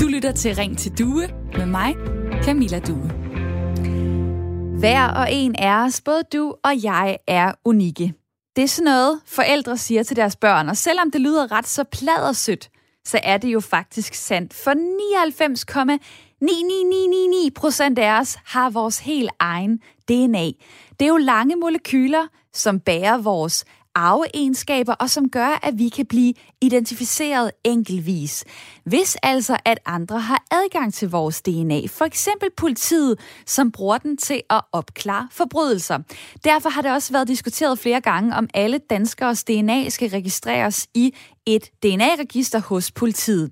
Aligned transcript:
Du 0.00 0.06
lytter 0.06 0.32
til 0.36 0.54
Ring 0.54 0.78
til 0.78 0.98
Due 0.98 1.28
med 1.56 1.66
mig, 1.66 1.94
Camilla 2.42 2.78
Due. 2.78 3.10
Hver 4.78 5.08
og 5.08 5.32
en 5.32 5.56
af 5.56 5.84
os, 5.84 6.00
både 6.00 6.22
du 6.32 6.54
og 6.64 6.82
jeg, 6.82 7.18
er 7.26 7.52
unikke. 7.64 8.14
Det 8.56 8.64
er 8.64 8.68
sådan 8.68 8.84
noget, 8.84 9.20
forældre 9.26 9.76
siger 9.76 10.02
til 10.02 10.16
deres 10.16 10.36
børn, 10.36 10.68
og 10.68 10.76
selvom 10.76 11.10
det 11.10 11.20
lyder 11.20 11.52
ret 11.52 11.66
så 11.66 11.84
pladersødt, 11.84 12.70
så 13.04 13.20
er 13.22 13.38
det 13.38 13.48
jo 13.48 13.60
faktisk 13.60 14.14
sandt. 14.14 14.54
For 14.54 14.70
99,9999 17.46 17.50
procent 17.54 17.98
af 17.98 18.20
os 18.20 18.38
har 18.44 18.70
vores 18.70 18.98
helt 18.98 19.30
egen 19.38 19.78
DNA. 20.08 20.46
Det 21.00 21.02
er 21.02 21.08
jo 21.08 21.16
lange 21.16 21.56
molekyler, 21.56 22.26
som 22.52 22.80
bærer 22.80 23.18
vores 23.18 23.64
arveegenskaber, 23.98 24.94
og 24.94 25.10
som 25.10 25.30
gør, 25.30 25.58
at 25.62 25.78
vi 25.78 25.88
kan 25.88 26.06
blive 26.06 26.34
identificeret 26.60 27.50
enkeltvis. 27.64 28.44
Hvis 28.84 29.16
altså, 29.22 29.56
at 29.64 29.78
andre 29.86 30.20
har 30.20 30.44
adgang 30.50 30.94
til 30.94 31.10
vores 31.10 31.42
DNA, 31.42 31.80
for 31.86 32.04
eksempel 32.04 32.48
politiet, 32.56 33.20
som 33.46 33.72
bruger 33.72 33.98
den 33.98 34.16
til 34.16 34.42
at 34.50 34.60
opklare 34.72 35.28
forbrydelser. 35.32 35.98
Derfor 36.44 36.68
har 36.68 36.82
det 36.82 36.90
også 36.90 37.12
været 37.12 37.28
diskuteret 37.28 37.78
flere 37.78 38.00
gange, 38.00 38.36
om 38.36 38.48
alle 38.54 38.78
danskers 38.90 39.44
DNA 39.44 39.88
skal 39.88 40.10
registreres 40.10 40.86
i 40.94 41.14
et 41.56 41.70
DNA-register 41.82 42.60
hos 42.60 42.90
politiet. 42.90 43.50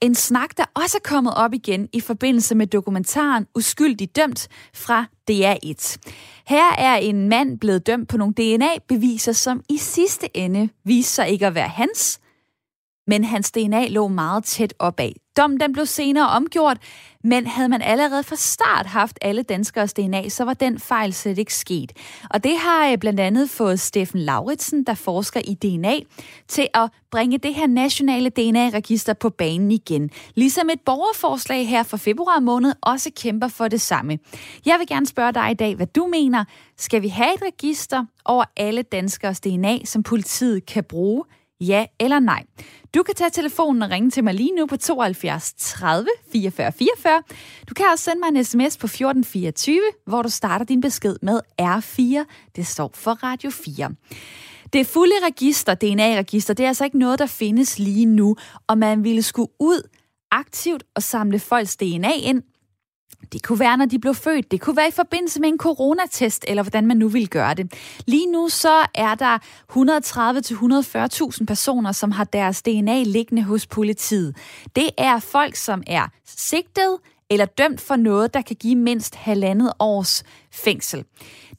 En 0.00 0.14
snak, 0.14 0.56
der 0.56 0.64
også 0.74 0.96
er 0.96 1.08
kommet 1.08 1.34
op 1.34 1.54
igen 1.54 1.88
i 1.92 2.00
forbindelse 2.00 2.54
med 2.54 2.66
dokumentaren 2.66 3.46
Uskyldig 3.54 4.16
dømt 4.16 4.48
fra 4.74 5.06
DR1. 5.30 5.96
Her 6.46 6.74
er 6.78 6.96
en 6.96 7.28
mand 7.28 7.58
blevet 7.58 7.86
dømt 7.86 8.08
på 8.08 8.16
nogle 8.16 8.34
DNA-beviser, 8.34 9.32
som 9.32 9.62
i 9.68 9.76
sidste 9.76 10.36
ende 10.36 10.68
viser 10.84 11.12
sig 11.12 11.28
ikke 11.28 11.46
at 11.46 11.54
være 11.54 11.68
hans, 11.68 12.20
men 13.06 13.24
hans 13.24 13.50
DNA 13.50 13.88
lå 13.88 14.08
meget 14.08 14.44
tæt 14.44 14.74
opad. 14.78 15.12
Dommen 15.36 15.60
den 15.60 15.72
blev 15.72 15.86
senere 15.86 16.28
omgjort, 16.28 16.78
men 17.24 17.46
havde 17.46 17.68
man 17.68 17.82
allerede 17.82 18.22
fra 18.22 18.36
start 18.36 18.86
haft 18.86 19.18
alle 19.22 19.42
danskers 19.42 19.92
DNA, 19.92 20.28
så 20.28 20.44
var 20.44 20.54
den 20.54 20.78
fejl 20.78 21.12
slet 21.12 21.38
ikke 21.38 21.54
sket. 21.54 21.92
Og 22.30 22.44
det 22.44 22.58
har 22.58 22.90
øh, 22.90 22.98
blandt 22.98 23.20
andet 23.20 23.50
fået 23.50 23.80
Steffen 23.80 24.20
Lauritsen, 24.20 24.84
der 24.84 24.94
forsker 24.94 25.40
i 25.44 25.54
DNA, 25.54 25.94
til 26.48 26.68
at 26.74 26.90
bringe 27.10 27.38
det 27.38 27.54
her 27.54 27.66
nationale 27.66 28.30
DNA-register 28.30 29.12
på 29.12 29.30
banen 29.30 29.70
igen. 29.70 30.10
Ligesom 30.34 30.70
et 30.70 30.80
borgerforslag 30.80 31.68
her 31.68 31.82
fra 31.82 31.96
februar 31.96 32.40
måned 32.40 32.72
også 32.80 33.10
kæmper 33.16 33.48
for 33.48 33.68
det 33.68 33.80
samme. 33.80 34.18
Jeg 34.66 34.78
vil 34.78 34.86
gerne 34.86 35.06
spørge 35.06 35.32
dig 35.32 35.50
i 35.50 35.54
dag, 35.54 35.74
hvad 35.74 35.86
du 35.86 36.06
mener. 36.06 36.44
Skal 36.78 37.02
vi 37.02 37.08
have 37.08 37.34
et 37.34 37.42
register 37.42 38.04
over 38.24 38.44
alle 38.56 38.82
danskers 38.82 39.40
DNA, 39.40 39.84
som 39.84 40.02
politiet 40.02 40.66
kan 40.66 40.84
bruge? 40.84 41.24
Ja 41.68 41.86
eller 42.00 42.20
nej? 42.20 42.44
Du 42.94 43.02
kan 43.02 43.14
tage 43.14 43.30
telefonen 43.30 43.82
og 43.82 43.90
ringe 43.90 44.10
til 44.10 44.24
mig 44.24 44.34
lige 44.34 44.54
nu 44.54 44.66
på 44.66 44.76
72 44.76 45.54
30 45.56 46.08
44 46.32 46.72
44. 46.72 47.22
Du 47.68 47.74
kan 47.74 47.86
også 47.92 48.04
sende 48.04 48.20
mig 48.20 48.28
en 48.38 48.44
sms 48.44 48.76
på 48.76 48.86
1424, 48.86 49.80
hvor 50.06 50.22
du 50.22 50.28
starter 50.28 50.64
din 50.64 50.80
besked 50.80 51.16
med 51.22 51.40
R4. 51.62 52.24
Det 52.56 52.66
står 52.66 52.90
for 52.94 53.10
Radio 53.10 53.50
4. 53.50 53.90
Det 54.72 54.86
fulde 54.86 55.14
register, 55.26 55.74
DNA-register, 55.74 56.54
det 56.54 56.64
er 56.64 56.68
altså 56.68 56.84
ikke 56.84 56.98
noget, 56.98 57.18
der 57.18 57.26
findes 57.26 57.78
lige 57.78 58.06
nu, 58.06 58.36
og 58.66 58.78
man 58.78 59.04
ville 59.04 59.22
skulle 59.22 59.52
ud 59.60 59.88
aktivt 60.30 60.84
og 60.94 61.02
samle 61.02 61.38
folks 61.38 61.76
DNA 61.76 62.12
ind, 62.22 62.42
det 63.32 63.42
kunne 63.42 63.60
være, 63.60 63.76
når 63.76 63.86
de 63.86 63.98
blev 63.98 64.14
født. 64.14 64.50
Det 64.50 64.60
kunne 64.60 64.76
være 64.76 64.88
i 64.88 64.92
forbindelse 64.92 65.40
med 65.40 65.48
en 65.48 65.58
coronatest, 65.58 66.44
eller 66.48 66.62
hvordan 66.62 66.86
man 66.86 66.96
nu 66.96 67.08
vil 67.08 67.28
gøre 67.28 67.54
det. 67.54 67.72
Lige 68.06 68.32
nu 68.32 68.48
så 68.48 68.86
er 68.94 69.14
der 69.14 69.38
130-140.000 71.38 71.44
personer, 71.44 71.92
som 71.92 72.10
har 72.10 72.24
deres 72.24 72.62
DNA 72.62 73.02
liggende 73.02 73.42
hos 73.42 73.66
politiet. 73.66 74.36
Det 74.76 74.90
er 74.98 75.18
folk, 75.18 75.56
som 75.56 75.82
er 75.86 76.08
sigtet 76.26 76.98
eller 77.30 77.46
dømt 77.46 77.80
for 77.80 77.96
noget, 77.96 78.34
der 78.34 78.42
kan 78.42 78.56
give 78.56 78.76
mindst 78.76 79.14
halvandet 79.14 79.72
års 79.78 80.24
fængsel. 80.50 81.04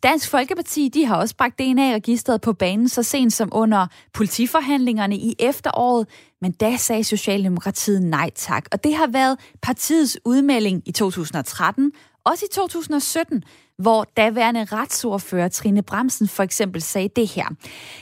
Dansk 0.03 0.29
Folkeparti 0.29 0.89
de 0.93 1.05
har 1.05 1.15
også 1.15 1.35
bragt 1.35 1.59
DNA-registret 1.59 2.41
på 2.41 2.53
banen 2.53 2.89
så 2.89 3.03
sent 3.03 3.33
som 3.33 3.49
under 3.51 3.87
politiforhandlingerne 4.13 5.15
i 5.15 5.35
efteråret, 5.39 6.07
men 6.41 6.51
da 6.51 6.77
sagde 6.77 7.03
Socialdemokratiet 7.03 8.01
nej 8.01 8.29
tak. 8.35 8.65
Og 8.71 8.83
det 8.83 8.95
har 8.95 9.07
været 9.07 9.39
partiets 9.61 10.17
udmelding 10.25 10.83
i 10.85 10.91
2013, 10.91 11.91
også 12.25 12.45
i 12.45 12.53
2017, 12.53 13.43
hvor 13.77 14.07
daværende 14.17 14.65
retsordfører 14.65 15.47
Trine 15.47 15.81
Bremsen 15.81 16.27
for 16.27 16.43
eksempel 16.43 16.81
sagde 16.81 17.09
det 17.15 17.27
her. 17.27 17.45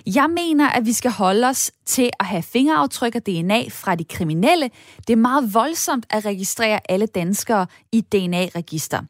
Jeg 0.05 0.29
mener, 0.29 0.69
at 0.69 0.85
vi 0.85 0.93
skal 0.93 1.11
holde 1.11 1.47
os 1.47 1.71
til 1.91 2.09
at 2.19 2.25
have 2.25 2.43
fingeraftryk 2.43 3.15
og 3.15 3.25
DNA 3.25 3.69
fra 3.69 3.95
de 3.95 4.03
kriminelle. 4.03 4.69
Det 5.07 5.13
er 5.13 5.17
meget 5.17 5.53
voldsomt 5.53 6.05
at 6.09 6.25
registrere 6.25 6.79
alle 6.89 7.05
danskere 7.05 7.67
i 7.91 8.01
DNA-register. 8.01 9.01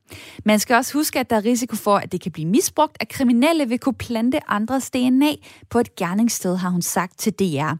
Man 0.45 0.59
skal 0.59 0.75
også 0.75 0.93
huske, 0.93 1.19
at 1.19 1.29
der 1.29 1.35
er 1.35 1.45
risiko 1.45 1.75
for, 1.75 1.95
at 1.95 2.11
det 2.11 2.21
kan 2.21 2.31
blive 2.31 2.47
misbrugt, 2.47 2.97
at 2.99 3.09
kriminelle 3.09 3.69
vil 3.69 3.79
kunne 3.79 3.93
plante 3.93 4.39
andres 4.47 4.89
DNA 4.89 5.31
på 5.69 5.79
et 5.79 5.95
gerningssted, 5.95 6.57
har 6.57 6.69
hun 6.69 6.81
sagt 6.81 7.19
til 7.19 7.33
DR. 7.33 7.73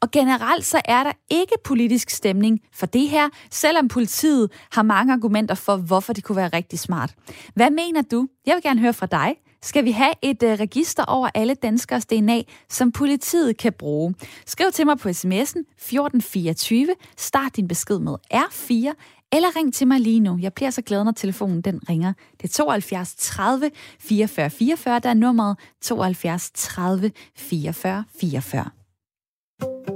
Og 0.00 0.10
generelt 0.10 0.64
så 0.64 0.80
er 0.84 1.04
der 1.04 1.12
ikke 1.30 1.54
politisk 1.64 2.10
stemning 2.10 2.60
for 2.72 2.86
det 2.86 3.08
her, 3.08 3.28
selvom 3.50 3.88
politiet 3.88 4.50
har 4.72 4.82
mange 4.82 5.12
argumenter 5.12 5.54
for, 5.54 5.76
hvorfor 5.76 6.12
det 6.12 6.24
kunne 6.24 6.36
være 6.36 6.48
rigtig 6.48 6.78
smart. 6.78 7.14
Hvad 7.54 7.70
mener 7.70 8.02
du? 8.02 8.28
Jeg 8.46 8.54
vil 8.54 8.62
gerne 8.62 8.80
høre 8.80 8.92
fra 8.92 9.06
dig. 9.06 9.34
Skal 9.62 9.84
vi 9.84 9.90
have 9.90 10.12
et 10.22 10.42
uh, 10.42 10.48
register 10.48 11.04
over 11.04 11.28
alle 11.34 11.54
danskers 11.54 12.06
DNA, 12.06 12.42
som 12.68 12.92
politiet 12.92 13.56
kan 13.56 13.72
bruge? 13.72 14.14
Skriv 14.46 14.72
til 14.72 14.86
mig 14.86 14.98
på 14.98 15.08
sms'en 15.08 15.62
1424. 15.76 16.88
Start 17.16 17.56
din 17.56 17.68
besked 17.68 17.98
med 17.98 18.14
R4, 18.34 18.92
eller 19.32 19.56
ring 19.56 19.74
til 19.74 19.86
mig 19.88 20.00
lige 20.00 20.20
nu. 20.20 20.38
Jeg 20.40 20.52
bliver 20.52 20.70
så 20.70 20.82
glad, 20.82 21.04
når 21.04 21.12
telefonen 21.12 21.60
den 21.60 21.80
ringer. 21.88 22.12
Det 22.42 22.44
er 22.44 22.52
72 22.52 23.14
30 23.14 23.70
44 24.00 24.50
44, 24.50 24.98
der 24.98 25.08
er 25.08 25.14
nummeret 25.14 25.58
72 25.82 26.50
30 26.54 27.10
44 27.36 28.04
44. 28.20 29.95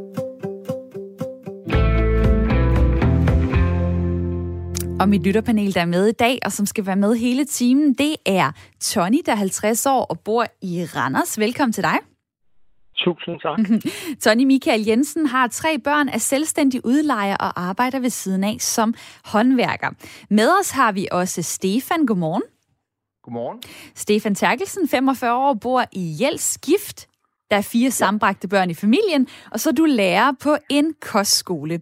Og 5.00 5.08
mit 5.08 5.22
lytterpanel, 5.22 5.74
der 5.74 5.80
er 5.80 5.86
med 5.86 6.06
i 6.08 6.12
dag, 6.12 6.38
og 6.44 6.52
som 6.52 6.66
skal 6.66 6.86
være 6.86 6.96
med 6.96 7.14
hele 7.14 7.44
timen, 7.44 7.94
det 7.94 8.16
er 8.26 8.52
Tony, 8.80 9.20
der 9.26 9.32
er 9.32 9.36
50 9.36 9.86
år 9.86 10.04
og 10.04 10.20
bor 10.20 10.46
i 10.62 10.84
Randers. 10.84 11.38
Velkommen 11.38 11.72
til 11.72 11.82
dig. 11.82 11.98
Tusind 12.96 13.40
tak. 13.40 13.58
Tony 14.22 14.44
Michael 14.44 14.84
Jensen 14.86 15.26
har 15.26 15.46
tre 15.46 15.78
børn, 15.78 16.08
er 16.08 16.18
selvstændig 16.18 16.84
udlejer 16.84 17.36
og 17.36 17.60
arbejder 17.60 17.98
ved 17.98 18.10
siden 18.10 18.44
af 18.44 18.56
som 18.58 18.94
håndværker. 19.24 19.90
Med 20.30 20.48
os 20.60 20.70
har 20.70 20.92
vi 20.92 21.08
også 21.12 21.42
Stefan. 21.42 22.06
Godmorgen. 22.06 22.42
Godmorgen. 23.22 23.62
Stefan 23.94 24.34
Terkelsen, 24.34 24.88
45 24.88 25.36
år, 25.36 25.54
bor 25.54 25.84
i 25.92 26.16
Jels 26.20 26.58
Gift. 26.58 27.09
Der 27.50 27.56
er 27.56 27.62
fire 27.62 27.90
sambragte 27.90 28.48
børn 28.48 28.70
i 28.70 28.74
familien, 28.74 29.28
og 29.50 29.60
så 29.60 29.70
er 29.70 29.74
du 29.74 29.84
lærer 29.84 30.32
på 30.42 30.56
en 30.68 30.94
kostskole. 31.00 31.80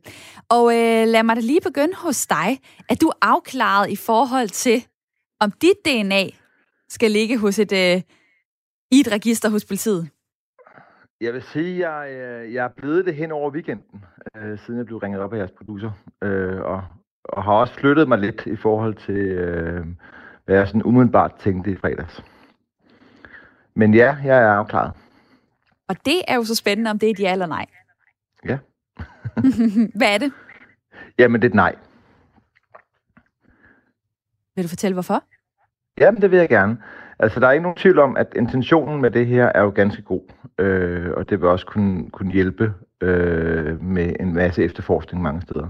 Og 0.48 0.64
øh, 0.72 1.06
lad 1.08 1.22
mig 1.22 1.36
da 1.36 1.40
lige 1.40 1.60
begynde 1.60 1.94
hos 1.94 2.26
dig. 2.26 2.60
Er 2.88 2.94
du 2.94 3.12
afklaret 3.22 3.90
i 3.90 3.96
forhold 3.96 4.48
til, 4.48 4.86
om 5.40 5.50
dit 5.50 5.76
DNA 5.84 6.24
skal 6.88 7.10
ligge 7.10 7.38
hos 7.38 7.58
et, 7.58 7.72
øh, 7.72 8.02
i 8.90 9.00
et 9.00 9.12
register 9.12 9.48
hos 9.50 9.64
politiet? 9.64 10.08
Jeg 11.20 11.34
vil 11.34 11.42
sige, 11.42 11.86
at 11.86 12.10
jeg, 12.10 12.12
øh, 12.12 12.54
jeg 12.54 12.64
er 12.64 12.68
blevet 12.76 13.06
det 13.06 13.14
hen 13.14 13.32
over 13.32 13.50
weekenden, 13.50 14.04
øh, 14.36 14.58
siden 14.58 14.78
jeg 14.78 14.86
blev 14.86 14.98
ringet 14.98 15.20
op 15.20 15.32
af 15.32 15.38
jeres 15.38 15.50
producer. 15.50 15.90
Øh, 16.22 16.60
og, 16.60 16.82
og 17.24 17.44
har 17.44 17.52
også 17.52 17.74
flyttet 17.74 18.08
mig 18.08 18.18
lidt 18.18 18.46
i 18.46 18.56
forhold 18.56 18.94
til, 18.94 19.16
øh, 19.16 19.86
hvad 20.44 20.56
jeg 20.56 20.66
sådan 20.66 20.84
umiddelbart 20.84 21.34
tænkte 21.40 21.70
i 21.70 21.76
fredags. 21.76 22.24
Men 23.74 23.94
ja, 23.94 24.16
jeg 24.24 24.38
er 24.38 24.52
afklaret. 24.52 24.92
Og 25.88 25.96
det 26.04 26.22
er 26.28 26.34
jo 26.34 26.44
så 26.44 26.54
spændende, 26.54 26.90
om 26.90 26.98
det 26.98 27.06
er 27.06 27.10
et 27.10 27.20
ja 27.20 27.32
eller 27.32 27.46
nej. 27.46 27.66
Ja. 28.44 28.58
Hvad 29.98 30.14
er 30.14 30.18
det? 30.18 30.32
Jamen, 31.18 31.42
det 31.42 31.48
er 31.48 31.50
et 31.50 31.54
nej. 31.54 31.74
Vil 34.56 34.64
du 34.64 34.68
fortælle, 34.68 34.94
hvorfor? 34.94 35.24
Jamen, 35.98 36.22
det 36.22 36.30
vil 36.30 36.38
jeg 36.38 36.48
gerne. 36.48 36.78
Altså, 37.18 37.40
der 37.40 37.46
er 37.46 37.52
ikke 37.52 37.62
nogen 37.62 37.76
tvivl 37.76 37.98
om, 37.98 38.16
at 38.16 38.26
intentionen 38.36 39.00
med 39.00 39.10
det 39.10 39.26
her 39.26 39.52
er 39.54 39.62
jo 39.62 39.72
ganske 39.74 40.02
god. 40.02 40.22
Øh, 40.58 41.10
og 41.16 41.30
det 41.30 41.40
vil 41.40 41.48
også 41.48 41.66
kunne, 41.66 42.10
kunne 42.10 42.32
hjælpe 42.32 42.74
øh, 43.00 43.82
med 43.82 44.16
en 44.20 44.34
masse 44.34 44.64
efterforskning 44.64 45.22
mange 45.22 45.42
steder. 45.42 45.68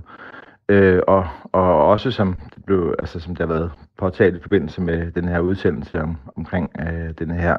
Øh, 0.69 1.03
og, 1.06 1.26
og 1.53 1.87
også 1.87 2.11
som 2.11 2.37
det, 2.55 2.64
blev, 2.64 2.94
altså, 2.99 3.21
som 3.21 3.37
det 3.37 3.49
har 3.49 3.55
været 3.55 3.73
påtalt 3.99 4.37
i 4.37 4.43
forbindelse 4.43 4.81
med 4.81 5.12
den 5.12 5.29
her 5.29 5.41
udsendelse 5.41 6.03
om, 6.03 6.17
omkring 6.37 6.71
øh, 6.81 7.14
den 7.19 7.31
her 7.31 7.56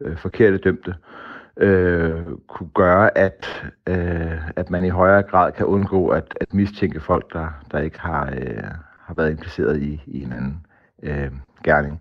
øh, 0.00 0.16
forkerte 0.16 0.58
dømte, 0.58 0.90
øh, 0.90 1.33
øh, 1.56 2.14
kunne 2.48 2.68
gøre, 2.74 3.18
at, 3.18 3.64
øh, 3.86 4.48
at 4.56 4.70
man 4.70 4.84
i 4.84 4.88
højere 4.88 5.22
grad 5.22 5.52
kan 5.52 5.66
undgå 5.66 6.08
at, 6.08 6.34
at 6.40 6.54
mistænke 6.54 7.00
folk, 7.00 7.32
der, 7.32 7.48
der 7.72 7.78
ikke 7.78 8.00
har, 8.00 8.26
øh, 8.26 8.64
har 9.00 9.14
været 9.14 9.30
impliceret 9.30 9.82
i, 9.82 10.02
i 10.06 10.22
en 10.22 10.32
anden 10.32 10.66
øh, 11.02 11.30
gerning. 11.64 12.00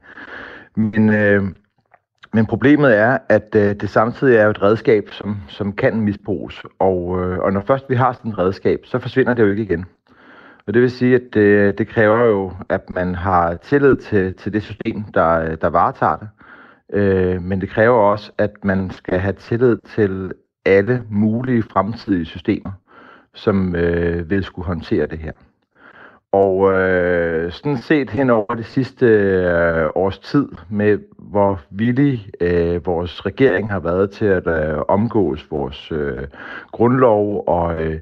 Men, 0.76 1.10
øh, 1.14 1.44
Men 2.36 2.46
problemet 2.46 2.98
er, 2.98 3.18
at 3.30 3.56
øh, 3.56 3.76
det 3.76 3.90
samtidig 3.90 4.36
er 4.38 4.50
et 4.50 4.62
redskab, 4.62 5.10
som, 5.12 5.38
som 5.48 5.74
kan 5.74 6.02
misbruges. 6.02 6.64
Og, 6.80 7.22
øh, 7.22 7.40
og 7.40 7.54
når 7.54 7.62
først 7.62 7.90
vi 7.90 7.96
har 7.96 8.14
sådan 8.14 8.32
et 8.32 8.38
redskab, 8.38 8.80
så 8.86 9.00
forsvinder 9.00 9.34
det 9.34 9.44
jo 9.44 9.50
ikke 9.50 9.64
igen. 9.64 9.86
Og 10.68 10.74
det 10.74 10.82
vil 10.82 10.92
sige, 10.92 11.16
at 11.16 11.22
det, 11.34 11.78
det 11.78 11.88
kræver 11.88 12.26
jo, 12.26 12.52
at 12.70 12.90
man 12.96 13.16
har 13.16 13.56
tillid 13.56 13.96
til, 13.96 14.34
til 14.34 14.54
det 14.54 14.64
system, 14.64 15.04
der, 15.14 15.56
der 15.56 15.68
varetager 15.70 16.16
det. 16.16 16.30
Øh, 16.94 17.42
men 17.42 17.62
det 17.62 17.70
kræver 17.70 17.98
også, 17.98 18.32
at 18.38 18.52
man 18.64 18.92
skal 18.92 19.20
have 19.20 19.34
tillid 19.34 19.78
til 19.96 20.32
alle 20.66 21.04
mulige 21.10 21.64
fremtidige 21.64 22.26
systemer, 22.26 22.72
som 23.34 23.76
øh, 23.76 24.30
vil 24.30 24.44
skulle 24.44 24.66
håndtere 24.66 25.06
det 25.06 25.20
her. 25.20 25.32
Og 26.32 26.72
øh, 26.74 27.52
sådan 27.52 27.78
set 27.78 28.10
hen 28.10 28.30
over 28.30 28.56
det 28.56 28.66
sidste 28.66 29.06
øh, 29.06 29.90
års 29.96 30.20
tid 30.20 30.48
med, 30.70 31.00
hvor 31.18 31.62
villig 31.70 32.30
øh, 32.42 32.86
vores 32.86 33.26
regering 33.26 33.72
har 33.72 33.80
været 33.80 34.12
til 34.12 34.26
at 34.26 34.48
øh, 34.48 34.78
omgås 34.88 35.48
vores 35.52 35.92
øh, 35.92 36.28
grundlov 36.72 37.44
og 37.48 37.84
øh, 37.84 38.00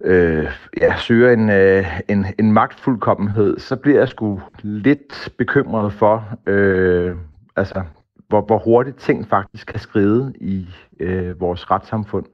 øh, 0.00 0.46
ja, 0.80 0.96
søge 0.96 1.32
en, 1.32 1.50
øh, 1.50 2.00
en, 2.08 2.26
en 2.38 2.52
magtfuldkommenhed, 2.52 3.58
så 3.58 3.76
bliver 3.76 3.98
jeg 3.98 4.08
sgu 4.08 4.40
lidt 4.62 5.32
bekymret 5.38 5.92
for, 5.92 6.28
øh, 6.46 7.16
altså 7.56 7.82
hvor, 8.28 8.40
hvor 8.46 8.58
hurtigt 8.58 8.96
ting 8.96 9.28
faktisk 9.28 9.66
kan 9.66 9.80
skride 9.80 10.32
i 10.40 10.66
øh, 11.00 11.40
vores 11.40 11.70
retssamfund. 11.70 12.24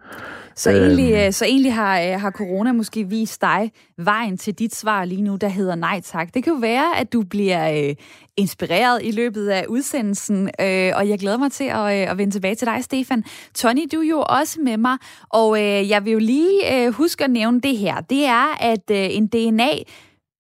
Så 0.55 0.71
egentlig, 0.71 1.13
øhm. 1.13 1.27
øh, 1.27 1.33
så 1.33 1.45
egentlig 1.45 1.75
har, 1.75 2.01
øh, 2.01 2.21
har 2.21 2.31
corona 2.31 2.73
måske 2.73 3.05
vist 3.05 3.41
dig 3.41 3.73
vejen 3.97 4.37
til 4.37 4.55
dit 4.55 4.75
svar 4.75 5.05
lige 5.05 5.23
nu, 5.23 5.37
der 5.37 5.49
hedder 5.49 5.75
nej 5.75 6.01
tak. 6.05 6.35
Det 6.35 6.45
kan 6.45 6.53
jo 6.53 6.59
være, 6.59 7.01
at 7.01 7.13
du 7.13 7.23
bliver 7.23 7.89
øh, 7.89 7.95
inspireret 8.37 9.01
i 9.03 9.11
løbet 9.11 9.49
af 9.49 9.67
udsendelsen, 9.69 10.51
øh, 10.61 10.93
og 10.97 11.09
jeg 11.09 11.19
glæder 11.19 11.39
mig 11.39 11.53
til 11.53 11.65
at, 11.65 12.03
øh, 12.03 12.11
at 12.11 12.19
vende 12.19 12.35
tilbage 12.35 12.55
til 12.55 12.67
dig, 12.67 12.85
Stefan. 12.85 13.25
Tony, 13.55 13.89
du 13.93 14.01
er 14.01 14.09
jo 14.09 14.25
også 14.29 14.61
med 14.61 14.77
mig, 14.77 14.97
og 15.29 15.59
øh, 15.59 15.91
jeg 15.91 16.05
vil 16.05 16.13
jo 16.13 16.19
lige 16.19 16.87
øh, 16.87 16.93
huske 16.93 17.25
at 17.25 17.31
nævne 17.31 17.61
det 17.61 17.77
her. 17.77 18.01
Det 18.01 18.27
er, 18.27 18.57
at 18.61 18.91
øh, 18.91 19.17
en 19.17 19.27
DNA 19.27 19.71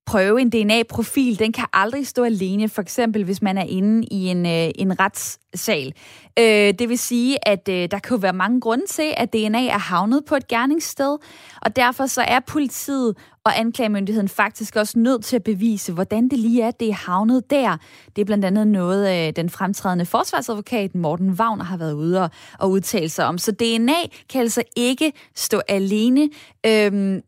prøve 0.07 0.41
en 0.41 0.51
DNA-profil, 0.51 1.39
den 1.39 1.53
kan 1.53 1.65
aldrig 1.73 2.07
stå 2.07 2.25
alene, 2.25 2.69
for 2.69 2.83
eksempel 2.83 3.25
hvis 3.25 3.43
man 3.43 3.59
er 3.59 3.65
inde 3.65 4.07
i 4.11 4.27
en, 4.27 4.47
øh, 4.47 4.71
en 4.75 5.01
retssal. 5.01 5.93
Øh, 6.39 6.75
det 6.79 6.89
vil 6.89 6.99
sige, 6.99 7.49
at 7.49 7.69
øh, 7.69 7.89
der 7.91 7.99
kan 7.99 8.23
være 8.23 8.33
mange 8.33 8.61
grunde 8.61 8.87
til, 8.87 9.15
at 9.17 9.33
DNA 9.33 9.67
er 9.67 9.79
havnet 9.79 10.25
på 10.25 10.37
et 10.37 10.49
gerningssted, 10.49 11.19
og 11.63 11.77
derfor 11.77 12.07
så 12.07 12.23
er 12.23 12.41
politiet 12.41 13.17
og 13.45 13.59
anklagemyndigheden 13.59 14.29
faktisk 14.29 14.77
også 14.77 14.99
nødt 14.99 15.25
til 15.25 15.37
at 15.37 15.43
bevise, 15.43 15.93
hvordan 15.93 16.29
det 16.29 16.39
lige 16.39 16.63
er, 16.63 16.71
det 16.71 16.89
er 16.89 17.11
havnet 17.11 17.51
der. 17.51 17.77
Det 18.17 18.23
er 18.23 18.27
blandt 18.27 18.45
andet 18.45 18.67
noget, 18.67 19.29
øh, 19.29 19.33
den 19.37 19.51
fremtrædende 19.51 20.07
forsvarsadvokat 20.07 20.95
Morten 20.95 21.31
Wagner 21.31 21.65
har 21.65 21.77
været 21.77 21.93
ude 21.93 22.23
og, 22.23 22.31
og 22.59 22.71
udtale 22.71 23.09
sig 23.09 23.27
om. 23.27 23.39
Så 23.39 23.53
DNA 23.53 24.01
kan 24.29 24.41
altså 24.41 24.63
ikke 24.77 25.13
stå 25.37 25.61
alene. 25.69 26.29
Øhm, 26.67 27.21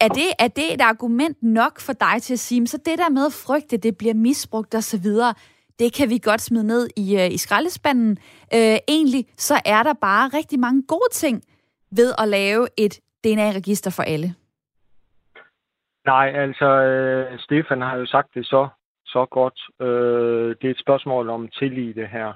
er 0.00 0.08
det, 0.08 0.28
er 0.38 0.48
det 0.48 0.74
et 0.74 0.80
argument 0.80 1.42
nok 1.42 1.80
for 1.80 1.92
dig 1.92 2.22
til 2.22 2.32
at 2.32 2.38
sige, 2.38 2.66
så 2.66 2.78
det 2.78 2.98
der 2.98 3.10
med 3.10 3.26
at 3.26 3.32
frygte, 3.46 3.76
det 3.76 3.98
bliver 3.98 4.14
misbrugt 4.14 4.74
osv., 4.74 5.06
det 5.78 5.94
kan 5.96 6.10
vi 6.10 6.18
godt 6.18 6.40
smide 6.40 6.66
ned 6.66 6.88
i, 6.96 7.16
øh, 7.16 7.30
i 7.30 7.36
skraldespanden. 7.36 8.10
Øh, 8.54 8.76
egentlig 8.88 9.24
så 9.36 9.54
er 9.64 9.82
der 9.82 9.94
bare 10.00 10.28
rigtig 10.28 10.58
mange 10.58 10.82
gode 10.88 11.10
ting 11.12 11.42
ved 11.90 12.12
at 12.18 12.28
lave 12.28 12.68
et 12.76 13.00
DNA-register 13.24 13.90
for 13.96 14.02
alle. 14.02 14.34
Nej, 16.06 16.28
altså, 16.28 16.66
øh, 16.66 17.38
Stefan 17.38 17.80
har 17.80 17.96
jo 17.96 18.06
sagt 18.06 18.34
det 18.34 18.46
så, 18.46 18.68
så 19.06 19.26
godt. 19.30 19.60
Øh, 19.80 20.56
det 20.60 20.66
er 20.66 20.70
et 20.70 20.80
spørgsmål 20.80 21.28
om 21.28 21.48
tillid, 21.48 21.94
det 21.94 22.08
her. 22.08 22.32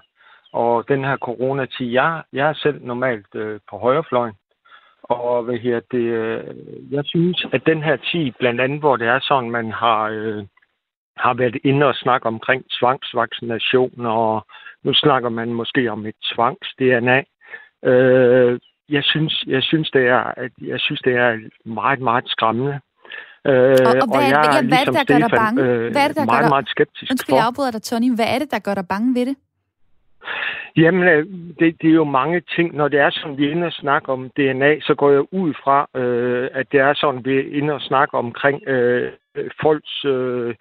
Og 0.52 0.88
den 0.88 1.04
her 1.04 1.16
coronatid, 1.16 1.86
jeg, 1.86 2.22
jeg 2.32 2.48
er 2.48 2.54
selv 2.54 2.84
normalt 2.84 3.34
øh, 3.34 3.60
på 3.70 3.78
højrefløjen. 3.78 4.34
Og 5.08 5.42
hvad 5.42 5.58
her 5.58 5.80
det, 5.90 6.06
øh, 6.22 6.54
jeg 6.90 7.02
synes, 7.06 7.46
at 7.52 7.62
den 7.66 7.82
her 7.82 7.96
tid, 7.96 8.32
blandt 8.38 8.60
andet, 8.60 8.78
hvor 8.80 8.96
det 8.96 9.08
er 9.08 9.20
sådan, 9.22 9.50
man 9.50 9.72
har, 9.72 10.08
øh, 10.08 10.44
har 11.16 11.34
været 11.34 11.56
inde 11.64 11.86
og 11.86 11.94
snakke 11.94 12.26
omkring 12.26 12.64
tvangsvaccination, 12.80 14.06
og 14.06 14.46
nu 14.84 14.94
snakker 14.94 15.28
man 15.28 15.54
måske 15.54 15.90
om 15.90 16.06
et 16.06 16.14
tvangs-DNA. 16.24 17.18
Øh, 17.90 18.60
jeg 18.88 19.04
synes, 19.04 19.44
jeg 19.46 19.62
synes, 19.62 19.90
det 19.90 20.06
er, 20.06 20.22
at 20.44 20.52
jeg 20.60 20.80
synes, 20.80 21.00
det 21.00 21.14
er 21.14 21.38
meget, 21.64 22.00
meget 22.00 22.24
skræmmende. 22.26 22.80
Øh, 23.46 23.52
og, 23.52 23.94
og, 24.02 24.08
hvad, 24.12 24.16
og 24.16 24.22
jeg 24.22 24.58
er, 24.58 24.68
hvad 24.68 24.78
er 24.78 24.84
det, 24.84 24.94
der 24.94 25.02
Stefan, 25.02 25.20
gør 25.20 25.28
dig 25.28 25.36
bange? 25.36 25.62
Øh, 25.62 25.92
hvad 25.92 26.02
er 26.04 26.08
det, 26.08 26.16
der 26.16 26.24
meget, 26.24 26.38
gør 26.38 26.46
dig... 26.46 26.54
meget 26.56 26.68
skeptisk 26.68 27.10
Undskyld, 27.12 27.34
jeg 27.34 27.46
afbryder 27.46 27.70
dig, 27.70 27.82
Tony. 27.82 28.14
Hvad 28.18 28.28
er 28.34 28.38
det, 28.38 28.50
der 28.50 28.58
gør 28.58 28.74
dig 28.74 28.86
bange 28.88 29.14
ved 29.14 29.26
det? 29.26 29.36
Jamen, 30.76 31.08
øh, 31.08 31.26
det, 31.58 31.82
det 31.82 31.90
er 31.90 31.94
jo 31.94 32.04
mange 32.04 32.40
ting. 32.40 32.74
Når 32.76 32.88
det 32.88 33.00
er 33.00 33.10
sådan, 33.10 33.38
vi 33.38 33.46
er 33.46 33.50
inde 33.50 33.66
og 33.66 33.72
snakke 33.72 34.12
om 34.12 34.30
DNA, 34.30 34.80
så 34.80 34.94
går 34.94 35.10
jeg 35.10 35.32
ud 35.32 35.54
fra, 35.54 35.88
øh, 36.00 36.50
at 36.52 36.72
det 36.72 36.80
er 36.80 36.94
sådan, 36.94 37.24
vi 37.24 37.38
er 37.38 37.58
inde 37.58 37.74
og 37.74 37.80
snakke 37.80 38.14
omkring 38.14 38.68
øh, 38.68 39.12
folks, 39.62 40.04
øh, 40.04 40.54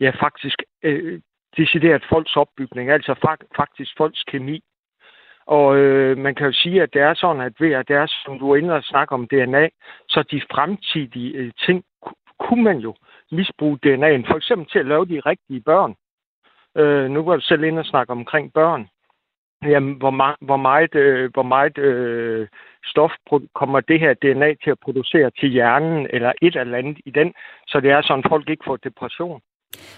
ja 0.00 0.10
faktisk, 0.20 0.62
øh, 0.82 1.20
decideret 1.56 2.04
folks 2.08 2.36
opbygning, 2.36 2.90
altså 2.90 3.14
faktisk 3.56 3.92
folks 3.96 4.22
kemi. 4.22 4.60
Og 5.46 5.76
øh, 5.76 6.18
man 6.18 6.34
kan 6.34 6.46
jo 6.46 6.52
sige, 6.52 6.82
at 6.82 6.94
det 6.94 7.02
er 7.02 7.14
sådan, 7.14 7.42
at 7.42 7.52
ved 7.60 7.72
at 7.72 7.88
det 7.88 7.96
er, 7.96 8.06
som 8.24 8.38
du 8.38 8.50
er 8.50 8.56
inde 8.56 8.74
og 8.74 8.84
snakke 8.84 9.14
om 9.14 9.28
DNA, 9.28 9.68
så 10.08 10.22
de 10.30 10.42
fremtidige 10.52 11.32
øh, 11.34 11.52
ting 11.66 11.84
kunne 12.38 12.62
man 12.62 12.78
jo 12.78 12.94
misbruge 13.30 13.78
DNA'en, 13.86 14.26
for 14.30 14.36
eksempel 14.36 14.66
til 14.68 14.78
at 14.78 14.86
lave 14.86 15.06
de 15.06 15.20
rigtige 15.20 15.60
børn. 15.60 15.94
Øh, 16.76 17.10
nu 17.10 17.22
var 17.22 17.36
du 17.36 17.40
selv 17.42 17.64
inde 17.64 17.80
og 17.80 17.86
snakke 17.86 18.10
omkring 18.12 18.52
børn. 18.52 18.88
Jamen, 19.64 19.94
hvor, 19.94 20.10
ma- 20.10 20.38
hvor 20.40 20.56
meget, 20.56 20.94
øh, 20.94 21.30
hvor 21.32 21.42
meget 21.42 21.78
øh, 21.78 22.48
stof 22.84 23.10
kommer 23.54 23.80
det 23.80 24.00
her 24.00 24.14
DNA 24.14 24.54
til 24.64 24.70
at 24.70 24.78
producere 24.84 25.30
til 25.38 25.48
hjernen, 25.48 26.06
eller 26.10 26.32
et 26.42 26.56
eller 26.56 26.78
andet 26.78 26.98
i 27.06 27.10
den, 27.10 27.32
så 27.66 27.80
det 27.80 27.90
er 27.90 28.02
sådan, 28.02 28.24
folk 28.28 28.50
ikke 28.50 28.64
får 28.66 28.76
depression. 28.76 29.40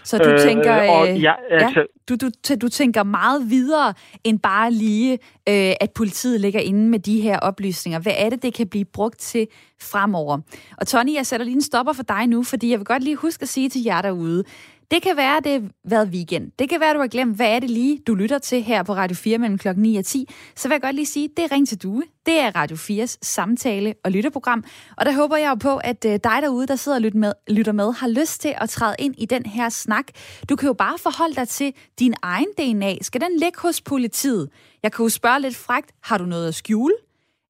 Så 0.05 0.19
du 0.19 0.31
øh, 0.31 0.39
tænker, 0.39 0.91
og, 0.91 1.19
ja, 1.19 1.33
altså, 1.51 1.81
ja, 1.81 1.87
du, 2.09 2.15
du, 2.23 2.55
du 2.63 2.69
tænker 2.69 3.03
meget 3.03 3.51
videre 3.51 3.95
end 4.25 4.41
bare 4.41 4.71
lige, 4.71 5.13
øh, 5.49 5.73
at 5.81 5.91
politiet 5.97 6.41
ligger 6.41 6.61
inde 6.61 6.89
med 6.89 6.99
de 6.99 7.21
her 7.21 7.39
oplysninger. 7.39 8.01
Hvad 8.01 8.13
er 8.19 8.31
det, 8.31 8.43
det 8.43 8.55
kan 8.55 8.69
blive 8.69 8.85
brugt 8.85 9.19
til 9.19 9.47
fremover? 9.83 10.39
Og 10.81 10.87
Tony, 10.87 11.15
jeg 11.15 11.27
sætter 11.27 11.45
lige 11.45 11.55
en 11.55 11.63
stopper 11.63 11.93
for 11.93 12.03
dig 12.03 12.27
nu, 12.27 12.43
fordi 12.43 12.71
jeg 12.71 12.79
vil 12.79 12.87
godt 12.87 13.03
lige 13.03 13.17
huske 13.17 13.43
at 13.43 13.49
sige 13.49 13.69
til 13.69 13.83
jer 13.85 14.03
derude, 14.03 14.45
det 14.91 15.03
kan 15.03 15.17
være, 15.17 15.41
det 15.41 15.53
har 15.53 15.71
været 15.85 16.09
weekend. 16.09 16.53
Det 16.59 16.69
kan 16.69 16.81
være, 16.81 16.95
du 16.95 16.99
har 16.99 17.07
glemt, 17.07 17.37
hvad 17.37 17.47
er 17.47 17.59
det 17.59 17.71
lige, 17.71 17.99
du 18.07 18.15
lytter 18.15 18.39
til 18.39 18.63
her 18.63 18.83
på 18.83 18.95
Radio 18.95 19.17
4 19.17 19.39
mellem 19.39 19.59
klokken 19.59 19.83
9 19.83 19.97
og 19.97 20.05
10. 20.05 20.29
Så 20.57 20.69
vil 20.69 20.75
jeg 20.75 20.83
godt 20.83 20.95
lige 20.95 21.07
sige, 21.07 21.29
det 21.37 21.45
er 21.45 21.53
Ring 21.53 21.69
til 21.69 21.83
Due. 21.83 22.03
Det 22.27 22.39
er 22.39 22.57
Radio 22.57 22.77
4's 22.77 23.19
samtale- 23.23 23.95
og 24.05 24.11
lytterprogram. 24.11 24.65
Og 24.97 25.07
der 25.07 25.13
håber 25.13 25.37
jeg 25.37 25.51
jo 25.51 25.55
på, 25.55 25.77
at 25.77 26.05
øh, 26.05 26.13
dig 26.13 26.39
derude, 26.43 26.67
der 26.67 26.77
sidder 26.77 26.99
og 26.99 27.03
lytter 27.03 27.19
med, 27.19 27.33
lytter 27.49 27.73
med, 27.73 27.93
har 27.93 28.09
lyst 28.09 28.41
til 28.41 28.55
at 28.57 28.71
træde 28.71 28.97
ind 28.99 29.15
i 29.19 29.27
den 29.27 29.47
her 29.47 29.69
snak. 29.69 30.05
Du 30.49 30.57
kan 30.57 30.67
jo 30.67 30.73
bare 30.73 30.99
forholde 30.99 31.35
dig 31.35 31.49
til 31.49 31.73
din 31.99 32.15
egen 32.23 32.49
DNA. 32.59 32.95
Skal 33.03 33.21
den 33.21 33.37
ligge 33.39 33.61
hos 33.61 33.81
politiet? 33.81 34.49
Jeg 34.83 34.93
kan 34.93 35.03
jo 35.03 35.09
spørge 35.09 35.41
lidt 35.41 35.57
frægt, 35.57 35.93
har 36.03 36.19
du 36.19 36.25
noget 36.25 36.49
at 36.49 36.55
skjule? 36.55 36.95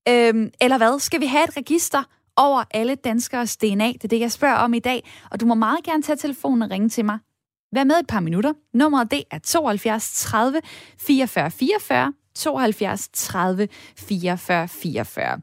Øhm, 0.09 0.51
eller 0.61 0.77
hvad? 0.77 1.01
Skal 1.01 1.21
vi 1.21 1.27
have 1.27 1.45
et 1.45 1.57
register 1.57 2.03
over 2.37 2.65
alle 2.71 2.95
danskers 2.95 3.57
DNA? 3.57 3.87
Det 3.87 4.05
er 4.05 4.09
det, 4.09 4.21
jeg 4.21 4.33
spørger 4.33 4.57
om 4.57 4.75
i 4.75 4.79
dag. 4.79 5.09
Og 5.31 5.41
du 5.41 5.47
må 5.47 5.55
meget 5.55 5.85
gerne 5.85 6.03
tage 6.03 6.17
telefonen 6.17 6.63
og 6.63 6.71
ringe 6.71 6.89
til 6.89 7.05
mig. 7.05 7.19
Vær 7.73 7.85
med 7.85 7.95
et 7.95 8.07
par 8.07 8.21
minutter. 8.21 8.53
Nummeret 8.75 9.11
det 9.11 9.25
er 9.31 9.39
72 9.39 10.13
30 10.23 10.61
44 10.99 11.51
44. 11.51 12.13
72 12.35 13.09
30 13.13 13.69
44 13.97 14.69
44. 14.69 15.41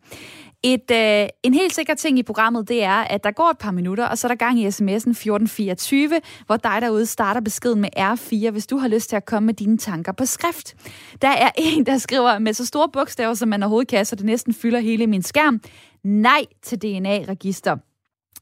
Et, 0.65 0.91
øh, 0.91 1.27
en 1.43 1.53
helt 1.53 1.75
sikker 1.75 1.93
ting 1.93 2.19
i 2.19 2.23
programmet, 2.23 2.67
det 2.69 2.83
er, 2.83 2.91
at 2.95 3.23
der 3.23 3.31
går 3.31 3.49
et 3.49 3.57
par 3.57 3.71
minutter, 3.71 4.05
og 4.05 4.17
så 4.17 4.27
er 4.27 4.29
der 4.29 4.35
gang 4.35 4.59
i 4.59 4.67
sms'en 4.67 5.09
1424, 5.09 6.21
hvor 6.45 6.57
dig 6.57 6.77
derude 6.81 7.05
starter 7.05 7.41
beskeden 7.41 7.81
med 7.81 7.89
R4, 7.97 8.51
hvis 8.51 8.67
du 8.67 8.77
har 8.77 8.87
lyst 8.87 9.09
til 9.09 9.15
at 9.15 9.25
komme 9.25 9.45
med 9.45 9.53
dine 9.53 9.77
tanker 9.77 10.11
på 10.11 10.25
skrift. 10.25 10.75
Der 11.21 11.27
er 11.27 11.49
en, 11.55 11.85
der 11.85 11.97
skriver 11.97 12.39
med 12.39 12.53
så 12.53 12.65
store 12.65 12.89
bogstaver, 12.93 13.33
som 13.33 13.49
man 13.49 13.63
overhovedet 13.63 13.87
kan, 13.87 14.05
så 14.05 14.15
det 14.15 14.25
næsten 14.25 14.53
fylder 14.53 14.79
hele 14.79 15.07
min 15.07 15.21
skærm. 15.21 15.61
Nej 16.03 16.45
til 16.61 16.81
DNA-register. 16.81 17.77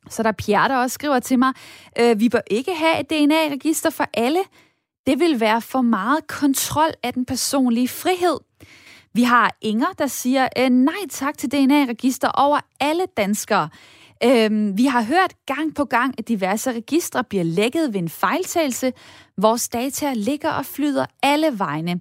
Så 0.09 0.23
der 0.23 0.31
Pierre, 0.31 0.69
der 0.69 0.77
også 0.77 0.93
skriver 0.93 1.19
til 1.19 1.39
mig, 1.39 1.53
øh, 1.99 2.19
vi 2.19 2.29
bør 2.29 2.41
ikke 2.51 2.75
have 2.75 2.99
et 2.99 3.09
DNA-register 3.09 3.89
for 3.89 4.05
alle. 4.13 4.39
Det 5.07 5.19
vil 5.19 5.39
være 5.39 5.61
for 5.61 5.81
meget 5.81 6.27
kontrol 6.27 6.91
af 7.03 7.13
den 7.13 7.25
personlige 7.25 7.87
frihed. 7.87 8.37
Vi 9.13 9.23
har 9.23 9.57
Inger, 9.61 9.87
der 9.97 10.07
siger 10.07 10.47
øh, 10.57 10.69
nej 10.69 11.07
tak 11.09 11.37
til 11.37 11.51
DNA-register 11.51 12.29
over 12.29 12.59
alle 12.79 13.05
danskere. 13.17 13.69
Øhm, 14.23 14.77
vi 14.77 14.85
har 14.85 15.03
hørt 15.03 15.33
gang 15.45 15.75
på 15.75 15.85
gang, 15.85 16.15
at 16.17 16.27
diverse 16.27 16.71
registre 16.71 17.23
bliver 17.23 17.43
lækket 17.43 17.93
ved 17.93 17.99
en 17.99 18.09
fejltagelse. 18.09 18.93
Vores 19.37 19.69
data 19.69 20.13
ligger 20.13 20.51
og 20.51 20.65
flyder 20.65 21.05
alle 21.23 21.59
vegne 21.59 21.99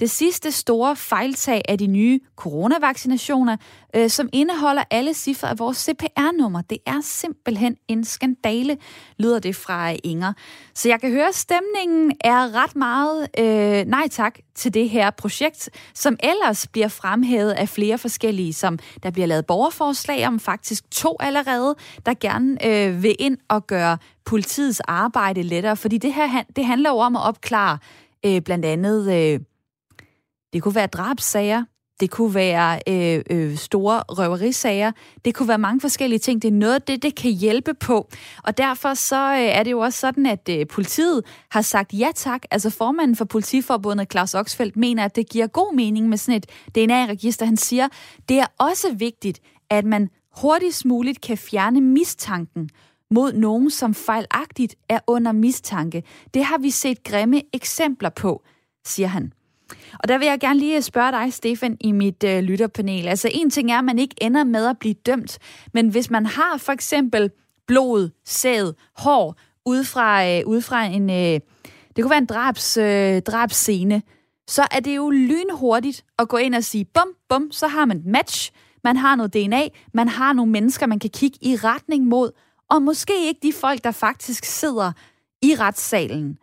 det 0.00 0.10
sidste 0.10 0.52
store 0.52 0.96
fejltag 0.96 1.62
af 1.68 1.78
de 1.78 1.86
nye 1.86 2.20
coronavaccinationer, 2.36 3.56
øh, 3.96 4.10
som 4.10 4.28
indeholder 4.32 4.82
alle 4.90 5.14
cifre 5.14 5.50
af 5.50 5.58
vores 5.58 5.76
CPR-nummer. 5.76 6.62
Det 6.62 6.78
er 6.86 7.00
simpelthen 7.02 7.76
en 7.88 8.04
skandale, 8.04 8.76
lyder 9.18 9.38
det 9.38 9.56
fra 9.56 9.94
Inger. 10.04 10.32
Så 10.74 10.88
jeg 10.88 11.00
kan 11.00 11.10
høre, 11.10 11.28
at 11.28 11.34
stemningen 11.34 12.12
er 12.20 12.62
ret 12.62 12.76
meget 12.76 13.28
øh, 13.38 13.84
nej 13.86 14.08
tak 14.08 14.38
til 14.54 14.74
det 14.74 14.90
her 14.90 15.10
projekt, 15.10 15.70
som 15.94 16.16
ellers 16.22 16.66
bliver 16.66 16.88
fremhævet 16.88 17.50
af 17.50 17.68
flere 17.68 17.98
forskellige, 17.98 18.52
som 18.52 18.78
der 19.02 19.10
bliver 19.10 19.26
lavet 19.26 19.46
borgerforslag 19.46 20.26
om, 20.26 20.40
faktisk 20.40 20.90
to 20.90 21.16
allerede, 21.20 21.74
der 22.06 22.14
gerne 22.20 22.66
øh, 22.66 23.02
vil 23.02 23.16
ind 23.18 23.38
og 23.48 23.66
gøre 23.66 23.98
politiets 24.24 24.80
arbejde 24.80 25.42
lettere. 25.42 25.76
Fordi 25.76 25.98
det 25.98 26.14
her 26.14 26.42
det 26.56 26.66
handler 26.66 26.90
jo 26.90 26.96
om 26.96 27.16
at 27.16 27.22
opklare 27.22 27.78
øh, 28.26 28.40
blandt 28.40 28.64
andet, 28.64 29.12
øh, 29.12 29.40
det 30.52 30.62
kunne 30.62 30.74
være 30.74 30.86
drabsager, 30.86 31.64
det 32.02 32.10
kunne 32.10 32.34
være 32.34 32.80
øh, 32.88 33.22
øh, 33.30 33.56
store 33.56 34.02
røverisager. 34.08 34.92
Det 35.24 35.34
kunne 35.34 35.48
være 35.48 35.58
mange 35.58 35.80
forskellige 35.80 36.18
ting. 36.18 36.42
Det 36.42 36.48
er 36.48 36.52
noget 36.52 36.74
af 36.74 36.82
det, 36.82 37.02
det 37.02 37.14
kan 37.14 37.30
hjælpe 37.30 37.74
på. 37.74 38.08
Og 38.44 38.58
derfor 38.58 38.94
så 38.94 39.32
øh, 39.32 39.38
er 39.38 39.62
det 39.62 39.70
jo 39.70 39.78
også 39.78 39.98
sådan, 39.98 40.26
at 40.26 40.48
øh, 40.50 40.66
politiet 40.66 41.22
har 41.50 41.62
sagt 41.62 41.92
ja 41.92 42.08
tak. 42.14 42.42
Altså 42.50 42.70
formanden 42.70 43.16
for 43.16 43.24
politiforbundet, 43.24 44.10
Claus 44.12 44.34
Oxfeldt, 44.34 44.76
mener, 44.76 45.04
at 45.04 45.16
det 45.16 45.28
giver 45.28 45.46
god 45.46 45.74
mening 45.74 46.08
med 46.08 46.18
sådan 46.18 46.36
et 46.36 46.46
DNA-register. 46.74 47.46
Han 47.46 47.56
siger, 47.56 47.88
det 48.28 48.38
er 48.38 48.46
også 48.58 48.94
vigtigt, 48.94 49.40
at 49.70 49.84
man 49.84 50.08
hurtigst 50.36 50.84
muligt 50.84 51.20
kan 51.20 51.38
fjerne 51.38 51.80
mistanken 51.80 52.70
mod 53.10 53.32
nogen, 53.32 53.70
som 53.70 53.94
fejlagtigt 53.94 54.74
er 54.88 54.98
under 55.06 55.32
mistanke. 55.32 56.02
Det 56.34 56.44
har 56.44 56.58
vi 56.58 56.70
set 56.70 57.02
grimme 57.04 57.42
eksempler 57.52 58.10
på, 58.10 58.42
siger 58.86 59.08
han. 59.08 59.32
Og 59.98 60.08
der 60.08 60.18
vil 60.18 60.26
jeg 60.26 60.40
gerne 60.40 60.58
lige 60.58 60.82
spørge 60.82 61.12
dig, 61.12 61.32
Stefan, 61.32 61.76
i 61.80 61.92
mit 61.92 62.24
øh, 62.24 62.42
lytterpanel. 62.42 63.08
Altså 63.08 63.28
en 63.32 63.50
ting 63.50 63.72
er, 63.72 63.78
at 63.78 63.84
man 63.84 63.98
ikke 63.98 64.14
ender 64.20 64.44
med 64.44 64.66
at 64.66 64.78
blive 64.78 64.94
dømt, 64.94 65.38
men 65.74 65.88
hvis 65.88 66.10
man 66.10 66.26
har 66.26 66.56
for 66.58 66.72
eksempel 66.72 67.30
blod, 67.66 68.10
sæd, 68.24 68.72
hår, 68.96 69.36
ud 69.66 69.84
fra, 69.84 70.28
øh, 70.28 70.42
ud 70.46 70.60
fra 70.60 70.84
en, 70.84 71.10
øh, 71.10 71.40
det 71.96 72.02
kunne 72.02 72.10
være 72.10 72.18
en 72.18 72.26
drabs, 72.26 72.76
øh, 72.76 73.22
drabscene, 73.22 74.02
så 74.48 74.66
er 74.70 74.80
det 74.80 74.96
jo 74.96 75.10
lynhurtigt 75.10 76.04
at 76.18 76.28
gå 76.28 76.36
ind 76.36 76.54
og 76.54 76.64
sige, 76.64 76.84
bum, 76.84 77.08
bum, 77.28 77.52
så 77.52 77.66
har 77.66 77.84
man 77.84 77.96
et 77.96 78.06
match, 78.06 78.52
man 78.84 78.96
har 78.96 79.16
noget 79.16 79.34
DNA, 79.34 79.68
man 79.94 80.08
har 80.08 80.32
nogle 80.32 80.52
mennesker, 80.52 80.86
man 80.86 80.98
kan 80.98 81.10
kigge 81.10 81.38
i 81.42 81.56
retning 81.56 82.06
mod, 82.06 82.30
og 82.70 82.82
måske 82.82 83.26
ikke 83.26 83.40
de 83.42 83.52
folk, 83.52 83.84
der 83.84 83.90
faktisk 83.90 84.44
sidder 84.44 84.92
i 85.42 85.54
retssalen. 85.54 86.38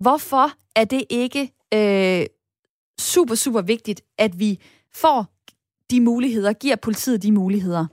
Hvorfor 0.00 0.52
er 0.76 0.84
det 0.84 1.04
ikke 1.10 1.52
øh, 1.74 2.26
super, 3.02 3.34
super 3.34 3.62
vigtigt, 3.62 4.00
at 4.18 4.38
vi 4.38 4.62
får 4.94 5.26
de 5.90 6.00
muligheder, 6.00 6.52
giver 6.52 6.76
politiet 6.76 7.22
de 7.22 7.32
muligheder? 7.32 7.86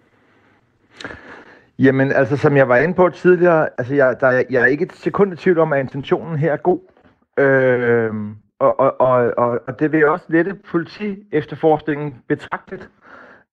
Jamen, 1.80 2.12
altså 2.12 2.38
som 2.38 2.58
jeg 2.58 2.70
var 2.70 2.78
inde 2.78 2.94
på 2.94 3.10
tidligere, 3.10 3.70
altså 3.78 3.96
jeg, 3.96 4.16
der, 4.20 4.30
jeg 4.50 4.62
er 4.62 4.66
ikke 4.66 4.86
et 4.86 4.94
sekund 4.94 5.34
i 5.34 5.36
tvivl 5.36 5.60
om, 5.60 5.74
at 5.74 5.80
intentionen 5.80 6.38
her 6.38 6.54
er 6.54 6.58
god. 6.58 6.80
Øh, 7.40 8.12
og, 8.60 8.80
og, 8.80 9.02
og, 9.02 9.34
og, 9.38 9.60
og 9.68 9.80
det 9.80 9.92
vil 9.92 10.08
også 10.08 10.26
lette 10.30 10.54
politi 10.54 11.24
efterforskningen 11.32 12.16
betragtet. 12.28 12.90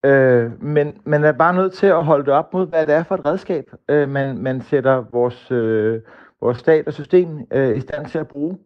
Øh, 0.05 0.63
men 0.63 0.95
man 1.05 1.25
er 1.25 1.33
bare 1.33 1.55
nødt 1.55 1.73
til 1.73 1.87
at 1.87 2.05
holde 2.05 2.25
det 2.25 2.33
op 2.33 2.53
mod, 2.53 2.67
hvad 2.67 2.87
det 2.87 2.95
er 2.95 3.03
for 3.03 3.15
et 3.15 3.27
redskab, 3.27 3.65
øh, 3.89 4.09
man, 4.09 4.39
man 4.39 4.63
sætter 4.63 5.05
vores, 5.13 5.51
øh, 5.51 6.01
vores 6.41 6.59
stat 6.59 6.87
og 6.87 6.93
system 6.93 7.29
øh, 7.53 7.77
i 7.77 7.81
stand 7.81 8.07
til 8.07 8.19
at 8.19 8.29
bruge. 8.29 8.59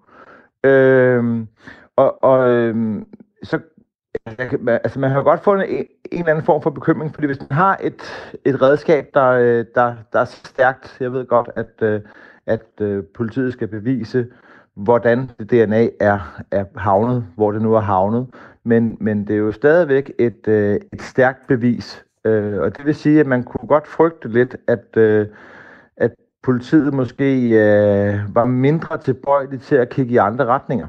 Øh, 0.64 1.46
og, 1.96 2.24
og 2.24 2.50
øhm, 2.50 3.06
så 3.42 3.58
altså 4.66 4.98
man 4.98 5.10
har 5.10 5.22
godt 5.22 5.40
fundet 5.40 5.78
en, 5.78 5.86
en 6.12 6.18
eller 6.18 6.30
anden 6.30 6.44
form 6.44 6.62
for 6.62 6.70
bekymring, 6.70 7.14
fordi 7.14 7.26
hvis 7.26 7.40
man 7.40 7.52
har 7.52 7.78
et, 7.82 8.02
et 8.44 8.62
redskab, 8.62 9.10
der, 9.14 9.28
øh, 9.28 9.64
der, 9.74 9.94
der 10.12 10.20
er 10.20 10.24
stærkt, 10.24 10.96
jeg 11.00 11.12
ved 11.12 11.26
godt, 11.26 11.50
at, 11.56 11.82
øh, 11.82 12.00
at 12.46 12.66
øh, 12.80 13.04
politiet 13.14 13.52
skal 13.52 13.68
bevise, 13.68 14.26
hvordan 14.74 15.30
det 15.38 15.50
DNA 15.50 15.88
er, 16.00 16.42
er 16.50 16.64
havnet, 16.76 17.26
hvor 17.36 17.52
det 17.52 17.62
nu 17.62 17.74
er 17.74 17.80
havnet, 17.80 18.26
men, 18.64 18.96
men 19.00 19.26
det 19.26 19.34
er 19.34 19.38
jo 19.38 19.52
stadigvæk 19.52 20.12
et, 20.18 20.48
et 20.48 21.02
stærkt 21.02 21.46
bevis, 21.46 22.04
og 22.24 22.76
det 22.76 22.86
vil 22.86 22.94
sige, 22.94 23.20
at 23.20 23.26
man 23.26 23.42
kunne 23.42 23.68
godt 23.68 23.86
frygte 23.86 24.28
lidt, 24.28 24.56
at, 24.66 24.96
at 25.96 26.10
politiet 26.42 26.94
måske 26.94 27.50
var 28.34 28.44
mindre 28.44 28.98
tilbøjelig 28.98 29.60
til 29.60 29.76
at 29.76 29.88
kigge 29.88 30.12
i 30.12 30.16
andre 30.16 30.44
retninger 30.44 30.86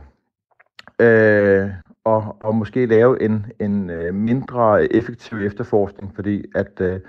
øh, 1.01 1.69
og, 2.05 2.37
og 2.39 2.55
måske 2.55 2.85
lave 2.85 3.23
en, 3.23 3.45
en 3.59 3.89
øh, 3.89 4.13
mindre 4.13 4.93
effektiv 4.93 5.37
efterforskning, 5.37 6.11
fordi 6.15 6.43
at 6.55 6.71
øh, 6.79 6.99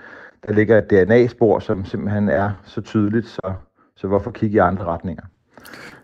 der 0.47 0.53
ligger 0.53 0.77
et 0.77 0.89
DNA-spor, 0.89 1.59
som 1.59 1.85
simpelthen 1.85 2.29
er 2.29 2.51
så 2.65 2.81
tydeligt, 2.81 3.27
så, 3.27 3.53
så 3.95 4.07
hvorfor 4.07 4.31
kigge 4.31 4.55
i 4.55 4.59
andre 4.59 4.85
retninger? 4.85 5.23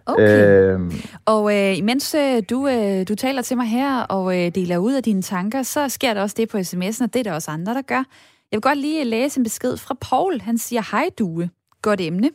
Okay. 0.05 0.73
Øhm, 0.73 0.91
og 1.25 1.57
øh, 1.57 1.77
imens 1.77 2.15
øh, 2.15 2.43
du, 2.49 2.67
øh, 2.67 3.07
du 3.07 3.15
taler 3.15 3.41
til 3.41 3.57
mig 3.57 3.65
her 3.65 4.01
og 4.01 4.39
øh, 4.39 4.55
deler 4.55 4.77
ud 4.77 4.93
af 4.93 5.03
dine 5.03 5.21
tanker, 5.21 5.63
så 5.63 5.89
sker 5.89 6.13
der 6.13 6.21
også 6.21 6.35
det 6.39 6.49
på 6.49 6.57
sms'en, 6.57 7.03
og 7.03 7.13
det 7.13 7.19
er 7.19 7.23
der 7.23 7.33
også 7.33 7.51
andre, 7.51 7.73
der 7.73 7.81
gør. 7.81 8.03
Jeg 8.51 8.57
vil 8.57 8.61
godt 8.61 8.77
lige 8.77 9.03
læse 9.03 9.39
en 9.39 9.43
besked 9.43 9.77
fra 9.77 9.95
Paul. 10.01 10.41
Han 10.41 10.57
siger, 10.57 10.81
hej 10.91 11.09
Due. 11.19 11.49
Godt 11.81 12.01
emne. 12.01 12.31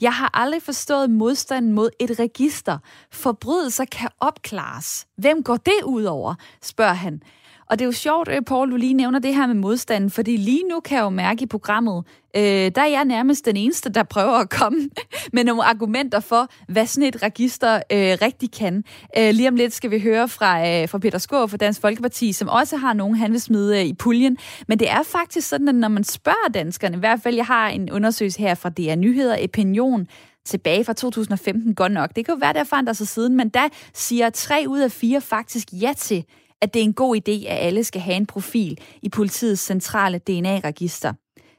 Jeg 0.00 0.14
har 0.14 0.30
aldrig 0.34 0.62
forstået 0.62 1.10
modstanden 1.10 1.72
mod 1.72 1.90
et 2.00 2.18
register. 2.18 2.78
Forbrydelser 3.12 3.84
kan 3.84 4.10
opklares. 4.20 5.06
Hvem 5.16 5.42
går 5.42 5.56
det 5.56 5.82
ud 5.84 6.04
over? 6.04 6.34
spørger 6.62 6.94
han. 6.94 7.22
Og 7.70 7.78
det 7.78 7.84
er 7.84 7.86
jo 7.86 7.92
sjovt, 7.92 8.28
øh, 8.28 8.42
Paul, 8.42 8.70
du 8.70 8.76
lige 8.76 8.94
nævner 8.94 9.18
det 9.18 9.34
her 9.34 9.46
med 9.46 9.54
modstanden, 9.54 10.10
fordi 10.10 10.36
lige 10.36 10.62
nu 10.70 10.80
kan 10.80 10.96
jeg 10.96 11.04
jo 11.04 11.08
mærke 11.08 11.42
i 11.42 11.46
programmet, 11.46 12.04
øh, 12.36 12.42
der 12.42 12.80
er 12.80 12.86
jeg 12.86 13.04
nærmest 13.04 13.44
den 13.44 13.56
eneste, 13.56 13.90
der 13.90 14.02
prøver 14.02 14.32
at 14.32 14.50
komme 14.50 14.78
med 15.32 15.44
nogle 15.44 15.64
argumenter 15.64 16.20
for, 16.20 16.48
hvad 16.68 16.86
sådan 16.86 17.08
et 17.08 17.22
register 17.22 17.76
øh, 17.76 18.18
rigtig 18.22 18.52
kan. 18.52 18.84
Øh, 19.18 19.34
lige 19.34 19.48
om 19.48 19.56
lidt 19.56 19.72
skal 19.72 19.90
vi 19.90 20.00
høre 20.00 20.28
fra, 20.28 20.60
øh, 20.60 20.88
fra 20.88 20.98
Peter 20.98 21.18
Skår 21.18 21.46
fra 21.46 21.56
Dansk 21.56 21.80
Folkeparti, 21.80 22.32
som 22.32 22.48
også 22.48 22.76
har 22.76 22.92
nogen, 22.92 23.16
han 23.16 23.32
vil 23.32 23.40
smide 23.40 23.80
øh, 23.80 23.84
i 23.84 23.94
puljen. 23.94 24.36
Men 24.68 24.78
det 24.78 24.90
er 24.90 25.02
faktisk 25.02 25.48
sådan, 25.48 25.68
at 25.68 25.74
når 25.74 25.88
man 25.88 26.04
spørger 26.04 26.52
danskerne, 26.54 26.96
i 26.96 26.98
hvert 26.98 27.20
fald 27.22 27.34
jeg 27.34 27.46
har 27.46 27.68
en 27.68 27.90
undersøgelse 27.90 28.38
her 28.38 28.54
fra 28.54 28.68
DR 28.68 28.94
Nyheder, 28.94 29.44
Opinion, 29.44 30.06
tilbage 30.44 30.84
fra 30.84 30.92
2015 30.92 31.74
godt 31.74 31.92
nok. 31.92 32.16
Det 32.16 32.24
kan 32.24 32.34
jo 32.34 32.38
være, 32.40 32.52
der 32.52 32.64
forandrer 32.64 32.92
sig 32.92 33.08
siden, 33.08 33.36
men 33.36 33.48
der 33.48 33.68
siger 33.94 34.30
tre 34.30 34.64
ud 34.68 34.80
af 34.80 34.92
fire 34.92 35.20
faktisk 35.20 35.68
ja 35.72 35.92
til, 35.96 36.24
at 36.64 36.74
det 36.74 36.80
er 36.80 36.84
en 36.84 36.94
god 36.94 37.16
idé, 37.16 37.46
at 37.48 37.66
alle 37.66 37.84
skal 37.84 38.00
have 38.00 38.16
en 38.16 38.26
profil 38.26 38.78
i 39.02 39.08
politiets 39.08 39.62
centrale 39.62 40.18
DNA-register. 40.18 41.12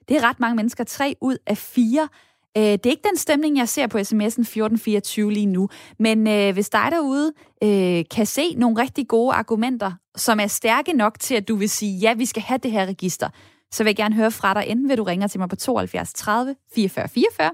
Det 0.09 0.17
er 0.17 0.29
ret 0.29 0.39
mange 0.39 0.55
mennesker. 0.55 0.83
Tre 0.83 1.15
ud 1.21 1.37
af 1.47 1.57
fire. 1.57 2.09
Øh, 2.57 2.63
det 2.63 2.85
er 2.85 2.89
ikke 2.89 3.07
den 3.09 3.17
stemning, 3.17 3.57
jeg 3.57 3.69
ser 3.69 3.87
på 3.87 3.97
sms'en 3.97 4.01
1424 4.01 5.31
lige 5.31 5.45
nu. 5.45 5.69
Men 5.99 6.27
øh, 6.27 6.53
hvis 6.53 6.69
dig 6.69 6.87
derude 6.91 7.33
øh, 7.63 8.03
kan 8.11 8.25
se 8.25 8.55
nogle 8.55 8.81
rigtig 8.81 9.07
gode 9.07 9.33
argumenter, 9.33 9.91
som 10.15 10.39
er 10.39 10.47
stærke 10.47 10.93
nok 10.93 11.19
til, 11.19 11.35
at 11.35 11.47
du 11.47 11.55
vil 11.55 11.69
sige, 11.69 11.97
ja, 11.97 12.13
vi 12.13 12.25
skal 12.25 12.43
have 12.43 12.59
det 12.63 12.71
her 12.71 12.85
register, 12.85 13.29
så 13.71 13.83
vil 13.83 13.89
jeg 13.89 13.95
gerne 13.95 14.15
høre 14.15 14.31
fra 14.31 14.53
dig. 14.53 14.63
Enten 14.67 14.89
ved 14.89 14.97
du 14.97 15.03
ringer 15.03 15.27
til 15.27 15.39
mig 15.39 15.49
på 15.49 15.55
72 15.55 16.13
30 16.13 16.55
44 16.75 17.07
44, 17.07 17.51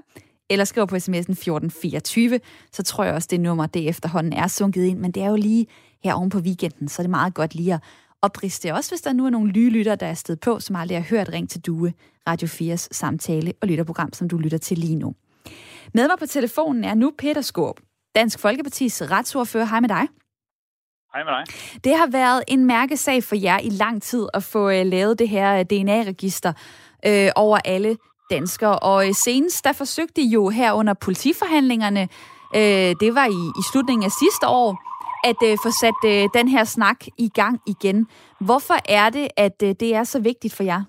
eller 0.50 0.64
skriver 0.64 0.86
på 0.86 0.96
sms'en 0.96 1.32
1424, 1.32 2.40
så 2.72 2.82
tror 2.82 3.04
jeg 3.04 3.14
også, 3.14 3.28
det 3.30 3.40
nummer, 3.40 3.66
det 3.66 3.88
efterhånden 3.88 4.32
er 4.32 4.46
sunket 4.46 4.84
ind. 4.84 4.98
Men 4.98 5.10
det 5.10 5.22
er 5.22 5.28
jo 5.28 5.36
lige 5.36 5.66
her 6.04 6.14
oven 6.14 6.30
på 6.30 6.38
weekenden, 6.38 6.88
så 6.88 7.02
er 7.02 7.04
det 7.04 7.10
meget 7.10 7.34
godt 7.34 7.54
lige 7.54 7.74
at 7.74 7.80
opriste 8.22 8.74
også, 8.74 8.90
hvis 8.90 9.00
der 9.00 9.12
nu 9.12 9.26
er 9.26 9.30
nogle 9.30 9.52
lytter, 9.52 9.94
der 9.94 10.06
er 10.06 10.14
sted 10.14 10.36
på, 10.36 10.60
som 10.60 10.76
aldrig 10.76 10.98
har 10.98 11.04
hørt 11.10 11.28
Ring 11.28 11.50
til 11.50 11.60
Due, 11.60 11.92
Radio 12.28 12.48
4's 12.48 12.88
samtale- 12.92 13.52
og 13.60 13.68
lytterprogram, 13.68 14.12
som 14.12 14.28
du 14.28 14.38
lytter 14.38 14.58
til 14.58 14.78
lige 14.78 14.96
nu. 14.96 15.14
Med 15.94 16.08
mig 16.08 16.18
på 16.18 16.26
telefonen 16.26 16.84
er 16.84 16.94
nu 16.94 17.12
Peter 17.18 17.40
Skåb, 17.40 17.80
Dansk 18.14 18.38
Folkepartis 18.38 19.02
retsordfører. 19.02 19.64
Hej 19.64 19.80
med 19.80 19.88
dig. 19.88 20.08
Hej 21.14 21.24
med 21.24 21.32
dig. 21.32 21.44
Det 21.84 21.96
har 21.96 22.06
været 22.06 22.44
en 22.48 22.64
mærkesag 22.64 23.24
for 23.24 23.36
jer 23.36 23.58
i 23.58 23.68
lang 23.68 24.02
tid 24.02 24.26
at 24.34 24.42
få 24.42 24.68
uh, 24.68 24.86
lavet 24.86 25.18
det 25.18 25.28
her 25.28 25.58
øh, 25.58 25.64
DNA-register 25.64 26.52
uh, 27.08 27.28
over 27.36 27.58
alle 27.64 27.96
danskere. 28.30 28.78
Og 28.78 29.06
uh, 29.06 29.14
senest, 29.24 29.64
der 29.64 29.72
forsøgte 29.72 30.20
I 30.20 30.28
jo 30.28 30.48
her 30.48 30.72
under 30.72 30.94
politiforhandlingerne, 30.94 32.08
uh, 32.54 33.00
det 33.00 33.14
var 33.14 33.26
i, 33.26 33.42
i 33.60 33.62
slutningen 33.72 34.04
af 34.04 34.10
sidste 34.10 34.46
år, 34.48 34.91
at 35.30 35.40
øh, 35.48 35.54
få 35.64 35.70
sat 35.82 36.00
øh, 36.12 36.22
den 36.38 36.48
her 36.48 36.64
snak 36.64 37.00
i 37.18 37.28
gang 37.40 37.60
igen. 37.66 37.98
Hvorfor 38.40 38.78
er 39.00 39.10
det, 39.10 39.28
at 39.36 39.58
øh, 39.62 39.70
det 39.80 39.94
er 39.94 40.04
så 40.04 40.22
vigtigt 40.22 40.54
for 40.56 40.62
jer? 40.62 40.82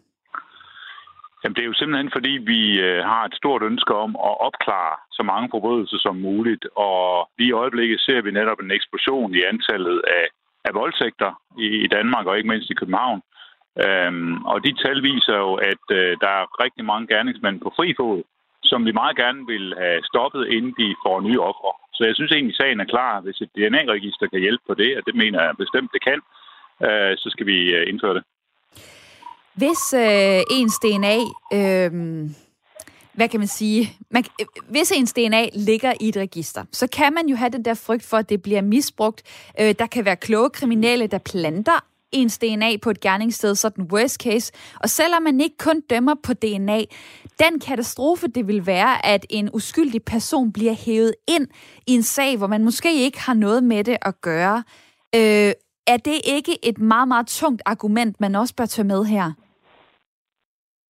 Jamen, 1.44 1.56
det 1.56 1.63
er 1.63 1.72
jo 1.72 1.80
simpelthen, 1.80 2.12
fordi 2.16 2.34
vi 2.52 2.62
øh, 2.88 3.00
har 3.12 3.24
et 3.25 3.36
stort 3.42 3.62
ønske 3.63 3.94
om 3.96 4.12
at 4.30 4.34
opklare 4.48 4.96
så 5.12 5.24
mange 5.24 5.48
forbrydelser 5.52 5.98
som 6.06 6.16
muligt. 6.16 6.66
Og 6.75 7.30
lige 7.38 7.50
i 7.50 7.60
øjeblikket 7.62 8.00
ser 8.00 8.22
vi 8.22 8.32
netop 8.32 8.60
en 8.60 8.72
eksplosion 8.72 9.36
i 9.36 9.42
antallet 9.52 10.02
af, 10.20 10.25
af 10.66 10.72
voldtægter 10.74 11.32
i, 11.58 11.68
i 11.86 11.88
Danmark 11.88 12.25
og 12.25 12.38
ikke 12.38 12.50
mindst 12.50 12.70
i 12.70 12.80
København. 12.82 13.22
Øhm, 13.86 14.36
og 14.52 14.63
de 14.66 14.72
tal 14.84 15.04
viser 15.04 15.38
jo, 15.46 15.54
at 15.54 15.84
øh, 15.92 16.18
der 16.24 16.32
er 16.40 16.63
rigtig 16.63 16.86
mange 16.86 17.08
gerningsmænd 17.13 17.62
på 17.62 17.74
fri 17.78 17.94
fod, 18.00 18.24
som 18.63 18.86
vi 18.86 18.92
meget 18.92 19.16
gerne 19.18 19.42
vil 19.54 19.75
have 19.78 20.00
stoppet, 20.04 20.48
inden 20.48 20.74
de 20.80 20.96
får 21.06 21.22
nye 21.22 21.42
ofre. 21.42 21.74
Så 21.96 22.04
jeg 22.08 22.16
synes 22.16 22.32
egentlig, 22.32 22.56
sagen 22.56 22.80
er 22.80 22.94
klar. 22.94 23.22
Hvis 23.22 23.42
et 23.42 23.56
DNA-register 23.56 24.28
kan 24.28 24.40
hjælpe 24.40 24.64
på 24.68 24.74
det, 24.74 24.98
og 24.98 25.04
det 25.08 25.16
mener 25.16 25.40
jeg 25.44 25.62
bestemt, 25.64 25.90
det 25.96 26.04
kan, 26.10 26.20
øh, 26.88 27.14
så 27.18 27.28
skal 27.34 27.46
vi 27.46 27.58
øh, 27.78 27.90
indføre 27.90 28.16
det. 28.18 28.24
Hvis 29.62 29.82
øh, 29.94 30.42
ens 30.58 30.76
DNA... 30.84 31.18
Øh 31.58 31.92
hvad 33.14 33.30
kan 33.30 33.40
man 33.40 33.48
sige, 33.48 33.90
man, 34.10 34.24
øh, 34.42 34.46
hvis 34.70 34.92
ens 34.92 35.14
DNA 35.14 35.46
ligger 35.54 35.94
i 36.02 36.10
et 36.10 36.18
register, 36.18 36.64
så 36.72 36.88
kan 36.88 37.14
man 37.14 37.28
jo 37.28 37.36
have 37.36 37.50
den 37.50 37.66
der 37.66 37.74
frygt 37.74 38.04
for, 38.04 38.18
at 38.18 38.30
det 38.30 38.42
bliver 38.42 38.62
misbrugt. 38.62 39.50
Øh, 39.60 39.76
der 39.80 39.88
kan 39.88 40.06
være 40.06 40.16
kloge 40.16 40.50
kriminelle, 40.50 41.08
der 41.08 41.18
planter 41.18 41.86
ens 42.12 42.38
DNA 42.38 42.78
på 42.78 42.90
et 42.90 43.00
gerningssted, 43.00 43.56
sådan 43.56 43.84
worst 43.84 44.22
case. 44.24 44.54
Og 44.80 44.90
selvom 44.90 45.24
man 45.24 45.42
ikke 45.42 45.58
kun 45.58 45.82
dømmer 45.82 46.16
på 46.24 46.34
DNA, 46.34 46.82
den 47.40 47.60
katastrofe, 47.60 48.28
det 48.28 48.48
vil 48.48 48.68
være, 48.68 49.06
at 49.06 49.25
en 49.30 49.50
uskyldig 49.54 50.02
person 50.04 50.54
bliver 50.54 50.75
hævet 50.86 51.13
ind 51.28 51.48
i 51.88 51.92
en 51.92 52.04
sag, 52.04 52.38
hvor 52.38 52.48
man 52.48 52.63
måske 52.63 53.04
ikke 53.06 53.20
har 53.22 53.34
noget 53.34 53.63
med 53.63 53.84
det 53.84 53.98
at 54.02 54.22
gøre. 54.22 54.63
Øh, 55.16 55.52
er 55.88 55.98
det 55.98 56.18
ikke 56.25 56.54
et 56.70 56.78
meget, 56.78 57.08
meget 57.08 57.28
tungt 57.28 57.62
argument, 57.66 58.22
man 58.22 58.36
også 58.36 58.56
bør 58.56 58.66
tage 58.66 58.88
med 58.88 59.06
her? 59.06 59.32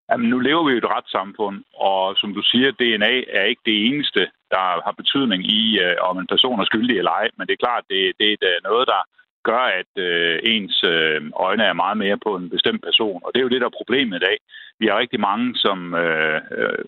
Jamen, 0.10 0.30
nu 0.30 0.40
lever 0.40 0.64
vi 0.68 0.74
i 0.74 0.78
et 0.78 0.92
retssamfund, 0.96 1.58
og 1.90 2.16
som 2.18 2.34
du 2.34 2.42
siger, 2.52 2.72
DNA 2.72 3.14
er 3.40 3.44
ikke 3.52 3.62
det 3.66 3.78
eneste, 3.88 4.22
der 4.54 4.66
har 4.86 4.94
betydning 5.02 5.42
i, 5.60 5.80
øh, 5.80 5.96
om 6.10 6.18
en 6.18 6.28
person 6.34 6.60
er 6.60 6.66
skyldig 6.66 6.98
eller 6.98 7.12
ej. 7.12 7.28
Men 7.38 7.48
det 7.48 7.54
er 7.54 7.66
klart, 7.66 7.84
det, 7.90 8.02
det 8.20 8.28
er 8.58 8.68
noget, 8.70 8.88
der 8.88 9.02
gør, 9.44 9.64
at 9.82 9.92
øh, 10.08 10.40
ens 10.44 10.84
øh, 10.84 11.22
øjne 11.36 11.64
er 11.64 11.74
meget 11.74 11.98
mere 11.98 12.18
på 12.26 12.36
en 12.36 12.50
bestemt 12.50 12.82
person. 12.84 13.22
Og 13.24 13.32
det 13.34 13.40
er 13.40 13.44
jo 13.44 13.54
det, 13.54 13.62
der 13.62 13.68
er 13.68 13.80
problemet 13.82 14.18
i 14.18 14.26
dag. 14.28 14.38
Vi 14.80 14.86
har 14.88 15.00
rigtig 15.00 15.20
mange, 15.20 15.56
som 15.56 15.96
øh, 15.96 16.42
øh, 16.58 16.86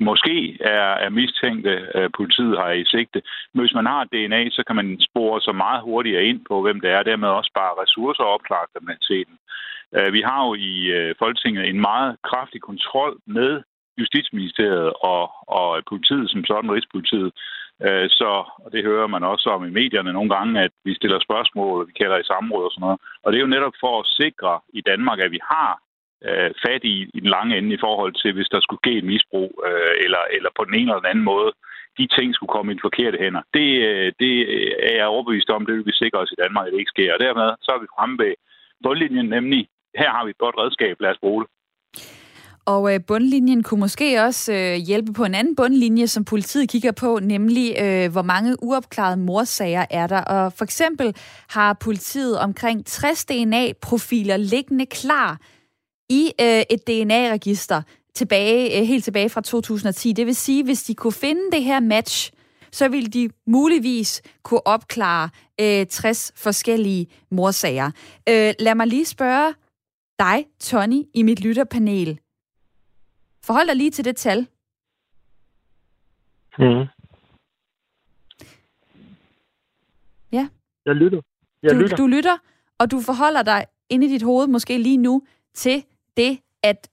måske 0.00 0.58
er, 0.60 0.90
er 1.04 1.08
mistænkte, 1.08 1.72
øh, 1.94 2.10
politiet 2.16 2.58
har 2.58 2.70
i 2.70 2.84
sigte. 2.84 3.22
Men 3.52 3.60
hvis 3.60 3.74
man 3.74 3.86
har 3.86 4.04
DNA, 4.04 4.50
så 4.50 4.62
kan 4.66 4.76
man 4.76 5.00
spore 5.08 5.40
så 5.40 5.52
meget 5.52 5.82
hurtigere 5.82 6.24
ind 6.24 6.40
på, 6.48 6.62
hvem 6.62 6.80
det 6.80 6.90
er, 6.90 7.02
dermed 7.02 7.28
også 7.28 7.50
bare 7.54 7.78
ressourcer 7.82 8.24
og 8.24 8.32
opklare 8.36 8.66
kriminaliteten. 8.72 9.36
Øh, 9.96 10.12
vi 10.12 10.20
har 10.28 10.40
jo 10.46 10.54
i 10.54 10.74
øh, 10.96 11.14
Folketinget 11.18 11.68
en 11.68 11.80
meget 11.80 12.16
kraftig 12.22 12.60
kontrol 12.60 13.18
med 13.26 13.62
Justitsministeriet 13.98 14.92
og, 15.12 15.24
og 15.58 15.82
politiet 15.88 16.30
som 16.30 16.44
sådan, 16.44 16.72
Rigspolitiet. 16.72 17.32
Øh, 17.82 18.08
så, 18.10 18.30
og 18.64 18.72
det 18.72 18.84
hører 18.84 19.06
man 19.06 19.22
også 19.24 19.50
om 19.50 19.64
i 19.64 19.70
medierne 19.70 20.12
nogle 20.12 20.30
gange, 20.36 20.60
at 20.60 20.70
vi 20.84 20.94
stiller 20.94 21.18
spørgsmål, 21.20 21.88
vi 21.88 21.92
kalder 21.92 22.18
i 22.18 22.30
samråd 22.32 22.64
og 22.64 22.72
sådan 22.72 22.84
noget. 22.86 23.00
Og 23.22 23.32
det 23.32 23.38
er 23.38 23.46
jo 23.46 23.54
netop 23.56 23.76
for 23.80 24.00
at 24.00 24.06
sikre 24.06 24.60
i 24.72 24.80
Danmark, 24.80 25.18
at 25.20 25.30
vi 25.30 25.40
har 25.52 25.70
øh, 26.28 26.50
fat 26.66 26.82
i, 26.84 26.96
i 27.16 27.20
den 27.20 27.30
lange 27.36 27.58
ende 27.58 27.74
i 27.74 27.82
forhold 27.86 28.12
til, 28.22 28.32
hvis 28.32 28.52
der 28.54 28.60
skulle 28.60 28.82
ske 28.84 28.92
et 28.98 29.10
misbrug, 29.12 29.50
øh, 29.68 29.94
eller, 30.04 30.22
eller 30.36 30.50
på 30.56 30.64
den 30.64 30.74
ene 30.74 30.88
eller 30.90 31.04
den 31.04 31.12
anden 31.12 31.30
måde, 31.32 31.52
de 31.98 32.06
ting 32.16 32.34
skulle 32.34 32.54
komme 32.54 32.72
i 32.72 32.74
de 32.74 32.86
forkerte 32.88 33.18
hænder. 33.24 33.42
Det, 33.54 33.68
øh, 33.88 34.12
det 34.20 34.34
er 34.88 34.94
jeg 34.96 35.06
overbevist 35.06 35.50
om, 35.50 35.66
det 35.66 35.74
vil 35.74 35.86
vi 35.86 35.92
sikre 36.02 36.18
os 36.18 36.32
i 36.32 36.40
Danmark, 36.42 36.66
at 36.66 36.72
det 36.72 36.78
ikke 36.78 36.94
sker. 36.96 37.14
Og 37.14 37.20
dermed 37.20 37.46
så 37.64 37.70
er 37.76 37.80
vi 37.80 37.94
fremme 37.96 38.16
ved 38.24 38.34
bundlinjen, 38.82 39.28
nemlig 39.36 39.68
her 40.00 40.10
har 40.10 40.24
vi 40.24 40.30
et 40.30 40.44
godt 40.44 40.58
redskab, 40.58 41.00
lad 41.00 41.10
os 41.10 41.24
bruge 41.24 41.42
det. 41.42 41.50
Og 42.66 42.94
øh, 42.94 43.00
bundlinjen 43.06 43.62
kunne 43.62 43.80
måske 43.80 44.22
også 44.22 44.52
øh, 44.52 44.74
hjælpe 44.76 45.12
på 45.12 45.24
en 45.24 45.34
anden 45.34 45.56
bundlinje, 45.56 46.06
som 46.06 46.24
politiet 46.24 46.68
kigger 46.68 46.92
på, 46.92 47.18
nemlig 47.22 47.76
øh, 47.80 48.12
hvor 48.12 48.22
mange 48.22 48.62
uopklarede 48.62 49.16
morsager 49.16 49.86
er 49.90 50.06
der. 50.06 50.20
Og 50.20 50.52
for 50.52 50.64
eksempel 50.64 51.16
har 51.48 51.72
politiet 51.72 52.38
omkring 52.38 52.86
60 52.86 53.24
DNA-profiler 53.24 54.36
liggende 54.36 54.86
klar 54.86 55.40
i 56.10 56.32
øh, 56.40 56.62
et 56.70 56.86
DNA-register 56.86 57.82
tilbage, 58.14 58.80
øh, 58.80 58.86
helt 58.86 59.04
tilbage 59.04 59.28
fra 59.28 59.40
2010. 59.40 60.12
Det 60.12 60.26
vil 60.26 60.36
sige, 60.36 60.64
hvis 60.64 60.82
de 60.82 60.94
kunne 60.94 61.12
finde 61.12 61.50
det 61.52 61.64
her 61.64 61.80
match, 61.80 62.30
så 62.72 62.88
ville 62.88 63.08
de 63.08 63.30
muligvis 63.46 64.22
kunne 64.42 64.66
opklare 64.66 65.28
øh, 65.60 65.86
60 65.86 66.32
forskellige 66.36 67.06
morsager. 67.30 67.90
Øh, 68.28 68.54
lad 68.58 68.74
mig 68.74 68.86
lige 68.86 69.04
spørge 69.04 69.54
dig, 70.18 70.46
Tony, 70.60 71.02
i 71.14 71.22
mit 71.22 71.40
lytterpanel. 71.40 72.18
Forhold 73.46 73.66
dig 73.68 73.76
lige 73.76 73.90
til 73.90 74.04
det 74.04 74.16
tal. 74.16 74.46
Mm. 76.58 76.86
Ja. 80.32 80.48
Jeg 80.86 80.94
lytter. 80.94 81.20
Jeg 81.62 81.70
du, 81.70 81.78
lytter. 81.78 81.96
du 81.96 82.06
lytter, 82.06 82.36
og 82.78 82.90
du 82.90 83.00
forholder 83.00 83.42
dig 83.42 83.66
inde 83.88 84.06
i 84.06 84.08
dit 84.08 84.22
hoved, 84.22 84.46
måske 84.46 84.78
lige 84.78 84.96
nu, 84.96 85.22
til 85.54 85.84
det, 86.16 86.38
at 86.62 86.88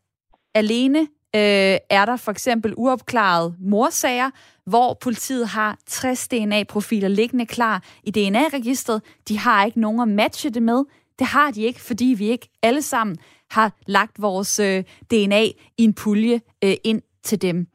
alene 0.54 1.00
øh, 1.36 1.78
er 1.90 2.06
der 2.06 2.18
for 2.18 2.32
eksempel 2.32 2.74
uopklarede 2.78 3.56
morsager, 3.60 4.30
hvor 4.66 4.94
politiet 4.94 5.48
har 5.48 5.78
60 5.86 6.28
DNA-profiler 6.28 7.08
liggende 7.08 7.46
klar 7.46 7.84
i 8.04 8.12
DNA-registret. 8.12 9.02
De 9.28 9.38
har 9.38 9.66
ikke 9.66 9.80
nogen 9.80 10.02
at 10.02 10.08
matche 10.08 10.50
det 10.50 10.64
med. 10.64 10.84
Det 11.20 11.28
har 11.28 11.52
de 11.52 11.62
ikke, 11.62 11.82
fordi 11.82 12.06
vi 12.06 12.30
ikke 12.30 12.50
alle 12.62 12.82
sammen 12.82 13.18
har 13.52 13.72
lagt 13.88 14.16
vores 14.22 14.60
øh, 14.60 14.84
DNA 15.12 15.44
i 15.78 15.84
en 15.84 15.96
pulje 16.04 16.40
øh, 16.64 16.76
ind 16.84 17.02
til 17.24 17.42
dem. 17.42 17.68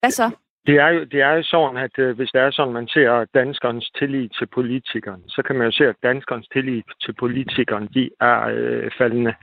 Hvad 0.00 0.10
så? 0.10 0.30
Det 0.66 0.76
er 0.76 0.88
jo, 0.88 1.04
det 1.04 1.20
er 1.20 1.32
jo 1.32 1.42
sådan, 1.42 1.76
at 1.76 1.98
øh, 1.98 2.16
hvis 2.16 2.30
det 2.30 2.40
er 2.40 2.50
sådan, 2.50 2.72
man 2.72 2.88
ser 2.88 3.26
danskernes 3.34 3.90
tillid 3.98 4.28
til 4.28 4.46
politikeren, 4.46 5.22
så 5.28 5.42
kan 5.42 5.56
man 5.56 5.64
jo 5.66 5.72
se, 5.72 5.84
at 5.86 5.96
danskernes 6.02 6.48
tillid 6.52 6.82
til 7.04 7.14
politikeren, 7.18 7.88
de 7.94 8.10
er 8.20 8.38
øh, 8.54 8.90
faldende. 8.98 9.34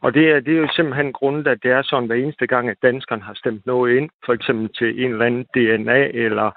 Og 0.00 0.14
det 0.14 0.30
er, 0.30 0.40
det 0.40 0.52
er 0.54 0.58
jo 0.58 0.68
simpelthen 0.76 1.12
grunden, 1.12 1.46
at 1.46 1.62
det 1.62 1.70
er 1.70 1.82
sådan 1.82 2.06
hver 2.06 2.16
eneste 2.16 2.46
gang, 2.46 2.68
at 2.68 2.82
danskerne 2.82 3.22
har 3.22 3.34
stemt 3.34 3.66
noget 3.66 3.96
ind, 3.96 4.10
for 4.24 4.32
eksempel 4.32 4.68
til 4.78 5.04
en 5.04 5.10
eller 5.12 5.26
anden 5.26 5.44
DNA 5.54 6.00
eller 6.24 6.50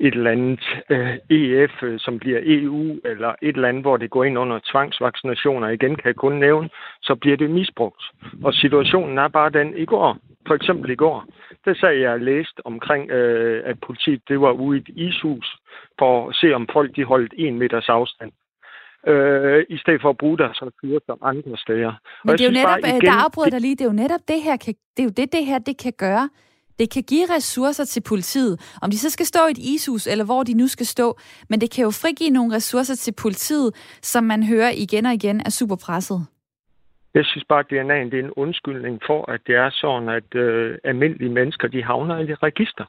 et 0.00 0.14
eller 0.14 0.30
andet 0.30 0.82
øh, 0.90 1.16
EF, 1.30 1.82
øh, 1.82 2.00
som 2.00 2.18
bliver 2.18 2.40
EU, 2.42 3.00
eller 3.04 3.34
et 3.42 3.56
eller 3.56 3.68
andet, 3.68 3.82
hvor 3.82 3.96
det 3.96 4.10
går 4.10 4.24
ind 4.24 4.38
under 4.38 4.58
tvangsvaccinationer, 4.72 5.68
igen 5.68 5.96
kan 5.96 6.06
jeg 6.06 6.16
kun 6.16 6.36
nævne, 6.38 6.68
så 7.02 7.14
bliver 7.14 7.36
det 7.36 7.50
misbrugt. 7.50 8.02
Og 8.44 8.54
situationen 8.54 9.18
er 9.18 9.28
bare 9.28 9.50
den 9.50 9.76
i 9.76 9.84
går, 9.84 10.18
for 10.46 10.54
eksempel 10.54 10.90
i 10.90 10.94
går, 10.94 11.24
det 11.64 11.80
sagde 11.80 12.00
jeg 12.00 12.20
læst 12.20 12.60
omkring, 12.64 13.10
øh, 13.10 13.62
at 13.64 13.80
politiet 13.86 14.22
det 14.28 14.40
var 14.40 14.52
ude 14.52 14.78
i 14.78 14.80
et 14.80 14.88
ishus 14.96 15.56
for 15.98 16.28
at 16.28 16.36
se, 16.36 16.54
om 16.54 16.68
folk 16.72 16.96
de 16.96 17.04
holdt 17.04 17.34
en 17.36 17.58
meters 17.58 17.88
afstand 17.88 18.32
øh, 19.06 19.64
i 19.68 19.78
stedet 19.78 20.00
for 20.02 20.10
at 20.10 20.16
bruge 20.16 20.38
deres 20.38 20.62
ressourcer 20.62 21.14
andre 21.22 21.56
steder. 21.56 21.92
Men 22.24 22.32
det 22.32 22.40
er 22.40 22.48
jo 22.50 22.52
netop, 22.52 22.78
bare, 22.82 22.90
igen, 22.90 23.00
der 23.00 23.24
afbryder 23.24 23.50
dig 23.50 23.60
lige, 23.60 23.76
det 23.76 23.84
er 23.86 23.90
jo 23.92 24.00
netop 24.04 24.20
det 24.28 24.40
her, 24.42 24.56
kan, 24.56 24.74
det 24.96 25.02
er 25.02 25.08
jo 25.10 25.14
det, 25.20 25.32
det 25.32 25.46
her, 25.46 25.58
det 25.58 25.76
kan 25.84 25.92
gøre. 25.98 26.28
Det 26.78 26.90
kan 26.94 27.02
give 27.02 27.26
ressourcer 27.36 27.84
til 27.84 28.02
politiet, 28.08 28.76
om 28.82 28.90
de 28.90 28.98
så 28.98 29.10
skal 29.10 29.26
stå 29.26 29.46
i 29.48 29.50
et 29.50 29.58
ishus, 29.58 30.06
eller 30.06 30.24
hvor 30.24 30.42
de 30.42 30.54
nu 30.54 30.66
skal 30.66 30.86
stå, 30.86 31.18
men 31.50 31.60
det 31.60 31.70
kan 31.74 31.84
jo 31.84 31.90
frigive 31.90 32.30
nogle 32.30 32.54
ressourcer 32.54 32.94
til 32.94 33.14
politiet, 33.22 33.98
som 34.02 34.24
man 34.24 34.42
hører 34.42 34.70
igen 34.84 35.06
og 35.06 35.14
igen 35.14 35.40
er 35.40 35.50
super 35.50 35.76
presset. 35.86 36.26
Jeg 37.14 37.24
synes 37.24 37.44
bare, 37.48 37.64
at 37.64 37.72
DNA'en 37.72 38.10
det 38.10 38.18
er 38.20 38.24
en 38.24 38.38
undskyldning 38.44 39.00
for, 39.06 39.30
at 39.30 39.40
det 39.46 39.54
er 39.54 39.70
sådan, 39.70 40.08
at 40.08 40.34
øh, 40.34 40.78
almindelige 40.84 41.32
mennesker 41.38 41.68
de 41.68 41.82
havner 41.82 42.18
i 42.18 42.32
et 42.32 42.42
register. 42.42 42.84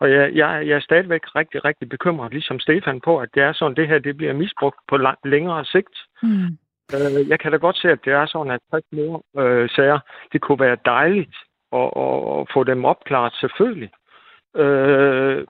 Og 0.00 0.10
jeg, 0.10 0.34
jeg, 0.34 0.66
jeg 0.68 0.76
er 0.76 0.80
stadigvæk 0.80 1.24
rigtig, 1.36 1.64
rigtig 1.64 1.88
bekymret, 1.88 2.32
ligesom 2.32 2.58
Stefan, 2.60 3.00
på, 3.00 3.18
at 3.18 3.28
det 3.34 3.42
er 3.42 3.52
sådan, 3.52 3.76
det 3.76 3.88
her 3.88 3.98
det 3.98 4.16
bliver 4.16 4.32
misbrugt 4.32 4.78
på 4.88 4.96
lang, 4.96 5.18
længere 5.24 5.64
sigt. 5.64 5.96
Mm. 6.22 6.58
Øh, 6.94 7.28
jeg 7.28 7.40
kan 7.40 7.52
da 7.52 7.58
godt 7.58 7.78
se, 7.78 7.88
at 7.90 8.04
det 8.04 8.12
er 8.12 8.26
sådan, 8.26 8.52
at 8.52 8.60
60 8.70 8.84
mor 8.92 9.24
øh, 9.42 9.68
sager, 9.70 9.98
det 10.32 10.40
kunne 10.40 10.60
være 10.60 10.76
dejligt 10.84 11.36
at, 11.72 11.90
at, 11.96 12.40
at 12.40 12.46
få 12.54 12.64
dem 12.64 12.84
opklaret, 12.84 13.32
selvfølgelig. 13.34 13.90
Øh, 14.56 15.46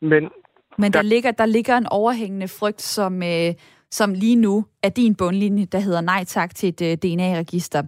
men 0.00 0.30
men 0.78 0.92
der, 0.92 0.98
der, 0.98 1.08
ligger, 1.08 1.30
der 1.30 1.46
ligger 1.46 1.76
en 1.76 1.86
overhængende 1.86 2.48
frygt, 2.48 2.82
som, 2.82 3.22
øh, 3.22 3.54
som 3.90 4.14
lige 4.14 4.36
nu 4.36 4.64
er 4.82 4.88
din 4.88 5.14
bundlinje, 5.14 5.64
der 5.64 5.78
hedder 5.78 6.00
nej 6.00 6.24
tak 6.24 6.54
til 6.54 6.68
et 6.68 6.82
øh, 6.82 6.96
DNA-register. 6.96 7.82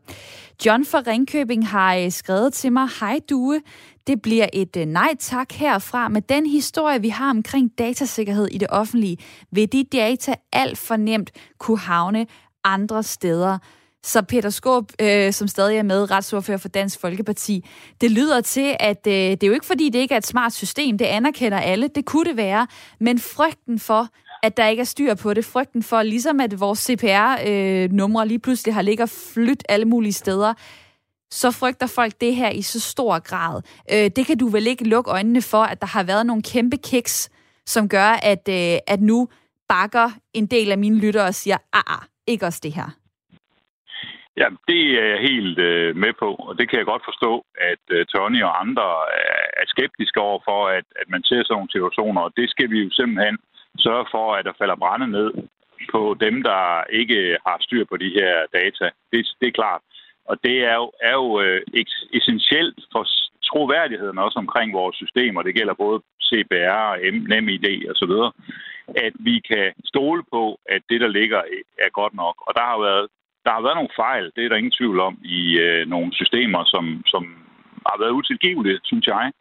John 0.67 0.85
fra 0.85 1.03
Ringkøbing 1.07 1.69
har 1.69 1.99
uh, 1.99 2.09
skrevet 2.09 2.53
til 2.53 2.73
mig, 2.73 2.89
hej 3.01 3.21
Due, 3.31 3.61
det 4.07 4.23
bliver 4.23 4.47
et 4.53 4.77
uh, 4.77 4.83
nej 4.83 5.15
tak 5.19 5.53
herfra. 5.53 6.09
Med 6.09 6.23
den 6.23 6.47
historie, 6.47 7.01
vi 7.01 7.09
har 7.09 7.31
omkring 7.31 7.79
datasikkerhed 7.79 8.47
i 8.47 8.59
det 8.59 8.69
offentlige, 8.71 9.17
vil 9.51 9.73
de 9.73 9.85
data 9.85 10.35
alt 10.53 10.79
for 10.79 10.97
nemt 10.97 11.31
kunne 11.59 11.79
havne 11.79 12.27
andre 12.65 13.03
steder. 13.03 13.59
Så 14.05 14.23
Peter 14.23 14.51
Skåb, 14.51 14.93
øh, 15.01 15.33
som 15.33 15.49
stadig 15.49 15.77
er 15.79 15.83
med, 15.83 16.11
retsordfører 16.11 16.59
for 16.59 16.69
Dansk 16.69 17.01
Folkeparti, 17.01 17.69
det 18.01 18.11
lyder 18.11 18.41
til, 18.41 18.77
at 18.81 19.07
øh, 19.07 19.13
det 19.13 19.43
er 19.43 19.47
jo 19.47 19.53
ikke 19.53 19.67
fordi, 19.67 19.89
det 19.89 19.99
ikke 19.99 20.15
er 20.15 20.19
et 20.19 20.27
smart 20.27 20.53
system, 20.53 20.99
det 20.99 21.05
anerkender 21.05 21.59
alle, 21.59 21.89
det 21.89 22.05
kunne 22.05 22.25
det 22.25 22.37
være, 22.37 22.67
men 23.01 23.19
frygten 23.19 23.79
for, 23.79 24.09
at 24.43 24.57
der 24.57 24.67
ikke 24.67 24.81
er 24.81 24.85
styr 24.85 25.15
på 25.15 25.35
det. 25.35 25.45
Frygten 25.45 25.83
for, 25.83 26.03
ligesom 26.03 26.41
at 26.41 26.61
vores 26.61 26.79
CPR-numre 26.79 28.23
øh, 28.23 28.29
lige 28.29 28.39
pludselig 28.39 28.75
har 28.75 28.83
ligget 28.83 29.11
flyt 29.11 29.65
alle 29.69 29.85
mulige 29.85 30.13
steder, 30.13 30.55
så 31.31 31.51
frygter 31.51 31.87
folk 31.87 32.21
det 32.21 32.37
her 32.37 32.51
i 32.51 32.63
så 32.63 32.81
stor 32.81 33.19
grad. 33.19 33.63
Øh, 33.93 34.11
det 34.17 34.27
kan 34.27 34.39
du 34.39 34.49
vel 34.49 34.67
ikke 34.67 34.85
lukke 34.85 35.11
øjnene 35.11 35.43
for, 35.43 35.63
at 35.63 35.81
der 35.81 35.87
har 35.87 36.03
været 36.03 36.27
nogle 36.27 36.43
kæmpe 36.43 36.77
kiks, 36.77 37.31
som 37.67 37.89
gør, 37.89 38.07
at, 38.07 38.49
øh, 38.49 38.79
at 38.87 39.01
nu 39.01 39.29
bakker 39.69 40.11
en 40.35 40.47
del 40.47 40.73
af 40.73 40.79
mine 40.79 40.97
lyttere 40.97 41.25
og 41.25 41.35
siger, 41.35 41.57
ah, 41.73 41.83
ah, 41.87 42.03
ikke 42.27 42.47
også 42.47 42.61
det 42.63 42.73
her. 42.73 43.00
Ja, 44.41 44.49
det 44.69 44.83
er 45.01 45.07
jeg 45.13 45.21
helt 45.31 45.59
øh, 45.59 45.97
med 45.97 46.13
på, 46.23 46.29
og 46.49 46.59
det 46.59 46.69
kan 46.69 46.79
jeg 46.79 46.87
godt 46.93 47.09
forstå, 47.11 47.33
at 47.71 47.85
øh, 47.97 48.07
Tony 48.07 48.43
og 48.49 48.61
andre 48.63 48.89
er, 49.25 49.45
er 49.61 49.67
skeptiske 49.67 50.21
over 50.21 50.41
for, 50.49 50.61
at, 50.69 50.87
at 51.01 51.09
man 51.15 51.23
ser 51.23 51.43
sådan 51.43 51.55
nogle 51.57 51.75
situationer, 51.75 52.21
og 52.21 52.33
det 52.37 52.51
skal 52.51 52.71
vi 52.71 52.79
jo 52.85 52.91
simpelthen 52.91 53.39
sørge 53.79 54.07
for, 54.15 54.27
at 54.35 54.45
der 54.45 54.59
falder 54.59 54.83
brænde 54.83 55.09
ned 55.19 55.31
på 55.93 56.17
dem, 56.25 56.43
der 56.43 56.85
ikke 57.01 57.39
har 57.47 57.57
styr 57.61 57.85
på 57.85 57.97
de 57.97 58.11
her 58.19 58.35
data. 58.59 58.87
Det, 59.13 59.21
det 59.41 59.49
er 59.49 59.59
klart. 59.61 59.83
Og 60.31 60.37
det 60.45 60.57
er 60.71 60.75
jo, 60.83 60.93
er 61.03 61.15
jo 61.23 61.41
øh, 61.41 61.61
essentielt 62.19 62.81
for 62.93 63.05
troværdigheden 63.51 64.19
også 64.19 64.39
omkring 64.39 64.73
vores 64.73 64.97
systemer. 64.97 65.43
Det 65.43 65.55
gælder 65.55 65.75
både 65.75 65.99
CBR, 66.29 66.87
NemID 67.33 67.89
og 67.91 67.97
så 67.97 68.07
videre, 68.07 68.33
at 69.07 69.13
vi 69.29 69.37
kan 69.51 69.73
stole 69.85 70.23
på, 70.33 70.61
at 70.75 70.83
det, 70.91 71.01
der 71.01 71.09
ligger, 71.09 71.41
er 71.79 71.91
godt 72.01 72.15
nok. 72.15 72.35
Og 72.47 72.53
der 72.55 72.65
har 72.71 72.79
været 72.89 73.07
der 73.45 73.53
har 73.53 73.63
været 73.63 73.79
nogle 73.79 73.97
fejl, 73.97 74.25
det 74.37 74.45
er 74.45 74.49
der 74.49 74.57
ingen 74.57 74.79
tvivl 74.79 75.01
om, 75.01 75.19
i 75.25 75.59
øh, 75.59 75.87
nogle 75.89 76.15
systemer, 76.15 76.65
som, 76.65 77.03
som 77.07 77.23
har 77.87 77.97
været 77.99 78.17
utilgivelige, 78.19 78.81
synes 78.85 79.07
jeg. 79.07 79.33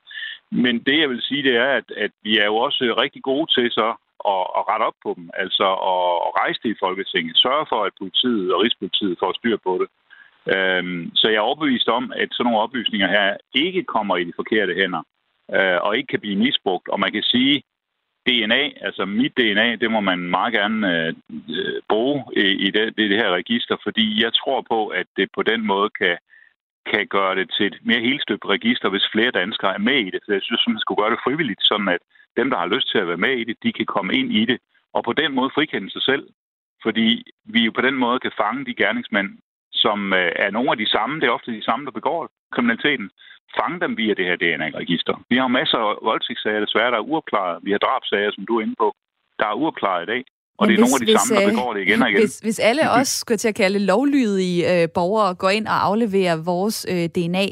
Men 0.52 0.80
det, 0.88 1.00
jeg 1.00 1.10
vil 1.10 1.22
sige, 1.22 1.44
det 1.44 1.56
er, 1.56 1.72
at, 1.80 1.88
at 1.98 2.12
vi 2.24 2.38
er 2.38 2.46
jo 2.46 2.56
også 2.56 2.84
rigtig 3.04 3.22
gode 3.24 3.48
til 3.56 3.72
så 3.72 3.88
at, 4.34 4.46
at 4.58 4.64
rette 4.70 4.84
op 4.90 4.98
på 5.04 5.14
dem. 5.18 5.30
Altså 5.34 5.68
at, 5.94 6.12
at 6.28 6.32
rejse 6.42 6.60
det 6.64 6.70
i 6.70 6.82
Folketinget. 6.84 7.38
Sørge 7.38 7.66
for, 7.70 7.84
at 7.84 7.94
politiet 8.02 8.54
og 8.54 8.62
Rigspolitiet 8.62 9.20
får 9.20 9.34
styr 9.40 9.58
på 9.68 9.74
det. 9.82 9.90
Øhm, 10.56 11.12
så 11.16 11.28
jeg 11.28 11.38
er 11.38 11.50
overbevist 11.50 11.88
om, 11.88 12.14
at 12.16 12.30
sådan 12.32 12.46
nogle 12.46 12.64
oplysninger 12.66 13.08
her 13.08 13.38
ikke 13.54 13.84
kommer 13.84 14.16
i 14.18 14.24
de 14.24 14.34
forkerte 14.36 14.74
hænder 14.74 15.04
øh, 15.56 15.78
og 15.86 15.98
ikke 15.98 16.08
kan 16.08 16.20
blive 16.20 16.42
misbrugt. 16.46 16.88
Og 16.90 17.00
man 17.00 17.12
kan 17.12 17.24
sige, 17.24 17.64
DNA, 18.30 18.64
altså 18.88 19.06
mit 19.06 19.38
DNA, 19.38 19.76
det 19.76 19.92
må 19.92 20.00
man 20.00 20.20
meget 20.20 20.54
gerne 20.54 20.78
øh, 20.94 21.14
øh 21.58 21.82
bruge 21.90 22.24
i, 22.38 22.46
i 22.66 22.68
det, 22.76 22.86
det, 22.98 23.10
det 23.12 23.18
her 23.24 23.32
register, 23.42 23.76
fordi 23.84 24.24
jeg 24.24 24.32
tror 24.34 24.62
på, 24.72 24.88
at 24.88 25.08
det 25.18 25.28
på 25.36 25.44
den 25.44 25.62
måde 25.68 25.90
kan, 25.90 26.18
kan 26.92 27.08
gøre 27.08 27.36
det 27.36 27.48
til 27.58 27.66
et 27.66 27.78
mere 27.82 28.02
helstøbt 28.10 28.46
register, 28.46 28.90
hvis 28.90 29.12
flere 29.14 29.32
danskere 29.32 29.74
er 29.74 29.86
med 29.90 30.00
i 30.08 30.10
det. 30.10 30.20
Så 30.26 30.34
jeg 30.34 30.42
synes, 30.44 30.68
man 30.68 30.80
skulle 30.80 31.02
gøre 31.02 31.12
det 31.12 31.24
frivilligt, 31.26 31.64
sådan 31.64 31.88
at 31.88 32.02
dem, 32.38 32.50
der 32.50 32.58
har 32.58 32.74
lyst 32.76 32.92
til 32.92 32.98
at 32.98 33.08
være 33.08 33.24
med 33.26 33.34
i 33.38 33.44
det, 33.44 33.56
de 33.64 33.74
kan 33.74 33.86
komme 33.86 34.14
ind 34.14 34.30
i 34.42 34.46
det, 34.46 34.58
og 34.94 35.04
på 35.04 35.14
den 35.14 35.32
måde 35.36 35.52
frikende 35.56 35.92
sig 35.92 36.02
selv. 36.02 36.24
Fordi 36.84 37.24
vi 37.54 37.60
jo 37.66 37.72
på 37.72 37.82
den 37.82 37.96
måde 37.96 38.20
kan 38.20 38.32
fange 38.42 38.66
de 38.66 38.76
gerningsmænd, 38.76 39.30
som 39.72 40.14
øh, 40.14 40.32
er 40.36 40.52
nogle 40.52 40.72
af 40.72 40.78
de 40.78 40.90
samme, 40.90 41.20
det 41.20 41.28
er 41.28 41.38
ofte 41.38 41.52
de 41.52 41.64
samme, 41.64 41.86
der 41.86 41.92
begår 41.92 42.30
kriminaliteten, 42.52 43.10
fange 43.58 43.80
dem 43.84 43.98
via 43.98 44.14
det 44.20 44.26
her 44.30 44.38
DNA-register. 44.44 45.16
Vi 45.30 45.38
har 45.38 45.48
masser 45.48 45.78
af 45.78 45.96
voldtægtssager, 46.10 46.60
desværre, 46.66 46.92
der 46.92 46.98
er 46.98 47.08
uopklaret. 47.12 47.60
Vi 47.66 47.72
har 47.72 47.78
drabsager, 47.78 48.32
som 48.36 48.46
du 48.46 48.54
er 48.58 48.62
inde 48.66 48.76
på, 48.84 48.88
der 49.40 49.46
er 49.48 49.54
uopklaret 49.54 50.04
i 50.04 50.10
dag. 50.14 50.24
Og 50.58 50.68
Men 50.68 50.70
det 50.70 50.76
er 50.76 50.84
hvis, 50.84 50.92
nogle 50.92 50.96
af 50.96 51.06
de 51.06 51.12
hvis, 51.12 51.22
samme, 51.22 51.36
der 51.36 51.48
øh, 51.48 51.54
begår 51.54 51.74
det 51.74 51.82
igen 51.88 52.02
og 52.02 52.10
igen. 52.10 52.22
Hvis, 52.22 52.40
hvis 52.40 52.60
alle 52.60 52.84
os, 53.00 53.08
skulle 53.08 53.38
til 53.38 53.48
at 53.54 53.56
kalde 53.56 53.80
lovlydige 53.80 54.58
øh, 54.72 54.88
borgere, 54.98 55.36
går 55.36 55.50
ind 55.50 55.68
og 55.68 55.86
afleverer 55.88 56.36
vores 56.52 56.78
øh, 56.94 57.06
DNA, 57.16 57.46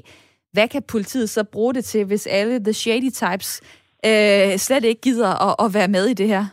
hvad 0.54 0.68
kan 0.68 0.84
politiet 0.92 1.30
så 1.30 1.44
bruge 1.54 1.74
det 1.74 1.86
til, 1.86 2.06
hvis 2.06 2.28
alle 2.28 2.60
the 2.60 2.74
shady 2.74 3.12
types 3.22 3.50
øh, 4.06 4.58
slet 4.66 4.84
ikke 4.84 5.02
gider 5.02 5.32
at, 5.48 5.56
at 5.66 5.70
være 5.78 5.88
med 5.88 6.06
i 6.06 6.14
det 6.14 6.28
her? 6.28 6.44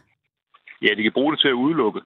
Ja, 0.83 0.91
de 0.97 1.03
kan 1.03 1.13
bruge 1.13 1.33
det 1.33 1.41
til 1.41 1.49
at 1.49 1.61
udelukke. 1.65 2.01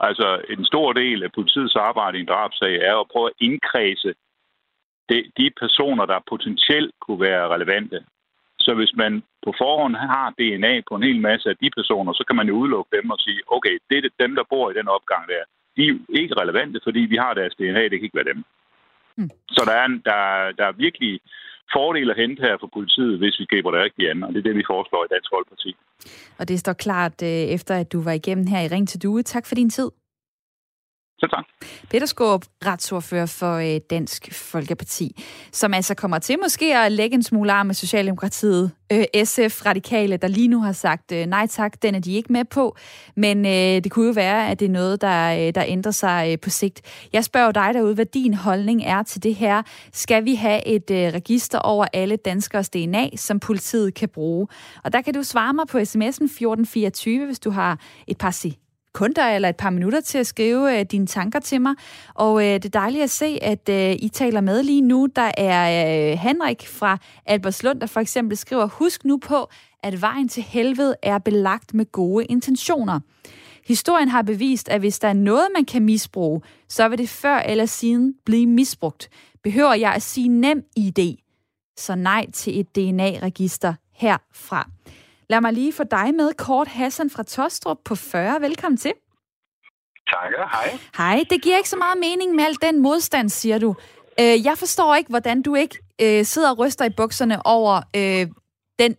Altså, 0.00 0.28
en 0.54 0.64
stor 0.64 0.92
del 0.92 1.22
af 1.22 1.32
politiets 1.32 1.76
arbejde 1.76 2.18
i 2.18 2.20
en 2.20 2.26
drabsag 2.26 2.74
er 2.90 2.96
at 3.00 3.06
prøve 3.12 3.26
at 3.30 3.36
indkredse 3.40 4.14
de, 5.10 5.18
de 5.38 5.46
personer, 5.62 6.04
der 6.06 6.26
potentielt 6.32 6.94
kunne 7.04 7.20
være 7.20 7.48
relevante. 7.54 7.98
Så 8.58 8.74
hvis 8.74 8.92
man 9.02 9.12
på 9.46 9.50
forhånd 9.62 9.94
har 9.96 10.26
DNA 10.38 10.74
på 10.88 10.94
en 10.96 11.02
hel 11.08 11.20
masse 11.20 11.46
af 11.52 11.56
de 11.62 11.70
personer, 11.78 12.12
så 12.12 12.24
kan 12.26 12.36
man 12.36 12.48
jo 12.48 12.54
udelukke 12.54 12.96
dem 12.96 13.10
og 13.10 13.18
sige, 13.18 13.40
okay, 13.56 13.74
det 13.90 13.96
er 13.98 14.24
dem, 14.24 14.34
der 14.38 14.50
bor 14.52 14.70
i 14.70 14.74
den 14.78 14.88
opgang 14.88 15.24
der. 15.32 15.42
De 15.76 15.82
er 15.88 16.20
ikke 16.20 16.40
relevante, 16.42 16.80
fordi 16.86 17.00
vi 17.00 17.16
har 17.16 17.34
deres 17.34 17.54
DNA, 17.54 17.82
det 17.82 17.96
kan 17.96 18.08
ikke 18.08 18.20
være 18.20 18.32
dem. 18.34 18.44
Mm. 19.16 19.30
Så 19.56 19.60
der 19.68 19.74
er, 19.80 19.84
en, 19.84 19.98
der, 20.10 20.22
der 20.58 20.66
er 20.66 20.82
virkelig 20.86 21.20
fordele 21.72 22.10
at 22.12 22.20
hente 22.22 22.42
her 22.42 22.56
for 22.60 22.70
politiet, 22.76 23.18
hvis 23.18 23.40
vi 23.40 23.44
griber 23.50 23.70
det 23.70 23.80
rigtigt 23.80 24.10
an, 24.10 24.24
og 24.24 24.32
det 24.32 24.38
er 24.38 24.48
det, 24.48 24.56
vi 24.56 24.70
foreslår 24.72 25.04
i 25.04 25.12
Dansk 25.14 25.30
Folkeparti. 25.34 25.70
Og 26.38 26.48
det 26.48 26.58
står 26.60 26.72
klart 26.72 27.22
øh, 27.22 27.44
efter, 27.56 27.74
at 27.76 27.92
du 27.92 28.02
var 28.02 28.12
igennem 28.12 28.46
her 28.46 28.60
i 28.60 28.68
Ring 28.74 28.88
til 28.88 29.02
Due. 29.02 29.22
Tak 29.22 29.46
for 29.46 29.54
din 29.54 29.70
tid. 29.70 29.90
Selv 31.20 31.30
tak. 31.30 31.44
Peter 31.90 32.06
Skåb, 32.06 32.44
retsordfører 32.66 33.26
for 33.26 33.54
øh, 33.56 33.80
Dansk 33.90 34.34
Folkeparti, 34.34 35.24
som 35.52 35.74
altså 35.74 35.94
kommer 35.94 36.18
til 36.18 36.36
måske 36.42 36.76
at 36.76 36.92
lægge 36.92 37.14
en 37.14 37.22
smule 37.22 37.52
arm 37.52 37.66
med 37.66 37.74
Socialdemokratiet, 37.74 38.70
øh, 38.92 39.04
SF, 39.24 39.66
Radikale, 39.66 40.16
der 40.16 40.28
lige 40.28 40.48
nu 40.48 40.60
har 40.60 40.72
sagt 40.72 41.12
øh, 41.12 41.26
nej 41.26 41.46
tak, 41.46 41.82
den 41.82 41.94
er 41.94 41.98
de 41.98 42.14
ikke 42.14 42.32
med 42.32 42.44
på, 42.44 42.76
men 43.16 43.44
det 43.84 43.90
kunne 43.90 44.06
jo 44.06 44.12
være, 44.12 44.48
at 44.50 44.60
det 44.60 44.66
er 44.66 44.70
noget, 44.70 45.00
der, 45.00 45.50
der 45.50 45.64
ændrer 45.66 45.92
sig 45.92 46.40
på 46.40 46.50
sigt. 46.50 47.08
Jeg 47.12 47.24
spørger 47.24 47.52
dig 47.52 47.74
derude, 47.74 47.94
hvad 47.94 48.06
din 48.06 48.34
holdning 48.34 48.84
er 48.84 49.02
til 49.02 49.22
det 49.22 49.34
her. 49.34 49.62
Skal 49.92 50.24
vi 50.24 50.34
have 50.34 50.66
et 50.66 51.14
register 51.14 51.58
over 51.58 51.86
alle 51.92 52.16
danskers 52.16 52.68
DNA, 52.70 53.16
som 53.16 53.40
politiet 53.40 53.94
kan 53.94 54.08
bruge? 54.08 54.48
Og 54.84 54.92
der 54.92 55.00
kan 55.02 55.14
du 55.14 55.22
svare 55.22 55.54
mig 55.54 55.66
på 55.66 55.78
sms'en 55.78 56.24
1424, 56.24 57.26
hvis 57.26 57.40
du 57.40 57.50
har 57.50 57.78
et 58.06 58.18
par 58.18 58.30
kunder 58.92 59.28
eller 59.28 59.48
et 59.48 59.56
par 59.56 59.70
minutter 59.70 60.00
til 60.00 60.18
at 60.18 60.26
skrive 60.26 60.78
øh, 60.78 60.86
dine 60.90 61.06
tanker 61.06 61.38
til 61.40 61.60
mig. 61.60 61.74
Og 62.14 62.46
øh, 62.46 62.54
det 62.54 62.64
er 62.64 62.68
dejligt 62.68 63.02
at 63.02 63.10
se, 63.10 63.38
at 63.42 63.68
øh, 63.68 63.96
I 63.98 64.08
taler 64.08 64.40
med 64.40 64.62
lige 64.62 64.80
nu. 64.80 65.08
Der 65.16 65.32
er 65.36 66.10
øh, 66.12 66.18
Henrik 66.18 66.68
fra 66.68 66.98
Albertslund, 67.26 67.80
der 67.80 67.86
for 67.86 68.00
eksempel 68.00 68.36
skriver, 68.36 68.66
husk 68.66 69.04
nu 69.04 69.16
på, 69.16 69.48
at 69.82 70.02
vejen 70.02 70.28
til 70.28 70.42
helvede 70.42 70.94
er 71.02 71.18
belagt 71.18 71.74
med 71.74 71.92
gode 71.92 72.24
intentioner. 72.24 73.00
Historien 73.66 74.08
har 74.08 74.22
bevist, 74.22 74.68
at 74.68 74.80
hvis 74.80 74.98
der 74.98 75.08
er 75.08 75.12
noget, 75.12 75.46
man 75.54 75.64
kan 75.64 75.82
misbruge, 75.82 76.42
så 76.68 76.88
vil 76.88 76.98
det 76.98 77.08
før 77.08 77.36
eller 77.38 77.66
siden 77.66 78.14
blive 78.24 78.46
misbrugt. 78.46 79.08
Behøver 79.42 79.74
jeg 79.74 79.92
at 79.92 80.02
sige 80.02 80.28
nem 80.28 80.62
idé? 80.78 81.26
Så 81.76 81.94
nej 81.94 82.26
til 82.32 82.60
et 82.60 82.76
DNA-register 82.76 83.74
herfra. 83.92 84.70
Lad 85.32 85.40
mig 85.40 85.52
lige 85.52 85.72
få 85.80 85.84
dig 85.98 86.08
med, 86.20 86.28
Kort 86.46 86.68
Hassan 86.78 87.10
fra 87.14 87.22
Tostrup 87.22 87.80
på 87.88 87.94
40. 87.94 88.40
Velkommen 88.48 88.78
til. 88.84 88.94
Tak, 90.12 90.30
hej. 90.54 90.68
Hej, 91.00 91.16
det 91.30 91.38
giver 91.42 91.56
ikke 91.60 91.74
så 91.74 91.80
meget 91.84 91.98
mening 92.08 92.28
med 92.36 92.44
al 92.48 92.56
den 92.66 92.76
modstand, 92.88 93.28
siger 93.28 93.58
du. 93.64 93.70
Øh, 94.20 94.36
jeg 94.48 94.56
forstår 94.62 94.90
ikke, 94.98 95.10
hvordan 95.14 95.38
du 95.42 95.52
ikke 95.62 95.76
øh, 96.04 96.22
sidder 96.32 96.50
og 96.52 96.58
ryster 96.62 96.84
i 96.90 96.96
bukserne 97.00 97.36
over 97.56 97.74
øh, 98.00 98.24
den 98.82 98.92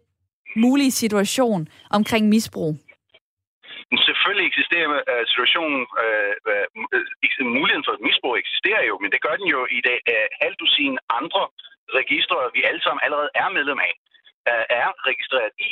mulige 0.63 0.93
situation 1.01 1.61
omkring 1.97 2.23
misbrug. 2.33 2.73
Selvfølgelig 4.09 4.47
eksisterer 4.51 4.87
uh, 5.11 5.23
situationen, 5.31 5.79
uh, 6.03 6.33
uh, 6.51 7.57
muligheden 7.59 7.85
for 7.87 7.93
misbrug 8.07 8.33
eksisterer 8.43 8.83
jo, 8.89 8.95
men 9.01 9.09
det 9.13 9.21
gør 9.25 9.35
den 9.39 9.47
jo 9.55 9.61
i 9.77 9.79
det 9.87 9.97
uh, 10.13 10.27
halvdusin 10.41 10.95
andre 11.19 11.43
registre, 11.99 12.35
vi 12.55 12.61
alle 12.69 12.81
sammen 12.85 13.01
allerede 13.05 13.31
er 13.41 13.49
medlem 13.57 13.79
af, 13.89 13.93
uh, 14.51 14.65
er 14.81 14.87
registreret 15.09 15.53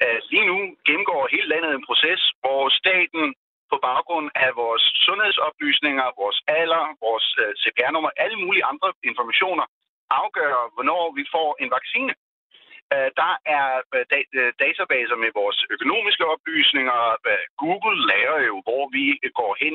at 0.00 0.16
lige 0.30 0.46
nu 0.50 0.56
gennemgår 0.86 1.28
hele 1.34 1.48
landet 1.48 1.70
en 1.74 1.86
proces, 1.88 2.22
hvor 2.42 2.62
staten 2.80 3.34
på 3.70 3.76
baggrund 3.88 4.28
af 4.44 4.50
vores 4.62 4.84
sundhedsoplysninger, 5.06 6.06
vores 6.22 6.38
alder, 6.60 6.84
vores 7.06 7.26
øh, 7.42 7.50
CPR-nummer, 7.62 8.10
alle 8.24 8.36
mulige 8.44 8.64
andre 8.72 8.88
informationer, 9.10 9.66
afgør, 10.10 10.54
hvornår 10.74 11.04
vi 11.18 11.24
får 11.34 11.48
en 11.62 11.70
vaccine. 11.76 12.12
Øh, 12.94 13.10
der 13.20 13.32
er 13.56 13.68
øh, 13.94 14.04
øh, 14.38 14.52
databaser 14.64 15.16
med 15.24 15.30
vores 15.40 15.58
økonomiske 15.74 16.24
oplysninger. 16.34 16.98
Google 17.62 17.98
lærer 18.10 18.38
jo, 18.50 18.56
hvor 18.66 18.84
vi 18.96 19.04
går 19.40 19.52
hen, 19.62 19.74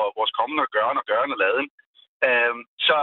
og 0.00 0.06
vores 0.18 0.32
kommende 0.38 0.66
gøren 0.76 0.98
og 1.00 1.06
gøren 1.10 1.32
og 1.34 1.38
laden. 1.44 1.68
Så 2.88 2.96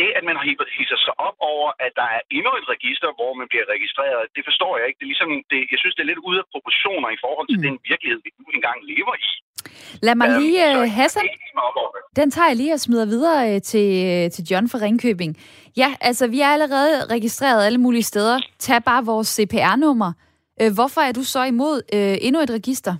det, 0.00 0.10
at 0.18 0.24
man 0.28 0.36
hisser 0.78 0.98
sig 1.06 1.14
op 1.26 1.36
over, 1.52 1.68
at 1.86 1.92
der 2.00 2.08
er 2.16 2.20
endnu 2.36 2.52
et 2.60 2.66
register, 2.74 3.08
hvor 3.18 3.32
man 3.40 3.46
bliver 3.52 3.66
registreret, 3.74 4.22
det 4.36 4.42
forstår 4.48 4.72
jeg 4.78 4.84
ikke. 4.88 4.98
Det 4.98 5.06
er 5.06 5.12
ligesom, 5.14 5.30
det, 5.50 5.58
jeg 5.72 5.78
synes, 5.82 5.94
det 5.96 6.02
er 6.04 6.10
lidt 6.12 6.24
ude 6.28 6.38
af 6.42 6.46
proportioner 6.54 7.08
i 7.16 7.18
forhold 7.24 7.46
til 7.52 7.58
mm. 7.60 7.66
den 7.66 7.74
virkelighed, 7.90 8.18
vi 8.26 8.30
nu 8.40 8.44
engang 8.58 8.78
lever 8.92 9.14
i. 9.26 9.28
Lad 10.06 10.14
mig 10.20 10.28
øhm, 10.28 10.38
lige, 10.40 10.58
øhm, 10.70 10.88
Hassan, 10.98 11.24
den 12.16 12.30
tager 12.30 12.48
jeg 12.50 12.56
lige 12.56 12.72
og 12.76 12.80
smider 12.80 13.06
videre 13.14 13.40
øh, 13.50 13.60
til, 13.70 13.88
øh, 14.08 14.30
til 14.34 14.42
John 14.50 14.68
fra 14.68 14.78
Ringkøbing. 14.84 15.32
Ja, 15.76 15.88
altså, 16.00 16.24
vi 16.34 16.40
er 16.40 16.50
allerede 16.56 17.06
registreret 17.14 17.66
alle 17.66 17.78
mulige 17.78 18.02
steder. 18.12 18.36
Tag 18.58 18.84
bare 18.84 19.04
vores 19.04 19.28
CPR-nummer. 19.36 20.12
Hvorfor 20.74 21.00
er 21.00 21.12
du 21.12 21.22
så 21.22 21.42
imod 21.44 21.76
øh, 21.94 22.16
endnu 22.26 22.40
et 22.40 22.50
register? 22.50 22.94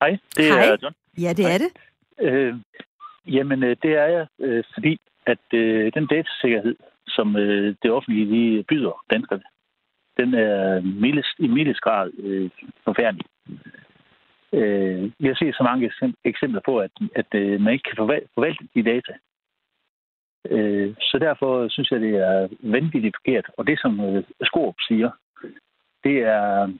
Hej, 0.00 0.18
det 0.36 0.44
Hej. 0.44 0.64
er 0.64 0.76
John. 0.82 0.94
Ja, 1.18 1.32
det 1.32 1.44
Hej. 1.44 1.54
er 1.54 1.58
det. 1.58 1.70
Øh, 2.20 2.54
Jamen, 3.26 3.62
øh, 3.64 3.76
det 3.82 3.92
er 3.92 4.06
jeg, 4.06 4.26
øh, 4.38 4.64
fordi 4.74 4.98
at 5.26 5.44
øh, 5.54 5.92
den 5.94 6.06
datasikkerhed, 6.06 6.76
som 7.08 7.34
det 7.82 7.90
offentlige 7.90 8.26
lige 8.26 8.62
byder 8.62 9.04
danskerne, 9.10 9.42
den 10.16 10.34
er 10.34 10.80
mildest, 10.80 11.34
i 11.38 11.48
mildest 11.48 11.80
grad 11.80 12.10
øh, 12.18 12.50
forfærdelig. 12.84 13.26
Øh, 14.52 15.02
vi 15.18 15.26
har 15.26 15.34
set 15.34 15.54
så 15.54 15.62
mange 15.62 15.92
eksempler 16.24 16.60
på, 16.64 16.78
at, 16.78 16.90
at 17.14 17.60
man 17.60 17.72
ikke 17.72 17.88
kan 17.90 17.96
forvalte 18.34 18.68
de 18.74 18.82
data. 18.82 19.12
Øh, 20.50 20.94
så 21.00 21.18
derfor 21.18 21.68
synes 21.68 21.90
jeg, 21.90 22.00
det 22.00 22.14
er 22.16 22.48
vanvittigt 22.60 23.16
forkert. 23.16 23.50
Og 23.56 23.66
det, 23.66 23.80
som 23.80 24.00
øh, 24.00 24.24
Skorup 24.42 24.74
siger, 24.88 25.10
det 26.04 26.18
er... 26.18 26.72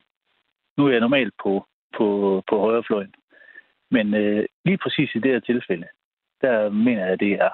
Nu 0.77 0.87
er 0.87 0.91
jeg 0.91 0.99
normalt 0.99 1.33
på, 1.43 1.65
på, 1.97 2.07
på 2.49 2.59
højrefløjen. 2.59 3.13
Men 3.91 4.13
øh, 4.13 4.45
lige 4.65 4.77
præcis 4.77 5.15
i 5.15 5.19
det 5.19 5.31
her 5.31 5.39
tilfælde, 5.39 5.87
der 6.43 6.69
mener 6.69 7.03
jeg, 7.03 7.13
at 7.13 7.19
det 7.19 7.33
er 7.33 7.51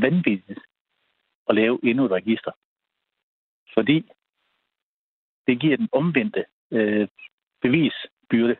vanvittigt 0.00 0.60
at 1.48 1.54
lave 1.54 1.78
endnu 1.82 2.04
et 2.04 2.10
register. 2.10 2.52
Fordi 3.74 4.10
det 5.46 5.60
giver 5.60 5.76
den 5.76 5.88
omvendte 5.92 6.44
øh, 6.70 7.08
bevisbyrde. 7.62 8.56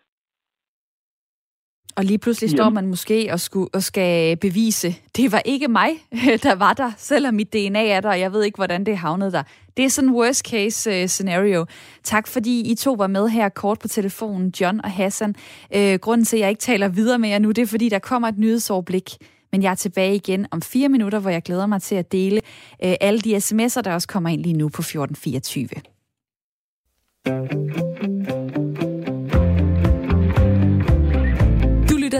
Og 2.00 2.06
lige 2.06 2.18
pludselig 2.18 2.50
står 2.50 2.70
man 2.70 2.86
måske 2.86 3.28
og, 3.32 3.40
skulle, 3.40 3.68
og 3.72 3.82
skal 3.82 4.36
bevise, 4.36 4.96
det 5.16 5.32
var 5.32 5.42
ikke 5.44 5.68
mig, 5.68 5.90
der 6.42 6.54
var 6.54 6.72
der, 6.72 6.92
selvom 6.98 7.34
mit 7.34 7.52
DNA 7.52 7.86
er 7.86 8.00
der, 8.00 8.08
og 8.08 8.20
jeg 8.20 8.32
ved 8.32 8.42
ikke, 8.44 8.56
hvordan 8.56 8.86
det 8.86 8.96
havnede 8.96 9.32
der. 9.32 9.42
Det 9.76 9.84
er 9.84 9.88
sådan 9.88 10.10
worst 10.10 10.46
case 10.48 11.02
uh, 11.02 11.08
scenario. 11.08 11.66
Tak 12.04 12.26
fordi 12.26 12.60
I 12.60 12.74
to 12.74 12.92
var 12.92 13.06
med 13.06 13.28
her 13.28 13.48
kort 13.48 13.78
på 13.78 13.88
telefonen, 13.88 14.52
John 14.60 14.80
og 14.84 14.90
Hassan. 14.90 15.34
Uh, 15.76 15.94
grunden 15.94 16.24
til, 16.24 16.36
at 16.36 16.40
jeg 16.40 16.48
ikke 16.48 16.60
taler 16.60 16.88
videre 16.88 17.18
med 17.18 17.28
jer 17.28 17.38
nu, 17.38 17.50
det 17.50 17.62
er 17.62 17.66
fordi, 17.66 17.88
der 17.88 17.98
kommer 17.98 18.28
et 18.28 18.38
nyhedsoverblik. 18.38 19.10
Men 19.52 19.62
jeg 19.62 19.70
er 19.70 19.74
tilbage 19.74 20.14
igen 20.14 20.46
om 20.50 20.62
fire 20.62 20.88
minutter, 20.88 21.18
hvor 21.18 21.30
jeg 21.30 21.42
glæder 21.42 21.66
mig 21.66 21.82
til 21.82 21.94
at 21.94 22.12
dele 22.12 22.40
uh, 22.84 22.92
alle 23.00 23.20
de 23.20 23.36
sms'er, 23.36 23.80
der 23.80 23.94
også 23.94 24.08
kommer 24.08 24.30
ind 24.30 24.42
lige 24.42 24.56
nu 24.56 24.68
på 24.68 24.82
1424. 24.82 25.68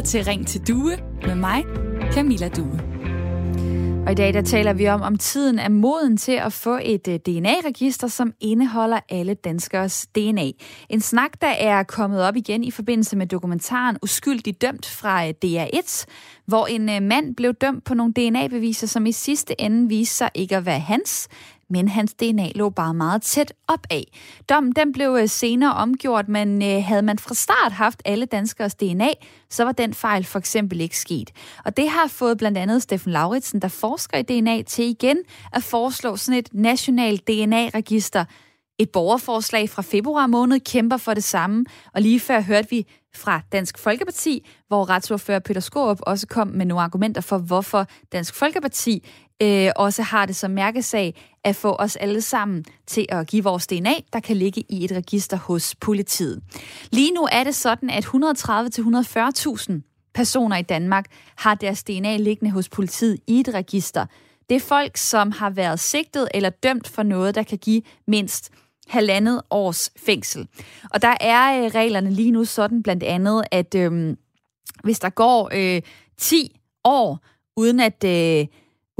lytter 0.01 0.11
til 0.11 0.25
Ring 0.25 0.47
til 0.47 0.69
Due 0.69 0.97
med 1.27 1.35
mig, 1.35 1.65
Camilla 2.13 2.49
Due. 2.49 2.81
Og 4.07 4.13
i 4.13 4.15
dag 4.15 4.35
der 4.35 4.43
taler 4.43 4.73
vi 4.73 4.89
om, 4.89 5.03
om 5.03 5.17
tiden 5.17 5.59
er 5.59 5.69
moden 5.69 6.17
til 6.17 6.33
at 6.33 6.53
få 6.53 6.79
et 6.83 7.09
øh, 7.09 7.15
DNA-register, 7.15 8.09
som 8.09 8.33
indeholder 8.41 9.01
alle 9.09 9.35
danskers 9.35 10.07
DNA. 10.07 10.51
En 10.89 11.01
snak, 11.01 11.31
der 11.41 11.49
er 11.49 11.83
kommet 11.83 12.23
op 12.23 12.37
igen 12.37 12.65
i 12.65 12.71
forbindelse 12.71 13.17
med 13.17 13.27
dokumentaren 13.27 13.99
Uskyldig 14.03 14.63
dømt 14.63 14.87
fra 14.87 15.27
øh, 15.27 15.35
DR1, 15.45 16.05
hvor 16.47 16.67
en 16.67 16.89
øh, 16.89 17.03
mand 17.03 17.37
blev 17.37 17.55
dømt 17.55 17.85
på 17.85 17.95
nogle 17.95 18.13
DNA-beviser, 18.13 18.87
som 18.87 19.07
i 19.07 19.13
sidste 19.13 19.61
ende 19.61 19.89
viste 19.89 20.17
sig 20.17 20.31
ikke 20.35 20.57
at 20.57 20.67
være 20.67 20.81
hans, 20.81 21.29
men 21.71 21.89
hans 21.89 22.15
DNA 22.15 22.49
lå 22.55 22.71
bare 22.71 22.95
meget 22.95 23.23
tæt 23.23 23.53
op 23.69 23.87
af. 23.91 24.05
Dommen 24.49 24.73
den 24.73 24.93
blev 24.93 25.17
øh, 25.21 25.29
senere 25.29 25.75
omgjort, 25.75 26.29
men 26.29 26.63
øh, 26.63 26.85
havde 26.85 27.03
man 27.03 27.19
fra 27.19 27.35
start 27.35 27.73
haft 27.73 28.03
alle 28.05 28.27
danskers 28.27 28.75
DNA, 28.75 29.11
så 29.51 29.65
var 29.65 29.73
den 29.73 29.95
fejl 29.95 30.25
for 30.25 30.39
eksempel 30.39 30.81
ikke 30.81 30.99
sket. 30.99 31.31
Og 31.65 31.77
det 31.77 31.89
har 31.89 32.07
fået 32.07 32.39
blandt 32.39 32.59
andet 32.59 32.83
Steffen 32.83 33.13
Lauritsen, 33.13 33.63
der 33.63 33.69
forsker 33.69 34.19
i 34.19 34.23
DNA, 34.23 34.63
til 34.63 34.85
igen 34.85 35.17
at 35.53 35.63
foreslå 35.63 36.17
sådan 36.17 36.39
et 36.39 36.49
nationalt 36.53 37.29
DNA-register, 37.29 38.25
et 38.79 38.91
borgerforslag 38.91 39.71
fra 39.71 39.83
februar 39.83 40.27
måned 40.27 40.61
kæmper 40.61 40.97
for 40.97 41.15
det 41.15 41.25
samme, 41.25 41.65
og 41.95 42.03
lige 42.03 42.21
før 42.21 42.41
hørte 42.41 42.71
vi 42.71 42.87
fra 43.15 43.41
Dansk 43.53 43.79
Folkeparti, 43.79 44.49
hvor 44.69 44.91
retsordfører 44.91 45.39
Peter 45.39 45.61
Skorup 45.61 45.99
også 46.03 46.27
kom 46.27 46.49
med 46.49 46.67
nogle 46.67 46.83
argumenter 46.83 47.21
for, 47.21 47.39
hvorfor 47.39 47.87
Dansk 48.13 48.35
Folkeparti 48.35 49.09
øh, 49.43 49.71
også 49.77 50.03
har 50.03 50.27
det 50.27 50.37
som 50.37 50.51
mærkesag 50.51 51.15
at 51.45 51.57
få 51.57 51.77
os 51.79 51.97
alle 51.97 52.21
sammen 52.21 52.65
til 52.87 53.07
at 53.09 53.27
give 53.27 53.45
vores 53.45 53.67
DNA, 53.67 53.95
der 54.13 54.21
kan 54.21 54.37
ligge 54.37 54.65
i 54.69 54.85
et 54.85 54.93
register 54.93 55.37
hos 55.37 55.75
politiet. 55.75 56.43
Lige 56.93 57.13
nu 57.13 57.29
er 57.33 57.45
det 57.45 57.55
sådan, 57.55 57.91
at 57.91 58.05
130-140.000 58.05 59.73
personer 60.15 60.57
i 60.57 60.63
Danmark 60.63 61.05
har 61.37 61.55
deres 61.55 61.85
DNA 61.85 62.17
liggende 62.17 62.51
hos 62.51 62.69
politiet 62.69 63.19
i 63.27 63.41
et 63.41 63.55
register. 63.55 64.07
Det 64.49 64.57
er 64.57 64.61
folk, 64.61 64.97
som 64.97 65.33
har 65.33 65.51
været 65.51 65.81
sigtet 65.81 66.29
eller 66.35 66.51
dømt 66.51 66.89
for 66.89 67.03
noget, 67.03 67.35
der 67.35 67.43
kan 67.43 67.59
give 67.59 67.83
mindst 68.07 68.51
halvandet 68.89 69.43
års 69.51 69.91
fængsel. 69.97 70.49
Og 70.91 71.03
der 71.03 71.15
er 71.21 71.65
øh, 71.65 71.71
reglerne 71.71 72.11
lige 72.11 72.31
nu 72.31 72.45
sådan 72.45 72.83
blandt 72.83 73.03
andet, 73.03 73.45
at 73.51 73.75
øh, 73.75 74.17
hvis 74.85 74.99
der 74.99 75.11
går 75.11 75.51
øh, 75.53 75.83
10 76.19 76.61
år, 76.85 77.19
uden 77.57 77.81
at... 77.81 78.05
Øh, 78.05 78.47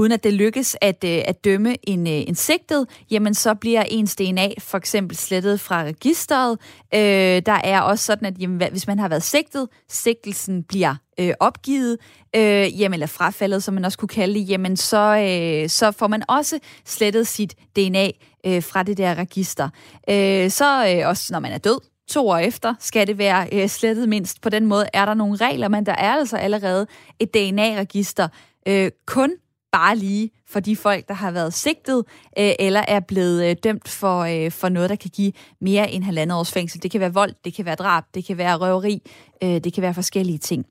uden 0.01 0.11
at 0.11 0.23
det 0.23 0.33
lykkes 0.33 0.77
at, 0.81 1.03
øh, 1.03 1.21
at 1.25 1.43
dømme 1.43 1.89
en, 1.89 2.07
øh, 2.07 2.13
en 2.13 2.35
sigtet, 2.35 2.87
jamen 3.11 3.33
så 3.33 3.53
bliver 3.53 3.83
ens 3.83 4.15
DNA 4.15 4.49
for 4.59 4.77
eksempel 4.77 5.17
slettet 5.17 5.59
fra 5.59 5.83
registeret. 5.83 6.57
Øh, 6.93 7.41
der 7.45 7.61
er 7.63 7.81
også 7.81 8.05
sådan, 8.05 8.27
at 8.27 8.33
jamen, 8.39 8.71
hvis 8.71 8.87
man 8.87 8.99
har 8.99 9.07
været 9.09 9.23
sigtet, 9.23 9.67
sigtelsen 9.89 10.63
bliver 10.63 10.95
øh, 11.19 11.33
opgivet, 11.39 11.97
øh, 12.35 12.81
jamen, 12.81 12.93
eller 12.93 13.07
frafaldet, 13.07 13.63
som 13.63 13.73
man 13.73 13.85
også 13.85 13.97
kunne 13.97 14.07
kalde 14.09 14.39
det, 14.39 14.49
jamen 14.49 14.77
så, 14.77 14.97
øh, 15.17 15.69
så 15.69 15.91
får 15.91 16.07
man 16.07 16.23
også 16.27 16.59
slettet 16.85 17.27
sit 17.27 17.55
DNA 17.75 18.09
øh, 18.45 18.63
fra 18.63 18.83
det 18.83 18.97
der 18.97 19.15
register. 19.15 19.69
Øh, 20.09 20.49
så 20.49 20.95
øh, 20.95 21.07
også 21.07 21.33
når 21.33 21.39
man 21.39 21.51
er 21.51 21.57
død, 21.57 21.79
to 22.09 22.29
år 22.29 22.37
efter 22.37 22.73
skal 22.79 23.07
det 23.07 23.17
være 23.17 23.47
øh, 23.51 23.69
slettet 23.69 24.09
mindst. 24.09 24.41
På 24.41 24.49
den 24.49 24.65
måde 24.65 24.85
er 24.93 25.05
der 25.05 25.13
nogle 25.13 25.35
regler, 25.35 25.67
men 25.67 25.85
der 25.85 25.95
er 25.95 26.13
altså 26.13 26.37
allerede 26.37 26.87
et 27.19 27.33
DNA-register 27.33 28.27
øh, 28.67 28.91
kun 29.05 29.31
bare 29.71 29.95
lige 29.95 30.31
for 30.47 30.59
de 30.59 30.75
folk, 30.75 31.07
der 31.07 31.13
har 31.13 31.31
været 31.31 31.53
sigtet 31.53 32.05
øh, 32.39 32.51
eller 32.59 32.83
er 32.87 32.99
blevet 32.99 33.49
øh, 33.49 33.55
dømt 33.63 33.89
for, 33.89 34.19
øh, 34.19 34.51
for 34.51 34.69
noget, 34.69 34.89
der 34.89 34.95
kan 34.95 35.09
give 35.13 35.33
mere 35.61 35.91
end 35.91 36.03
halvandet 36.03 36.37
års 36.37 36.51
fængsel. 36.51 36.83
Det 36.83 36.91
kan 36.91 36.99
være 36.99 37.13
vold, 37.13 37.33
det 37.45 37.53
kan 37.53 37.65
være 37.65 37.75
drab, 37.75 38.03
det 38.13 38.25
kan 38.25 38.37
være 38.37 38.57
røveri, 38.57 39.01
øh, 39.43 39.49
det 39.49 39.73
kan 39.73 39.81
være 39.81 39.93
forskellige 39.93 40.37
ting. 40.37 40.65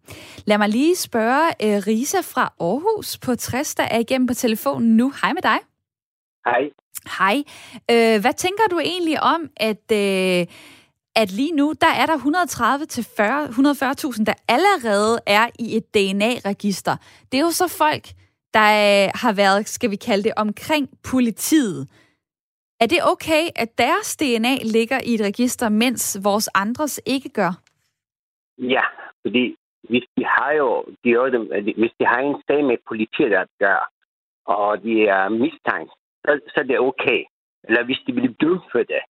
Lad 0.45 0.59
mig 0.59 0.69
lige 0.69 0.97
spørge 0.97 1.49
øh, 1.63 1.83
Risa 1.87 2.21
fra 2.21 2.53
Aarhus 2.61 3.19
på 3.19 3.35
60, 3.35 3.75
der 3.75 3.85
er 3.85 3.99
igennem 3.99 4.27
på 4.27 4.35
telefonen 4.35 4.97
nu. 4.97 5.13
Hej 5.23 5.33
med 5.33 5.43
dig. 5.43 5.59
Hej. 6.47 6.63
Hej. 7.19 7.43
Øh, 7.91 8.21
hvad 8.21 8.35
tænker 8.35 8.65
du 8.71 8.79
egentlig 8.79 9.23
om, 9.23 9.51
at... 9.57 9.93
Øh, 9.93 10.47
at 11.17 11.31
lige 11.31 11.53
nu, 11.53 11.75
der 11.81 11.87
er 11.87 12.07
der 12.07 12.15
130 12.15 12.87
til 12.87 13.01
140.000, 13.01 14.25
der 14.25 14.33
allerede 14.49 15.21
er 15.27 15.49
i 15.59 15.77
et 15.77 15.95
DNA-register. 15.95 16.97
Det 17.33 17.39
er 17.41 17.43
jo 17.43 17.51
så 17.51 17.69
folk, 17.69 18.13
der 18.55 18.71
øh, 18.87 19.09
har 19.23 19.33
været, 19.43 19.69
skal 19.69 19.91
vi 19.91 19.97
kalde 19.97 20.23
det, 20.23 20.33
omkring 20.37 20.89
politiet. 21.11 21.89
Er 22.81 22.87
det 22.87 23.01
okay, 23.13 23.45
at 23.57 23.79
deres 23.79 24.17
DNA 24.17 24.55
ligger 24.77 25.01
i 25.07 25.15
et 25.15 25.21
register, 25.21 25.69
mens 25.69 26.21
vores 26.25 26.49
andres 26.55 27.01
ikke 27.07 27.29
gør? 27.29 27.53
Ja, 28.59 28.85
fordi 29.23 29.57
hvis 29.91 30.05
de 30.17 30.25
har 30.25 30.53
jo, 30.53 30.85
de 31.05 31.11
er, 31.11 31.75
hvis 31.81 31.93
de 32.01 32.05
har 32.07 32.21
en 32.21 32.43
sag 32.47 32.65
med 32.65 32.77
politiet 32.89 33.33
at 33.33 33.49
gøre, 33.59 33.85
og 34.47 34.83
de 34.83 35.07
er 35.07 35.29
mistænkt, 35.29 35.93
så, 36.25 36.41
så 36.49 36.57
er 36.61 36.67
det 36.71 36.79
okay. 36.79 37.21
Eller 37.65 37.85
hvis 37.85 38.01
de 38.07 38.13
bliver 38.13 38.35
dømt 38.41 38.65
for 38.73 38.83
det. 38.93 39.03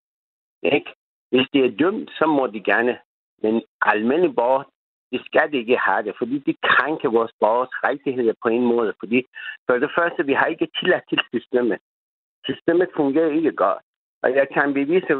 Ikke? 0.62 0.90
Hvis 1.31 1.46
de 1.53 1.59
er 1.64 1.76
dømt, 1.83 2.11
så 2.18 2.26
må 2.26 2.46
de 2.46 2.61
gerne. 2.72 2.98
Men 3.42 3.62
almindelige 3.83 4.35
borgere, 4.35 4.64
det 5.12 5.20
skal 5.29 5.55
ikke 5.55 5.79
have 5.87 6.03
det, 6.07 6.14
fordi 6.18 6.37
de 6.49 6.55
krænker 6.70 7.09
vores 7.18 7.33
borgers 7.40 7.75
rettigheder 7.87 8.35
på 8.42 8.49
en 8.49 8.64
måde. 8.73 8.92
Fordi 9.01 9.18
for 9.66 9.75
det 9.85 9.90
første, 9.99 10.20
vi 10.31 10.35
har 10.40 10.46
ikke 10.46 10.68
tilladt 10.79 11.05
til 11.09 11.20
systemet. 11.33 11.79
Systemet 12.49 12.88
fungerer 12.96 13.31
ikke 13.38 13.53
godt. 13.53 13.83
Og 14.23 14.29
jeg 14.38 14.46
kan 14.55 14.75
bevise, 14.75 15.12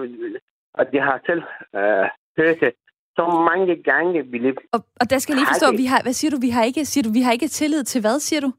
at 0.75 0.89
jeg 0.93 1.05
har 1.05 1.19
selv 1.27 1.43
øh, 1.79 2.07
hørt 2.39 2.61
det 2.61 2.73
så 3.19 3.25
mange 3.51 3.75
gange. 3.91 4.17
Vi 4.33 4.39
og, 4.77 4.81
og 5.01 5.11
der 5.11 5.19
skal 5.19 5.33
jeg 5.33 5.39
lige 5.41 5.53
forstå, 5.53 5.69
vi 5.83 5.87
har, 5.93 6.01
hvad 6.03 6.17
siger 6.21 6.31
du, 6.35 6.39
vi 6.47 6.51
har 6.57 6.65
ikke, 6.71 6.85
siger 6.85 7.05
du, 7.07 7.13
vi 7.19 7.23
har 7.27 7.33
ikke 7.33 7.49
tillid 7.49 7.83
til 7.85 8.01
hvad, 8.01 8.21
siger 8.21 8.41
du? 8.47 8.51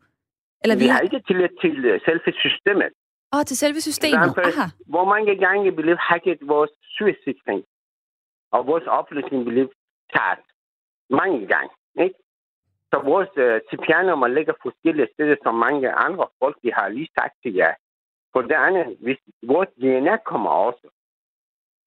Eller 0.64 0.76
vi, 0.76 0.84
vi 0.84 0.88
har... 0.88 0.94
har 0.94 1.08
ikke 1.10 1.22
tillid 1.28 1.50
til 1.64 1.76
uh, 1.92 2.00
selve 2.06 2.32
systemet. 2.46 2.92
Åh, 3.34 3.40
oh, 3.40 3.44
til 3.50 3.58
selve 3.58 3.82
systemet. 3.90 4.30
Aha. 4.38 4.66
Hvor 4.94 5.06
mange 5.14 5.34
gange 5.46 5.64
vi 5.64 5.72
blev 5.82 5.98
hacket 6.10 6.40
vores 6.54 6.72
sygesikring, 6.96 7.62
og 8.56 8.68
vores 8.68 8.88
oplysning 9.00 9.46
blev 9.46 9.66
taget 10.16 10.40
mange 11.20 11.48
gange. 11.54 11.74
Ikke? 12.04 12.16
Så 12.92 12.98
vores 13.12 13.32
uh, 13.46 13.58
CPR-nummer 13.68 14.28
ligger 14.28 14.54
forskellige 14.62 15.10
steder, 15.14 15.36
som 15.44 15.56
mange 15.56 15.92
andre 15.92 16.28
folk, 16.40 16.58
de 16.64 16.72
har 16.78 16.90
lige 16.90 17.10
sagt 17.20 17.34
til 17.44 17.54
jer. 17.54 17.74
For 18.34 18.42
det 18.42 18.58
andet, 18.68 18.98
hvis 19.04 19.20
vores 19.44 19.70
DNA 19.82 20.18
kommer 20.32 20.50
også, 20.50 20.88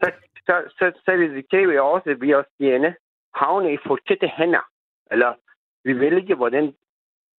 så, 0.00 0.06
så, 0.46 0.54
så, 0.78 0.92
så 1.04 1.10
risikerer 1.12 1.66
vi 1.66 1.78
også, 1.78 2.10
at 2.10 2.34
også 2.38 2.50
DNA 2.60 2.94
havner 3.34 3.70
i 3.70 3.78
forkerte 3.86 4.28
hænder. 4.38 4.64
Eller 5.10 5.30
vi 5.84 5.92
ved 5.92 6.16
ikke, 6.16 6.34
hvordan 6.34 6.74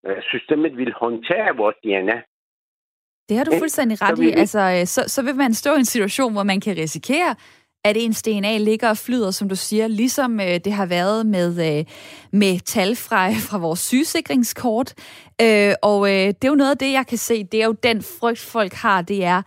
uh, 0.08 0.22
systemet 0.22 0.78
vil 0.78 0.94
håndtere 0.94 1.58
vores 1.58 1.76
DNA. 1.84 2.22
Det 3.30 3.38
har 3.38 3.44
du 3.44 3.52
fuldstændig 3.60 4.02
ret 4.02 4.20
i. 4.20 4.32
Altså, 4.32 4.60
øh, 4.60 4.86
så, 4.86 5.02
så 5.08 5.24
vil 5.24 5.36
man 5.36 5.54
stå 5.54 5.72
i 5.74 5.80
en 5.80 5.86
situation, 5.86 6.34
hvor 6.34 6.44
man 6.44 6.62
kan 6.62 6.78
risikere, 6.78 7.36
at 7.86 7.98
ens 7.98 8.22
DNA 8.22 8.58
ligger 8.58 8.90
og 8.90 8.98
flyder, 8.98 9.32
som 9.32 9.50
du 9.50 9.56
siger, 9.56 9.88
ligesom 9.88 10.40
øh, 10.40 10.60
det 10.66 10.74
har 10.74 10.86
været 10.86 11.26
med, 11.26 11.78
øh, 11.78 11.86
med 12.32 12.60
tal 12.60 12.96
fra, 12.96 13.32
fra 13.50 13.58
vores 13.58 13.80
sygesikringskort. 13.80 14.94
Øh, 15.42 15.74
og 15.82 16.10
øh, 16.10 16.28
det 16.28 16.44
er 16.44 16.48
jo 16.48 16.56
noget 16.56 16.72
af 16.72 16.78
det, 16.78 16.92
jeg 16.92 17.08
kan 17.08 17.18
se, 17.18 17.44
det 17.44 17.62
er 17.62 17.66
jo 17.66 17.76
den 17.84 18.04
frygt, 18.04 18.40
folk 18.40 18.74
har, 18.74 19.02
det 19.02 19.24
er, 19.24 19.42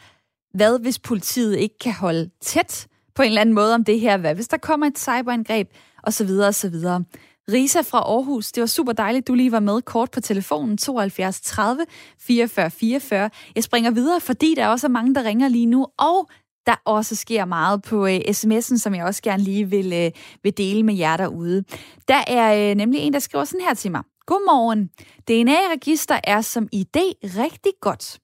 hvad 0.54 0.78
hvis 0.78 0.98
politiet 0.98 1.56
ikke 1.58 1.78
kan 1.78 1.92
holde 1.92 2.30
tæt 2.40 2.86
på 3.14 3.22
en 3.22 3.28
eller 3.28 3.40
anden 3.40 3.54
måde 3.54 3.74
om 3.74 3.84
det 3.84 4.00
her? 4.00 4.16
Hvad 4.16 4.34
hvis 4.34 4.48
der 4.48 4.56
kommer 4.56 4.86
et 4.86 4.98
cyberangreb? 4.98 5.68
Og 6.02 6.12
så 6.12 6.24
videre, 6.24 6.48
og 6.48 6.54
så 6.54 6.68
videre. 6.68 7.04
Risa 7.52 7.80
fra 7.80 7.98
Aarhus, 7.98 8.52
det 8.52 8.60
var 8.60 8.66
super 8.66 8.92
dejligt, 8.92 9.28
du 9.28 9.34
lige 9.34 9.52
var 9.52 9.60
med 9.60 9.82
kort 9.82 10.10
på 10.10 10.20
telefonen 10.20 10.78
72 10.78 11.40
30 11.40 11.84
44 12.20 12.70
44. 12.70 13.30
Jeg 13.54 13.64
springer 13.64 13.90
videre, 13.90 14.20
fordi 14.20 14.54
der 14.54 14.66
også 14.66 14.86
er 14.86 14.90
mange, 14.90 15.14
der 15.14 15.24
ringer 15.24 15.48
lige 15.48 15.66
nu, 15.66 15.86
og 15.98 16.28
der 16.68 16.76
også 16.84 17.14
sker 17.16 17.44
meget 17.44 17.82
på 17.82 18.06
øh, 18.06 18.16
sms'en, 18.16 18.78
som 18.78 18.94
jeg 18.94 19.04
også 19.04 19.22
gerne 19.22 19.42
lige 19.42 19.70
vil, 19.70 19.92
øh, 19.92 20.10
vil 20.42 20.56
dele 20.56 20.82
med 20.82 20.94
jer 20.94 21.16
derude. 21.16 21.64
Der 22.08 22.24
er 22.26 22.70
øh, 22.70 22.76
nemlig 22.76 23.00
en, 23.00 23.12
der 23.12 23.18
skriver 23.18 23.44
sådan 23.44 23.66
her 23.66 23.74
til 23.74 23.90
mig. 23.90 24.02
Godmorgen. 24.26 24.86
DNA-register 25.28 26.20
er 26.24 26.40
som 26.40 26.68
idé 26.74 27.12
rigtig 27.22 27.72
godt. 27.80 28.18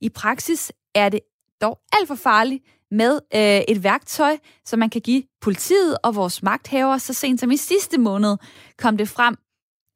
I 0.00 0.08
praksis 0.08 0.72
er 0.94 1.08
det 1.08 1.20
dog 1.60 1.78
alt 1.92 2.08
for 2.08 2.14
farligt 2.14 2.64
med 2.90 3.20
øh, 3.34 3.62
et 3.68 3.84
værktøj, 3.84 4.36
som 4.64 4.78
man 4.78 4.90
kan 4.90 5.00
give 5.00 5.22
politiet 5.40 5.96
og 6.04 6.14
vores 6.14 6.42
magthavere. 6.42 6.98
Så 6.98 7.12
sent 7.12 7.40
som 7.40 7.50
i 7.50 7.56
sidste 7.56 7.98
måned 7.98 8.36
kom 8.78 8.96
det 8.96 9.08
frem, 9.08 9.34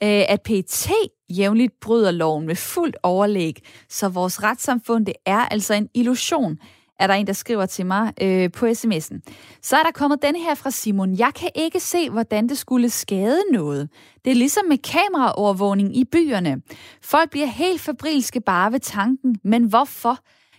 øh, 0.02 0.24
at 0.28 0.42
PET 0.42 0.88
jævnligt 1.30 1.80
bryder 1.80 2.10
loven 2.10 2.46
med 2.46 2.56
fuldt 2.56 2.96
overlæg. 3.02 3.62
Så 3.88 4.08
vores 4.08 4.42
retssamfund, 4.42 5.06
det 5.06 5.14
er 5.26 5.38
altså 5.38 5.74
en 5.74 5.88
illusion 5.94 6.58
er 6.98 7.06
der 7.06 7.14
en, 7.14 7.26
der 7.26 7.32
skriver 7.32 7.66
til 7.66 7.86
mig 7.86 8.12
øh, 8.22 8.52
på 8.52 8.66
sms'en. 8.66 9.20
Så 9.62 9.76
er 9.76 9.82
der 9.82 9.90
kommet 9.94 10.22
denne 10.22 10.38
her 10.38 10.54
fra 10.54 10.70
Simon. 10.70 11.18
Jeg 11.18 11.32
kan 11.34 11.50
ikke 11.54 11.80
se, 11.80 12.10
hvordan 12.10 12.48
det 12.48 12.58
skulle 12.58 12.90
skade 12.90 13.42
noget. 13.52 13.88
Det 14.24 14.30
er 14.30 14.34
ligesom 14.34 14.64
med 14.68 14.78
kameraovervågning 14.78 15.96
i 15.96 16.04
byerne. 16.04 16.62
Folk 17.02 17.30
bliver 17.30 17.46
helt 17.46 17.80
fabrilske 17.80 18.40
bare 18.40 18.72
ved 18.72 18.80
tanken, 18.80 19.36
men 19.44 19.64
hvorfor? 19.64 20.18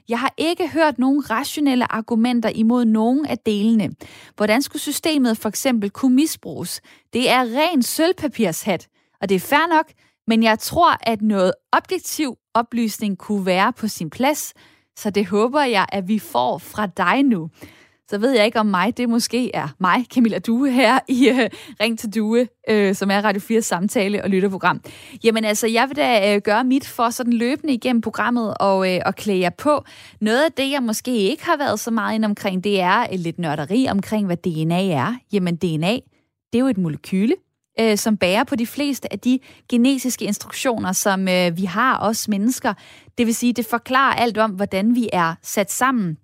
Jeg 0.10 0.20
har 0.20 0.34
ikke 0.38 0.68
hørt 0.68 1.00
nogen 1.00 1.30
rationelle 1.30 1.92
argumenter 1.92 2.50
imod 2.50 2.86
nogen 2.86 3.26
af 3.26 3.38
delene. 3.38 3.90
Hvordan 4.36 4.62
skulle 4.62 4.82
systemet 4.82 5.38
for 5.38 5.50
eksempel 5.50 5.90
kunne 5.90 6.16
misbruges? 6.16 6.82
Det 7.14 7.30
er 7.30 7.42
ren 7.42 7.84
sølvpapirshat, 7.84 8.88
og 9.22 9.30
det 9.30 9.36
er 9.36 9.40
fair 9.40 9.68
nok, 9.70 9.86
men 10.28 10.44
jeg 10.44 10.60
tror, 10.60 11.10
at 11.10 11.22
noget 11.22 11.52
objektiv 11.72 12.36
oplysning 12.54 13.18
kunne 13.18 13.46
være 13.46 13.74
på 13.74 13.88
sin 13.88 14.10
plads, 14.10 14.54
så 14.98 15.10
det 15.10 15.26
håber 15.26 15.62
jeg, 15.62 15.86
at 15.90 16.08
vi 16.08 16.20
får 16.20 16.58
fra 16.58 16.86
dig 16.86 17.24
nu. 17.24 17.50
Så 18.10 18.18
ved 18.18 18.32
jeg 18.32 18.46
ikke 18.46 18.60
om 18.60 18.66
mig, 18.66 18.98
det 18.98 19.10
måske 19.10 19.56
er 19.56 19.68
mig, 19.80 20.06
Camilla 20.14 20.40
Due, 20.40 20.72
her 20.72 21.00
i 21.08 21.30
uh, 21.32 21.40
Ring 21.82 22.00
til 22.00 22.16
Due, 22.16 22.48
uh, 22.72 22.96
som 22.96 23.12
er 23.12 23.22
Radio 23.22 23.42
4 23.42 23.62
samtale- 23.62 24.24
og 24.24 24.30
lytterprogram. 24.30 24.82
Jamen 25.24 25.46
altså, 25.46 25.68
jeg 25.68 25.88
vil 25.88 25.98
da 25.98 26.36
uh, 26.36 26.42
gøre 26.42 26.64
mit 26.64 26.88
for 26.88 27.10
sådan 27.10 27.34
løbende 27.34 27.74
igennem 27.74 28.02
programmet 28.02 28.54
og, 28.60 28.78
uh, 28.78 28.98
og 29.06 29.16
klæde 29.16 29.40
jer 29.40 29.50
på. 29.50 29.84
Noget 30.22 30.46
af 30.46 30.52
det, 30.52 30.72
jeg 30.72 30.84
måske 30.84 31.18
ikke 31.18 31.46
har 31.46 31.58
været 31.58 31.80
så 31.80 31.92
meget 31.92 32.16
ind 32.16 32.26
omkring, 32.26 32.64
det 32.64 32.82
er 32.82 33.06
uh, 33.12 33.20
lidt 33.20 33.40
nørderi 33.40 33.88
omkring, 33.90 34.26
hvad 34.26 34.38
DNA 34.38 34.88
er. 34.88 35.16
Jamen 35.34 35.56
DNA, 35.56 35.94
det 36.54 36.60
er 36.60 36.60
jo 36.60 36.68
et 36.68 36.78
molekyle, 36.78 37.36
øh, 37.80 37.98
som 37.98 38.18
bærer 38.18 38.44
på 38.44 38.56
de 38.56 38.68
fleste 38.68 39.14
af 39.14 39.20
de 39.20 39.40
genetiske 39.70 40.26
instruktioner, 40.26 40.92
som 40.92 41.28
øh, 41.28 41.58
vi 41.58 41.66
har 41.66 42.00
os 42.00 42.28
mennesker. 42.28 42.74
Det 43.18 43.26
vil 43.26 43.36
sige, 43.36 43.54
det 43.54 43.66
forklarer 43.66 44.14
alt 44.14 44.38
om, 44.38 44.52
hvordan 44.52 44.96
vi 44.96 45.10
er 45.14 45.36
sat 45.42 45.72
sammen. 45.72 46.18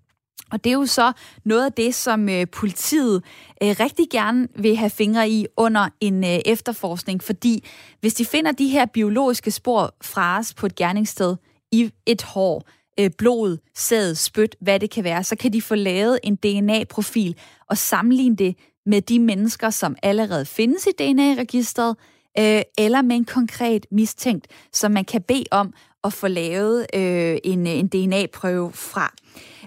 Og 0.52 0.64
det 0.64 0.70
er 0.70 0.74
jo 0.74 0.86
så 0.86 1.12
noget 1.46 1.66
af 1.66 1.74
det, 1.74 1.96
som 1.96 2.30
øh, 2.30 2.48
politiet 2.48 3.24
øh, 3.64 3.76
rigtig 3.80 4.06
gerne 4.12 4.48
vil 4.56 4.76
have 4.78 4.90
fingre 4.90 5.30
i 5.30 5.46
under 5.58 5.90
en 6.02 6.24
øh, 6.24 6.40
efterforskning, 6.46 7.24
fordi 7.24 7.68
hvis 8.00 8.14
de 8.14 8.26
finder 8.26 8.52
de 8.52 8.68
her 8.68 8.86
biologiske 8.86 9.52
spor 9.52 9.96
fra 10.02 10.40
os 10.40 10.54
på 10.54 10.66
et 10.66 10.76
gerningssted 10.76 11.36
i 11.72 11.92
et 12.06 12.24
hår, 12.24 12.64
øh, 13.00 13.12
blod, 13.18 13.58
sæd, 13.76 14.16
spyt, 14.16 14.56
hvad 14.62 14.80
det 14.80 14.90
kan 14.90 15.04
være, 15.04 15.24
så 15.24 15.36
kan 15.36 15.54
de 15.54 15.62
få 15.62 15.76
lavet 15.76 16.20
en 16.24 16.36
DNA-profil 16.36 17.36
og 17.70 17.78
sammenligne 17.78 18.36
det 18.36 18.56
med 18.86 19.02
de 19.02 19.20
mennesker, 19.20 19.70
som 19.70 19.96
allerede 20.04 20.46
findes 20.46 20.88
i 20.88 20.92
DNA-registret, 21.00 21.96
øh, 22.40 22.62
eller 22.78 23.02
med 23.02 23.16
en 23.16 23.26
konkret 23.26 23.86
mistænkt, 23.92 24.48
som 24.74 24.92
man 24.92 25.06
kan 25.06 25.22
bede 25.22 25.46
om 25.52 25.74
at 26.04 26.14
få 26.14 26.28
lavet 26.28 26.86
øh, 26.94 27.38
en, 27.44 27.68
en 27.68 27.88
DNA-prøve 27.88 28.72
fra. 28.74 29.14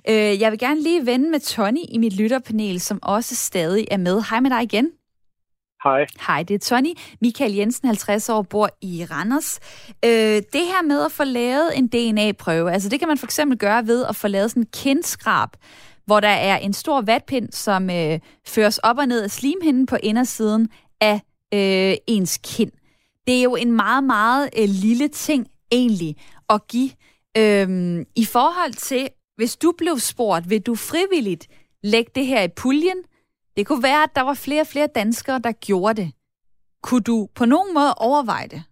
Øh, 0.08 0.40
jeg 0.40 0.50
vil 0.50 0.58
gerne 0.58 0.82
lige 0.82 1.06
vende 1.06 1.30
med 1.30 1.40
Tony 1.40 1.80
i 1.88 1.98
mit 1.98 2.16
lytterpanel, 2.16 2.80
som 2.80 2.98
også 3.02 3.34
stadig 3.34 3.86
er 3.90 3.96
med. 3.96 4.22
Hej 4.30 4.40
med 4.40 4.50
dig 4.50 4.62
igen. 4.62 4.90
Hej. 5.84 6.06
Hej, 6.26 6.42
det 6.42 6.54
er 6.54 6.58
Tony. 6.58 6.94
Michael 7.20 7.54
Jensen, 7.54 7.88
50 7.88 8.28
år, 8.28 8.42
bor 8.42 8.68
i 8.82 9.06
Randers. 9.10 9.60
Øh, 10.04 10.42
det 10.52 10.66
her 10.66 10.82
med 10.82 11.04
at 11.04 11.12
få 11.12 11.24
lavet 11.24 11.78
en 11.78 11.86
DNA-prøve, 11.86 12.72
altså 12.72 12.88
det 12.88 12.98
kan 12.98 13.08
man 13.08 13.18
for 13.18 13.26
eksempel 13.26 13.58
gøre 13.58 13.86
ved 13.86 14.04
at 14.04 14.16
få 14.16 14.28
lavet 14.28 14.50
sådan 14.50 14.62
en 14.62 14.68
kindskrab, 14.72 15.48
hvor 16.06 16.20
der 16.20 16.28
er 16.28 16.58
en 16.58 16.72
stor 16.72 17.00
vatpind, 17.00 17.52
som 17.52 17.90
øh, 17.90 18.20
føres 18.46 18.78
op 18.78 18.98
og 18.98 19.06
ned 19.06 19.22
af 19.22 19.30
slimhinden 19.30 19.86
på 19.86 19.96
indersiden 20.02 20.68
af 21.00 21.20
øh, 21.54 21.96
ens 22.06 22.40
kind. 22.42 22.72
Det 23.26 23.38
er 23.38 23.42
jo 23.42 23.56
en 23.56 23.72
meget, 23.72 24.04
meget 24.04 24.50
øh, 24.58 24.68
lille 24.68 25.08
ting 25.08 25.46
egentlig 25.72 26.16
at 26.48 26.68
give. 26.68 26.90
Øh, 27.36 28.00
I 28.16 28.24
forhold 28.24 28.72
til, 28.72 29.08
hvis 29.36 29.56
du 29.56 29.72
blev 29.78 29.98
spurgt, 29.98 30.50
vil 30.50 30.60
du 30.60 30.74
frivilligt 30.74 31.46
lægge 31.82 32.10
det 32.14 32.26
her 32.26 32.42
i 32.42 32.48
puljen? 32.48 32.98
Det 33.56 33.66
kunne 33.66 33.82
være, 33.82 34.02
at 34.02 34.10
der 34.14 34.22
var 34.22 34.34
flere 34.34 34.60
og 34.60 34.66
flere 34.66 34.88
danskere, 34.94 35.38
der 35.38 35.52
gjorde 35.52 36.02
det. 36.02 36.12
Kunne 36.82 37.00
du 37.00 37.28
på 37.34 37.44
nogen 37.44 37.74
måde 37.74 37.94
overveje 37.94 38.46
det? 38.46 38.62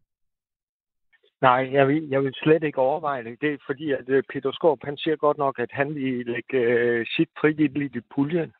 Nej, 1.42 1.68
jeg 1.72 1.88
vil, 1.88 2.08
jeg 2.08 2.22
vil 2.22 2.34
slet 2.34 2.62
ikke 2.62 2.78
overveje 2.78 3.24
det. 3.24 3.40
Det 3.40 3.52
er 3.52 3.58
fordi, 3.66 3.92
at 3.92 4.08
øh, 4.08 4.22
Peter 4.32 4.52
Skorp, 4.52 4.78
han 4.84 4.96
siger 4.96 5.16
godt 5.16 5.38
nok, 5.38 5.58
at 5.58 5.70
han 5.72 5.94
vil 5.94 6.26
lægge 6.26 6.58
øh, 6.58 7.06
sit 7.16 7.28
frivilligt 7.40 7.96
i 7.96 8.00
puljen. 8.14 8.52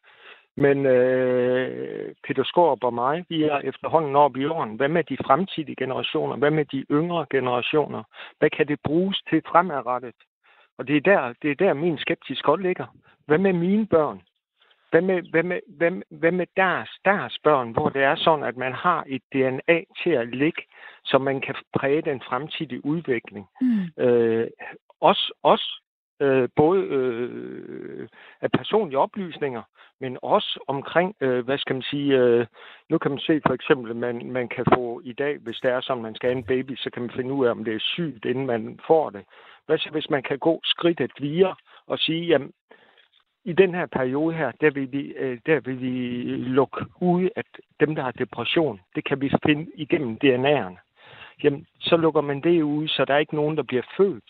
Men 0.57 0.87
øh, 0.87 2.15
Peter 2.27 2.45
Skorp 2.45 2.85
og 2.85 2.95
mig, 2.95 3.25
vi 3.29 3.43
er 3.43 3.59
efterhånden 3.59 4.17
oppe 4.17 4.41
i 4.41 4.47
åren. 4.47 4.77
Hvad 4.77 4.89
med 4.89 5.05
de 5.05 5.17
fremtidige 5.27 5.77
generationer? 5.77 6.37
Hvad 6.37 6.51
med 6.51 6.65
de 6.65 6.85
yngre 6.91 7.27
generationer? 7.31 8.03
Hvad 8.39 8.51
kan 8.51 8.69
det 8.69 8.79
bruges 8.85 9.23
til 9.31 9.43
fremadrettet? 9.47 10.15
Og 10.79 10.89
det 10.89 10.97
er 10.97 11.01
der, 11.01 11.33
det 11.43 11.51
er 11.51 11.55
der 11.55 11.75
min 11.75 11.99
skeptisk 11.99 12.45
godt 12.45 12.63
ligger. 12.63 12.87
Hvad 13.27 13.39
med 13.39 13.53
mine 13.53 13.87
børn? 13.87 14.21
Hvad 14.93 15.03
med, 15.03 15.23
hvad 15.31 15.43
med, 15.43 15.61
hvad, 15.79 15.93
hvad 16.11 16.33
med 16.33 16.47
deres, 16.57 16.91
deres 17.05 17.39
børn, 17.45 17.73
hvor 17.73 17.89
det 17.89 18.03
er 18.03 18.17
sådan, 18.17 18.45
at 18.45 18.57
man 18.57 18.73
har 18.73 19.05
et 19.07 19.23
DNA 19.33 19.79
til 20.03 20.11
at 20.11 20.29
ligge, 20.29 20.63
så 21.05 21.19
man 21.19 21.41
kan 21.41 21.55
præge 21.77 22.03
den 22.03 22.21
fremtidige 22.21 22.85
udvikling? 22.85 23.47
Mm. 23.61 24.03
Øh, 24.05 24.47
også, 25.01 25.33
også 25.43 25.83
øh, 26.21 26.49
både 26.57 26.81
øh, 26.83 28.09
af 28.41 28.51
personlige 28.51 28.99
oplysninger, 28.99 29.63
men 30.01 30.19
også 30.23 30.65
omkring, 30.69 31.15
øh, 31.21 31.45
hvad 31.45 31.59
skal 31.59 31.75
man 31.75 31.83
sige, 31.83 32.19
øh, 32.19 32.47
nu 32.91 32.99
kan 32.99 33.11
man 33.11 33.21
se 33.21 33.41
for 33.47 33.55
eksempel, 33.55 33.91
at 33.91 33.97
man, 33.97 34.33
man 34.33 34.49
kan 34.49 34.65
få 34.75 35.01
i 35.05 35.13
dag, 35.13 35.39
hvis 35.39 35.61
det 35.63 35.71
er 35.71 35.81
sådan, 35.81 36.03
man 36.03 36.15
skal 36.15 36.31
have 36.31 36.39
en 36.39 36.45
baby, 36.45 36.77
så 36.77 36.91
kan 36.91 37.03
man 37.03 37.11
finde 37.17 37.33
ud 37.33 37.47
af, 37.47 37.51
om 37.51 37.65
det 37.65 37.75
er 37.75 37.89
sygt, 37.95 38.25
inden 38.25 38.47
man 38.47 38.81
får 38.87 39.11
det. 39.11 39.25
Hvad 39.67 39.79
så, 39.79 39.91
hvis 39.91 40.11
man 40.11 40.23
kan 40.23 40.39
gå 40.39 40.61
skridtet 40.65 41.13
videre 41.19 41.55
og 41.87 41.99
sige, 41.99 42.27
jamen, 42.27 42.53
i 43.45 43.53
den 43.53 43.75
her 43.75 43.87
periode 43.87 44.35
her, 44.35 44.53
der 44.61 44.71
vil, 44.71 44.93
vi, 44.93 45.01
øh, 45.01 45.39
der 45.47 45.61
vil 45.61 45.81
vi 45.81 46.23
lukke 46.37 46.85
ud, 47.01 47.29
at 47.37 47.47
dem, 47.81 47.95
der 47.95 48.03
har 48.03 48.11
depression, 48.11 48.81
det 48.95 49.05
kan 49.05 49.21
vi 49.21 49.33
finde 49.47 49.67
igennem 49.75 50.19
DNA'erne. 50.25 50.79
Jamen, 51.45 51.67
så 51.81 51.97
lukker 51.97 52.21
man 52.21 52.41
det 52.41 52.63
ud, 52.63 52.89
så 52.89 53.05
der 53.05 53.15
er 53.15 53.19
ikke 53.19 53.37
nogen, 53.37 53.57
der 53.57 53.63
bliver 53.63 53.83
født 53.97 54.25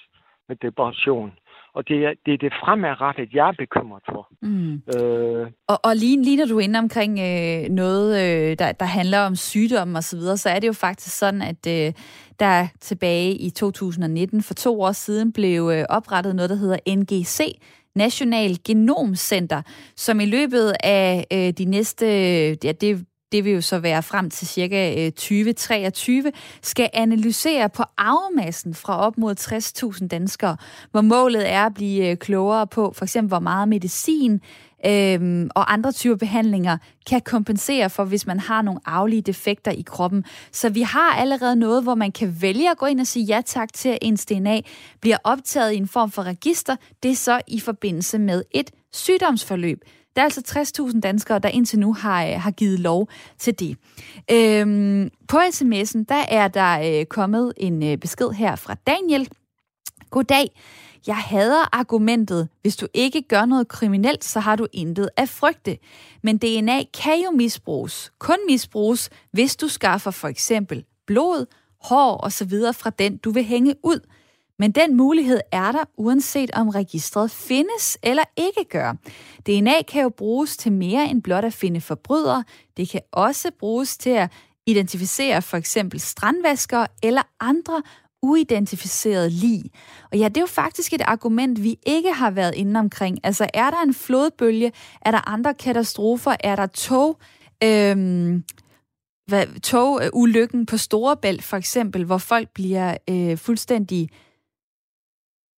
med 0.49 0.57
depression. 0.57 1.33
Og 1.75 1.89
det 1.89 2.05
er, 2.07 2.13
det 2.27 2.35
er 2.35 2.39
det 2.39 2.53
fremadrettet, 2.65 3.33
jeg 3.33 3.49
er 3.49 3.53
bekymret 3.53 4.03
for. 4.13 4.29
Mm. 4.43 4.83
Øh, 4.97 5.51
og, 5.69 5.79
og 5.85 5.97
lige, 5.97 6.23
lige 6.23 6.37
når 6.37 6.47
du 6.47 6.59
er 6.59 6.61
inde 6.61 6.79
omkring 6.79 7.13
øh, 7.19 7.71
noget, 7.71 8.11
øh, 8.23 8.59
der, 8.59 8.73
der 8.73 8.87
handler 8.87 9.21
om 9.21 9.37
sygdom 9.37 9.95
og 9.95 10.05
så 10.05 10.17
videre, 10.17 10.37
så 10.37 10.49
er 10.49 10.59
det 10.59 10.67
jo 10.67 10.73
faktisk 10.73 11.19
sådan, 11.19 11.43
at 11.43 11.67
øh, 11.69 11.93
der 12.39 12.67
tilbage 12.81 13.33
i 13.35 13.51
2019, 13.51 14.43
for 14.43 14.55
to 14.55 14.81
år 14.81 14.93
siden, 14.93 15.33
blev 15.33 15.71
øh, 15.75 15.85
oprettet 15.89 16.37
noget, 16.37 16.51
der 16.51 16.57
hedder 16.57 16.97
NGC, 16.97 17.41
National 17.97 18.57
Genomcenter, 18.65 19.63
som 19.97 20.21
i 20.21 20.27
løbet 20.27 20.75
af 20.83 21.27
øh, 21.33 21.51
de 21.59 21.65
næste, 21.65 22.07
ja, 22.65 22.73
det, 22.73 23.07
det 23.33 23.45
vil 23.45 23.53
jo 23.53 23.61
så 23.61 23.79
være 23.79 24.03
frem 24.03 24.31
til 24.31 24.47
cirka 24.47 25.07
øh, 25.07 25.13
2023, 25.13 26.33
skal 26.63 26.91
analysere 26.93 27.69
på 27.69 27.83
arvemassen 27.99 28.75
fra 28.75 28.99
op 28.99 29.19
mod 29.19 29.35
60.000 30.01 30.07
danskere, 30.07 30.57
hvor 30.91 31.01
målet 31.01 31.51
er 31.51 31.67
at 31.67 31.75
blive 31.75 32.11
øh, 32.11 32.17
klogere 32.17 32.67
på 32.67 32.93
for 32.97 33.05
eksempel, 33.05 33.29
hvor 33.29 33.39
meget 33.39 33.69
medicin 33.69 34.41
øhm, 34.87 35.51
og 35.55 35.73
andre 35.73 35.93
typer 35.93 36.17
behandlinger 36.17 36.79
kan 37.07 37.21
kompensere 37.21 37.91
for, 37.91 38.05
hvis 38.05 38.27
man 38.27 38.41
har 38.41 38.63
nogle 38.63 38.81
aflige 38.85 39.23
defekter 39.23 39.71
i 39.71 39.83
kroppen. 39.87 40.25
Så 40.53 40.69
vi 40.69 40.83
har 40.83 41.13
allerede 41.13 41.57
noget, 41.57 41.83
hvor 41.83 41.95
man 41.95 42.13
kan 42.13 42.37
vælge 42.41 42.71
at 42.71 42.79
gå 42.79 42.87
ind 42.87 43.01
og 43.01 43.07
sige 43.07 43.25
ja 43.25 43.41
tak 43.47 43.73
til, 43.73 43.89
at 43.89 43.99
ens 44.03 44.27
DNA 44.27 44.61
bliver 45.01 45.17
optaget 45.25 45.73
i 45.73 45.77
en 45.77 45.89
form 45.89 46.11
for 46.11 46.23
register. 46.23 46.77
Det 47.03 47.11
er 47.11 47.15
så 47.15 47.41
i 47.47 47.61
forbindelse 47.61 48.19
med 48.19 48.43
et 48.51 48.71
sygdomsforløb. 48.93 49.81
Der 50.17 50.23
er 50.23 50.25
altså 50.25 50.73
60.000 50.91 51.01
danskere, 51.01 51.39
der 51.39 51.49
indtil 51.49 51.79
nu 51.79 51.95
har, 51.95 52.27
øh, 52.27 52.33
har 52.41 52.51
givet 52.51 52.81
lov 52.81 53.09
til 53.39 53.59
det. 53.59 53.77
Øhm, 54.31 55.11
på 55.29 55.37
sms'en, 55.37 56.05
der 56.09 56.25
er 56.29 56.49
der 56.49 57.01
øh, 57.01 57.07
kommet 57.07 57.53
en 57.57 57.83
øh, 57.83 57.99
besked 57.99 58.31
her 58.31 58.57
fra 58.57 58.75
Daniel. 58.87 59.29
Goddag. 60.11 60.51
Jeg 61.07 61.17
hader 61.17 61.77
argumentet, 61.77 62.49
hvis 62.63 62.77
du 62.77 62.87
ikke 62.95 63.23
gør 63.23 63.45
noget 63.45 63.69
kriminelt, 63.69 64.25
så 64.25 64.41
har 64.41 64.57
du 64.57 64.67
intet 64.73 65.09
at 65.17 65.29
frygte. 65.29 65.79
Men 66.23 66.39
DNA 66.39 66.83
kan 67.03 67.23
jo 67.25 67.31
misbruges. 67.31 68.13
Kun 68.19 68.39
misbruges, 68.49 69.11
hvis 69.33 69.57
du 69.57 69.69
skaffer 69.69 70.11
for 70.11 70.29
eksempel 70.29 70.85
blod, 71.07 71.47
hår 71.83 72.21
osv. 72.25 72.51
fra 72.75 72.91
den, 72.91 73.17
du 73.17 73.31
vil 73.31 73.45
hænge 73.45 73.75
ud. 73.83 74.01
Men 74.59 74.73
den 74.73 74.97
mulighed 74.97 75.41
er 75.53 75.73
der, 75.73 75.85
uanset 75.97 76.51
om 76.51 76.69
registret 76.69 77.31
findes 77.31 77.99
eller 78.03 78.23
ikke 78.37 78.65
gør. 78.71 78.93
DNA 79.47 79.83
kan 79.89 80.03
jo 80.03 80.09
bruges 80.09 80.57
til 80.57 80.73
mere 80.73 81.11
end 81.11 81.23
blot 81.23 81.45
at 81.45 81.53
finde 81.53 81.81
forbrydere. 81.81 82.45
Det 82.77 82.89
kan 82.89 83.01
også 83.13 83.51
bruges 83.59 83.97
til 83.97 84.11
at 84.11 84.31
identificere 84.67 85.43
for 85.43 85.57
eksempel 85.57 86.01
strandvaskere 86.01 86.87
eller 87.03 87.23
andre 87.41 87.83
uidentificeret 88.23 89.33
lig. 89.33 89.63
Og 90.13 90.19
ja, 90.19 90.29
det 90.29 90.37
er 90.37 90.41
jo 90.41 90.47
faktisk 90.47 90.93
et 90.93 91.01
argument, 91.01 91.63
vi 91.63 91.79
ikke 91.87 92.13
har 92.13 92.31
været 92.31 92.55
inde 92.55 92.81
omkring. 92.81 93.19
Altså, 93.23 93.47
er 93.55 93.71
der 93.71 93.83
en 93.83 93.95
flodbølge? 93.95 94.73
Er 95.01 95.11
der 95.11 95.29
andre 95.29 95.55
katastrofer? 95.55 96.37
Er 96.41 96.57
der 96.57 96.67
tog? 96.67 97.19
Øhm, 97.65 98.45
hvad, 99.27 99.61
togulykken 99.61 100.67
på 100.67 100.77
Storebælt 100.77 101.43
for 101.43 101.57
eksempel, 101.57 102.05
hvor 102.05 102.19
folk 102.19 102.49
bliver 102.55 102.97
øh, 103.11 103.39
fuldstændig 103.39 104.09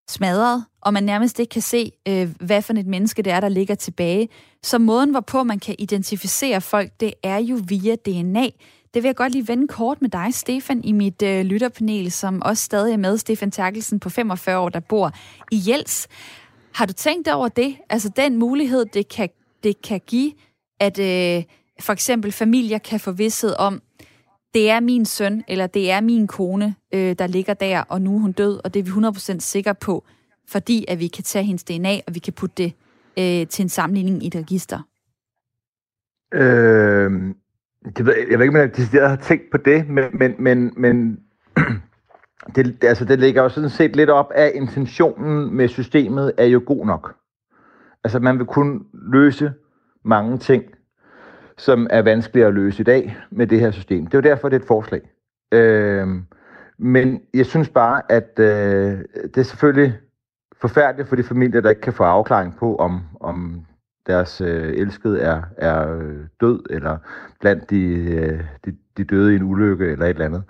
smadret, 0.08 0.64
og 0.80 0.92
man 0.92 1.04
nærmest 1.04 1.38
ikke 1.38 1.50
kan 1.50 1.62
se, 1.62 1.92
øh, 2.08 2.34
hvad 2.40 2.62
for 2.62 2.72
et 2.72 2.86
menneske 2.86 3.22
det 3.22 3.32
er, 3.32 3.40
der 3.40 3.48
ligger 3.48 3.74
tilbage. 3.74 4.28
Så 4.62 4.78
måden, 4.78 5.10
hvorpå 5.10 5.42
man 5.42 5.58
kan 5.58 5.74
identificere 5.78 6.60
folk, 6.60 7.00
det 7.00 7.14
er 7.22 7.38
jo 7.38 7.60
via 7.68 7.94
DNA. 7.94 8.48
Det 8.94 9.02
vil 9.02 9.08
jeg 9.08 9.16
godt 9.16 9.32
lige 9.32 9.48
vende 9.48 9.68
kort 9.68 10.02
med 10.02 10.10
dig, 10.10 10.34
Stefan, 10.34 10.84
i 10.84 10.92
mit 10.92 11.22
øh, 11.22 11.44
lytterpanel, 11.44 12.12
som 12.12 12.42
også 12.42 12.64
stadig 12.64 12.92
er 12.92 12.96
med, 12.96 13.18
Stefan 13.18 13.50
Terkelsen 13.50 14.00
på 14.00 14.08
45 14.08 14.58
år, 14.58 14.68
der 14.68 14.80
bor 14.80 15.10
i 15.52 15.62
Jels. 15.68 16.08
Har 16.74 16.86
du 16.86 16.92
tænkt 16.92 17.28
over 17.28 17.48
det? 17.48 17.76
Altså 17.90 18.08
den 18.16 18.36
mulighed, 18.36 18.84
det 18.84 19.08
kan, 19.08 19.28
det 19.62 19.82
kan 19.82 20.00
give, 20.06 20.32
at 20.80 20.98
øh, 20.98 21.44
for 21.80 21.92
eksempel 21.92 22.32
familier 22.32 22.78
kan 22.78 23.00
få 23.00 23.12
vidsthed 23.12 23.54
om, 23.58 23.82
det 24.54 24.70
er 24.70 24.80
min 24.80 25.04
søn, 25.04 25.44
eller 25.48 25.66
det 25.66 25.90
er 25.90 26.00
min 26.00 26.26
kone, 26.26 26.74
øh, 26.94 27.16
der 27.18 27.26
ligger 27.26 27.54
der, 27.54 27.80
og 27.80 28.02
nu 28.02 28.16
er 28.16 28.20
hun 28.20 28.32
død, 28.32 28.60
og 28.64 28.74
det 28.74 28.80
er 28.80 28.84
vi 29.00 29.36
100% 29.36 29.40
sikre 29.40 29.74
på, 29.74 30.04
fordi 30.48 30.84
at 30.88 31.00
vi 31.00 31.06
kan 31.06 31.24
tage 31.24 31.44
hendes 31.44 31.64
DNA, 31.64 32.00
og 32.06 32.14
vi 32.14 32.18
kan 32.18 32.32
putte 32.32 32.54
det 32.56 32.72
øh, 33.18 33.46
til 33.46 33.62
en 33.62 33.68
sammenligning 33.68 34.24
i 34.24 34.26
et 34.26 34.36
register. 34.36 34.80
Øh, 36.34 37.34
det 37.84 38.06
ved, 38.06 38.14
jeg 38.30 38.38
ved 38.38 38.46
ikke, 38.46 38.58
om 38.58 38.60
jeg 38.60 38.76
decideret 38.76 39.08
har 39.08 39.16
tænkt 39.16 39.44
på 39.50 39.58
det, 39.58 39.88
men, 39.88 40.04
men, 40.12 40.34
men, 40.38 40.72
men 40.76 41.20
det, 42.54 42.66
det, 42.82 42.84
altså, 42.84 43.04
det 43.04 43.18
ligger 43.18 43.42
jo 43.42 43.48
sådan 43.48 43.70
set 43.70 43.96
lidt 43.96 44.10
op 44.10 44.32
af 44.34 44.52
intentionen 44.54 45.54
med 45.54 45.68
systemet 45.68 46.32
er 46.38 46.44
jo 46.44 46.62
god 46.66 46.86
nok. 46.86 47.14
Altså 48.04 48.18
man 48.18 48.38
vil 48.38 48.46
kunne 48.46 48.80
løse 48.92 49.52
mange 50.04 50.38
ting, 50.38 50.64
som 51.58 51.86
er 51.90 52.02
vanskeligere 52.02 52.48
at 52.48 52.54
løse 52.54 52.80
i 52.80 52.84
dag 52.84 53.16
med 53.30 53.46
det 53.46 53.60
her 53.60 53.70
system. 53.70 54.06
Det 54.06 54.14
er 54.14 54.18
jo 54.18 54.34
derfor, 54.34 54.48
det 54.48 54.56
er 54.56 54.60
et 54.60 54.66
forslag. 54.66 55.00
Øh, 55.52 56.08
men 56.78 57.20
jeg 57.34 57.46
synes 57.46 57.68
bare, 57.68 58.02
at 58.12 58.38
øh, 58.38 58.98
det 59.24 59.36
er 59.36 59.42
selvfølgelig 59.42 59.94
forfærdeligt 60.60 61.08
for 61.08 61.16
de 61.16 61.22
familier, 61.22 61.60
der 61.60 61.70
ikke 61.70 61.80
kan 61.80 61.92
få 61.92 62.04
afklaring 62.04 62.56
på, 62.56 62.76
om, 62.76 63.00
om 63.20 63.66
deres 64.06 64.40
øh, 64.40 64.72
elskede 64.74 65.20
er, 65.20 65.42
er 65.56 65.96
øh, 65.96 66.20
død, 66.40 66.62
eller 66.70 66.96
blandt 67.40 67.70
de, 67.70 67.84
øh, 67.94 68.40
de, 68.64 68.76
de 68.96 69.04
døde 69.04 69.32
i 69.32 69.36
en 69.36 69.42
ulykke, 69.42 69.86
eller 69.86 70.04
et 70.06 70.10
eller 70.10 70.24
andet. 70.24 70.42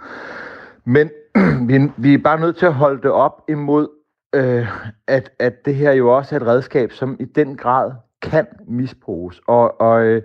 Men 0.85 1.11
vi, 1.69 1.93
vi 1.97 2.15
er 2.15 2.19
bare 2.19 2.41
nødt 2.41 2.57
til 2.57 2.67
at 2.67 2.75
holde 2.75 3.03
det 3.03 3.11
op 3.11 3.43
imod, 3.49 3.89
øh, 4.35 4.69
at, 5.07 5.31
at 5.39 5.65
det 5.65 5.75
her 5.75 5.93
jo 5.93 6.17
også 6.17 6.35
er 6.35 6.41
et 6.41 6.47
redskab, 6.47 6.93
som 6.93 7.17
i 7.21 7.25
den 7.25 7.57
grad 7.57 7.93
kan 8.23 8.47
misbruges. 8.67 9.41
Og, 9.47 9.81
og 9.81 10.05
øh, 10.05 10.23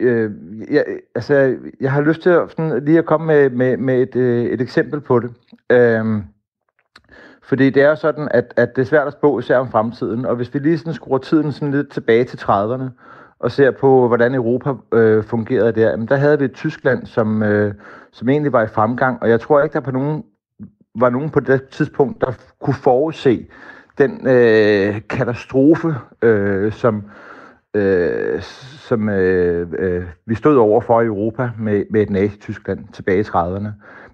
øh, 0.00 0.30
jeg, 0.70 0.84
altså, 1.14 1.56
jeg 1.80 1.92
har 1.92 2.00
lyst 2.00 2.22
til 2.22 2.30
at, 2.30 2.50
sådan, 2.50 2.84
lige 2.84 2.98
at 2.98 3.06
komme 3.06 3.26
med, 3.26 3.50
med, 3.50 3.76
med 3.76 4.02
et, 4.02 4.16
øh, 4.16 4.44
et 4.44 4.60
eksempel 4.60 5.00
på 5.00 5.20
det. 5.20 5.34
Øh, 5.70 6.22
fordi 7.48 7.70
det 7.70 7.82
er 7.82 7.94
sådan, 7.94 8.28
at, 8.30 8.54
at 8.56 8.76
det 8.76 8.82
er 8.82 8.86
svært 8.86 9.06
at 9.06 9.12
spå 9.12 9.38
især 9.38 9.58
om 9.58 9.70
fremtiden, 9.70 10.26
og 10.26 10.36
hvis 10.36 10.54
vi 10.54 10.58
lige 10.58 10.78
sådan 10.78 10.94
skruer 10.94 11.18
tiden 11.18 11.52
sådan 11.52 11.70
lidt 11.70 11.90
tilbage 11.90 12.24
til 12.24 12.36
30'erne, 12.36 12.84
og 13.38 13.50
ser 13.50 13.70
på, 13.70 14.06
hvordan 14.08 14.34
Europa 14.34 14.72
øh, 14.92 15.24
fungerede 15.24 15.72
der, 15.72 15.90
jamen, 15.90 16.08
der 16.08 16.16
havde 16.16 16.38
vi 16.38 16.44
et 16.44 16.52
Tyskland, 16.52 17.06
som, 17.06 17.42
øh, 17.42 17.74
som 18.12 18.28
egentlig 18.28 18.52
var 18.52 18.62
i 18.62 18.66
fremgang, 18.66 19.22
og 19.22 19.28
jeg 19.28 19.40
tror 19.40 19.62
ikke, 19.62 19.74
der 19.74 19.80
på 19.80 19.90
nogen, 19.90 20.24
var 20.94 21.10
nogen 21.10 21.30
på 21.30 21.40
det 21.40 21.68
tidspunkt, 21.68 22.20
der 22.20 22.32
kunne 22.60 22.74
forudse 22.74 23.46
den 23.98 24.26
øh, 24.26 25.00
katastrofe, 25.08 25.94
øh, 26.22 26.72
som, 26.72 27.04
øh, 27.74 28.42
som 28.88 29.08
øh, 29.08 29.68
øh, 29.78 30.04
vi 30.26 30.34
stod 30.34 30.56
over 30.56 30.80
for 30.80 31.00
i 31.00 31.06
Europa 31.06 31.50
med, 31.58 31.84
med 31.90 32.02
et 32.02 32.10
nazi-Tyskland 32.10 32.80
tilbage 32.92 33.20
i 33.20 33.22
30'erne. 33.22 33.68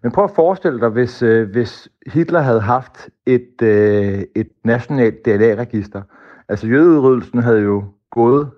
Men 0.04 0.12
prøv 0.12 0.24
at 0.24 0.30
forestille 0.30 0.80
dig, 0.80 0.88
hvis, 0.88 1.22
øh, 1.22 1.50
hvis 1.50 1.88
Hitler 2.06 2.40
havde 2.40 2.60
haft 2.60 3.08
et, 3.26 3.62
øh, 3.62 4.22
et 4.34 4.48
nationalt 4.64 5.24
DNA-register. 5.24 6.02
Altså 6.48 6.66
jødeudryddelsen 6.66 7.42
havde 7.42 7.60
jo 7.60 7.84
gået 8.10 8.50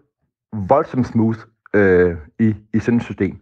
voldsomt 0.52 1.06
smooth 1.06 1.38
øh, 1.74 2.16
i, 2.38 2.54
i 2.74 2.78
sådan 2.78 2.98
et 2.98 3.04
system. 3.04 3.38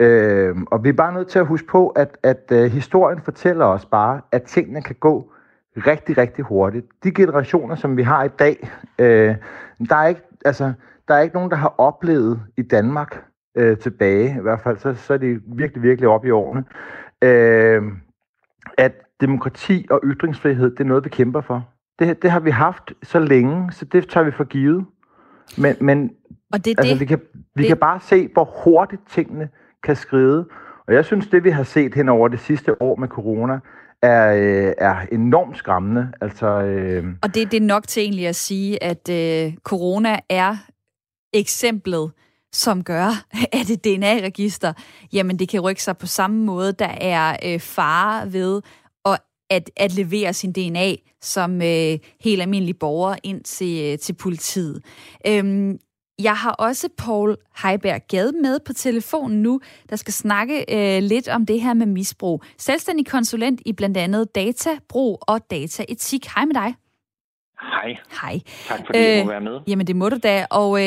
Øh, 0.00 0.56
og 0.70 0.84
vi 0.84 0.88
er 0.88 0.92
bare 0.92 1.14
nødt 1.14 1.28
til 1.28 1.38
at 1.38 1.46
huske 1.46 1.66
på, 1.66 1.88
at, 1.88 2.18
at 2.22 2.44
øh, 2.52 2.72
historien 2.72 3.20
fortæller 3.20 3.64
os 3.64 3.84
bare, 3.84 4.20
at 4.32 4.42
tingene 4.42 4.82
kan 4.82 4.96
gå 5.00 5.32
rigtig, 5.76 6.18
rigtig 6.18 6.44
hurtigt. 6.44 6.86
De 7.04 7.10
generationer, 7.10 7.74
som 7.74 7.96
vi 7.96 8.02
har 8.02 8.24
i 8.24 8.28
dag, 8.28 8.70
øh, 8.98 9.36
der 9.88 9.96
er 9.96 10.06
ikke, 10.06 10.22
altså, 10.44 10.72
der 11.08 11.14
er 11.14 11.20
ikke 11.20 11.34
nogen, 11.34 11.50
der 11.50 11.56
har 11.56 11.74
oplevet 11.78 12.40
i 12.56 12.62
Danmark 12.62 13.22
øh, 13.54 13.78
tilbage, 13.78 14.36
i 14.38 14.42
hvert 14.42 14.60
fald 14.60 14.78
så, 14.78 14.94
så 14.94 15.14
er 15.14 15.18
de 15.18 15.40
virkelig, 15.46 15.82
virkelig 15.82 16.08
oppe 16.08 16.28
i 16.28 16.30
årene, 16.30 16.64
øh, 17.22 17.82
at 18.78 18.92
demokrati 19.20 19.86
og 19.90 20.00
ytringsfrihed, 20.04 20.70
det 20.70 20.80
er 20.80 20.84
noget, 20.84 21.04
vi 21.04 21.08
kæmper 21.08 21.40
for. 21.40 21.68
Det, 21.98 22.22
det 22.22 22.30
har 22.30 22.40
vi 22.40 22.50
haft 22.50 22.92
så 23.02 23.18
længe, 23.18 23.72
så 23.72 23.84
det 23.84 24.08
tager 24.08 24.24
vi 24.24 24.30
for 24.30 24.44
givet. 24.44 24.86
Men, 25.58 25.76
men 25.80 26.10
og 26.52 26.64
det, 26.64 26.74
altså, 26.78 26.92
det, 26.92 27.00
vi, 27.00 27.04
kan, 27.04 27.20
vi 27.54 27.62
det... 27.62 27.68
kan 27.68 27.76
bare 27.76 28.00
se, 28.00 28.28
hvor 28.32 28.44
hurtigt 28.64 29.02
tingene 29.08 29.48
kan 29.82 29.96
skride. 29.96 30.48
Og 30.86 30.94
jeg 30.94 31.04
synes, 31.04 31.26
det 31.26 31.44
vi 31.44 31.50
har 31.50 31.62
set 31.62 31.94
hen 31.94 32.08
over 32.08 32.28
det 32.28 32.40
sidste 32.40 32.82
år 32.82 32.96
med 32.96 33.08
corona, 33.08 33.58
er, 34.02 34.34
øh, 34.34 34.74
er 34.78 34.96
enormt 35.12 35.56
skræmmende. 35.56 36.12
Altså, 36.20 36.46
øh... 36.46 37.04
Og 37.22 37.34
det, 37.34 37.52
det 37.52 37.62
er 37.62 37.66
nok 37.66 37.86
til 37.86 38.02
egentlig 38.02 38.26
at 38.26 38.36
sige, 38.36 38.82
at 38.82 39.10
øh, 39.10 39.56
corona 39.62 40.18
er 40.28 40.56
eksemplet 41.32 42.10
som 42.52 42.84
gør, 42.84 43.24
at 43.58 43.70
et 43.70 43.84
DNA-register, 43.84 44.72
jamen 45.12 45.38
det 45.38 45.48
kan 45.48 45.60
rykke 45.60 45.82
sig 45.82 45.98
på 45.98 46.06
samme 46.06 46.44
måde. 46.44 46.72
Der 46.72 46.94
er 47.00 47.36
øh, 47.44 47.60
fare 47.60 48.32
ved 48.32 48.62
at, 49.04 49.18
at, 49.50 49.70
at 49.76 49.94
levere 49.94 50.34
sin 50.34 50.52
DNA 50.52 50.94
som 51.22 51.62
øh, 51.62 51.98
helt 52.20 52.42
almindelig 52.42 52.78
borger 52.78 53.16
ind 53.22 53.44
til, 53.44 53.84
øh, 53.84 53.98
til 53.98 54.12
politiet. 54.12 54.82
Øhm, 55.26 55.78
jeg 56.22 56.36
har 56.36 56.50
også 56.50 56.88
Paul 56.98 57.36
Heiberg 57.62 58.00
Gade 58.08 58.32
med 58.32 58.58
på 58.66 58.72
telefonen 58.72 59.42
nu, 59.42 59.60
der 59.90 59.96
skal 59.96 60.12
snakke 60.12 60.64
øh, 60.68 61.02
lidt 61.02 61.28
om 61.28 61.46
det 61.46 61.60
her 61.60 61.74
med 61.74 61.86
misbrug. 61.86 62.42
Selvstændig 62.58 63.06
konsulent 63.06 63.60
i 63.66 63.72
blandt 63.72 63.96
andet 63.96 64.34
databrug 64.34 65.18
og 65.20 65.50
dataetik. 65.50 66.26
Hej 66.26 66.44
med 66.44 66.54
dig. 66.54 66.74
Hej. 67.62 67.96
Hej. 68.22 68.40
Tak 68.68 68.80
fordi 68.86 68.98
øh, 68.98 69.04
jeg 69.04 69.24
må 69.24 69.30
være 69.30 69.40
med. 69.40 69.60
Jamen 69.66 69.86
det 69.86 69.96
må 69.96 70.08
du 70.08 70.16
da. 70.22 70.46
Og 70.50 70.78
øh, 70.80 70.84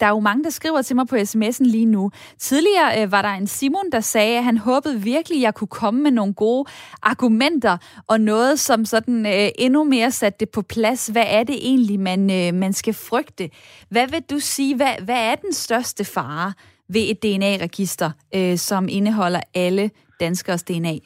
der 0.00 0.06
er 0.06 0.08
jo 0.08 0.20
mange, 0.20 0.44
der 0.44 0.50
skriver 0.50 0.82
til 0.82 0.96
mig 0.96 1.06
på 1.06 1.16
sms'en 1.16 1.64
lige 1.64 1.86
nu. 1.86 2.10
Tidligere 2.38 3.02
øh, 3.02 3.12
var 3.12 3.22
der 3.22 3.28
en 3.28 3.46
Simon, 3.46 3.90
der 3.92 4.00
sagde, 4.00 4.38
at 4.38 4.44
han 4.44 4.58
håbede 4.58 5.00
virkelig, 5.00 5.38
at 5.38 5.42
jeg 5.42 5.54
kunne 5.54 5.68
komme 5.68 6.02
med 6.02 6.10
nogle 6.10 6.34
gode 6.34 6.64
argumenter 7.02 7.76
og 8.06 8.20
noget, 8.20 8.60
som 8.60 8.84
sådan 8.84 9.26
øh, 9.26 9.48
endnu 9.58 9.84
mere 9.84 10.10
satte 10.10 10.36
det 10.40 10.48
på 10.50 10.62
plads. 10.62 11.06
Hvad 11.06 11.24
er 11.26 11.44
det 11.44 11.56
egentlig, 11.56 12.00
man, 12.00 12.30
øh, 12.30 12.54
man 12.54 12.72
skal 12.72 12.94
frygte? 12.94 13.50
Hvad 13.88 14.06
vil 14.08 14.22
du 14.30 14.38
sige, 14.38 14.76
hvad, 14.76 15.04
hvad 15.04 15.18
er 15.18 15.34
den 15.34 15.52
største 15.52 16.04
fare 16.04 16.52
ved 16.88 17.02
et 17.10 17.22
DNA-register, 17.22 18.10
øh, 18.34 18.58
som 18.58 18.88
indeholder 18.88 19.40
alle 19.54 19.90
danskers 20.20 20.62
DNA? 20.62 20.98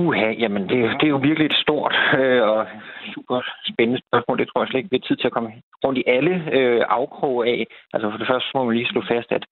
Uha, 0.00 0.30
jamen 0.42 0.62
det, 0.68 0.78
det 1.00 1.06
er 1.06 1.14
jo 1.16 1.26
virkelig 1.28 1.46
et 1.46 1.62
stort 1.64 1.94
øh, 2.18 2.42
og 2.42 2.66
super 3.14 3.40
spændende 3.70 4.02
spørgsmål. 4.06 4.38
Det 4.38 4.48
tror 4.48 4.60
jeg 4.60 4.68
slet 4.68 4.78
ikke, 4.78 4.90
vi 4.90 5.00
har 5.00 5.08
tid 5.08 5.16
til 5.16 5.26
at 5.26 5.32
komme 5.32 5.50
rundt 5.84 5.98
i 5.98 6.04
alle 6.06 6.34
øh, 6.52 6.82
afkrog 6.88 7.46
af. 7.48 7.66
Altså 7.92 8.10
for 8.10 8.18
det 8.18 8.26
første 8.26 8.50
må 8.54 8.64
man 8.64 8.76
lige 8.76 8.92
slå 8.92 9.02
fast, 9.12 9.32
at, 9.32 9.44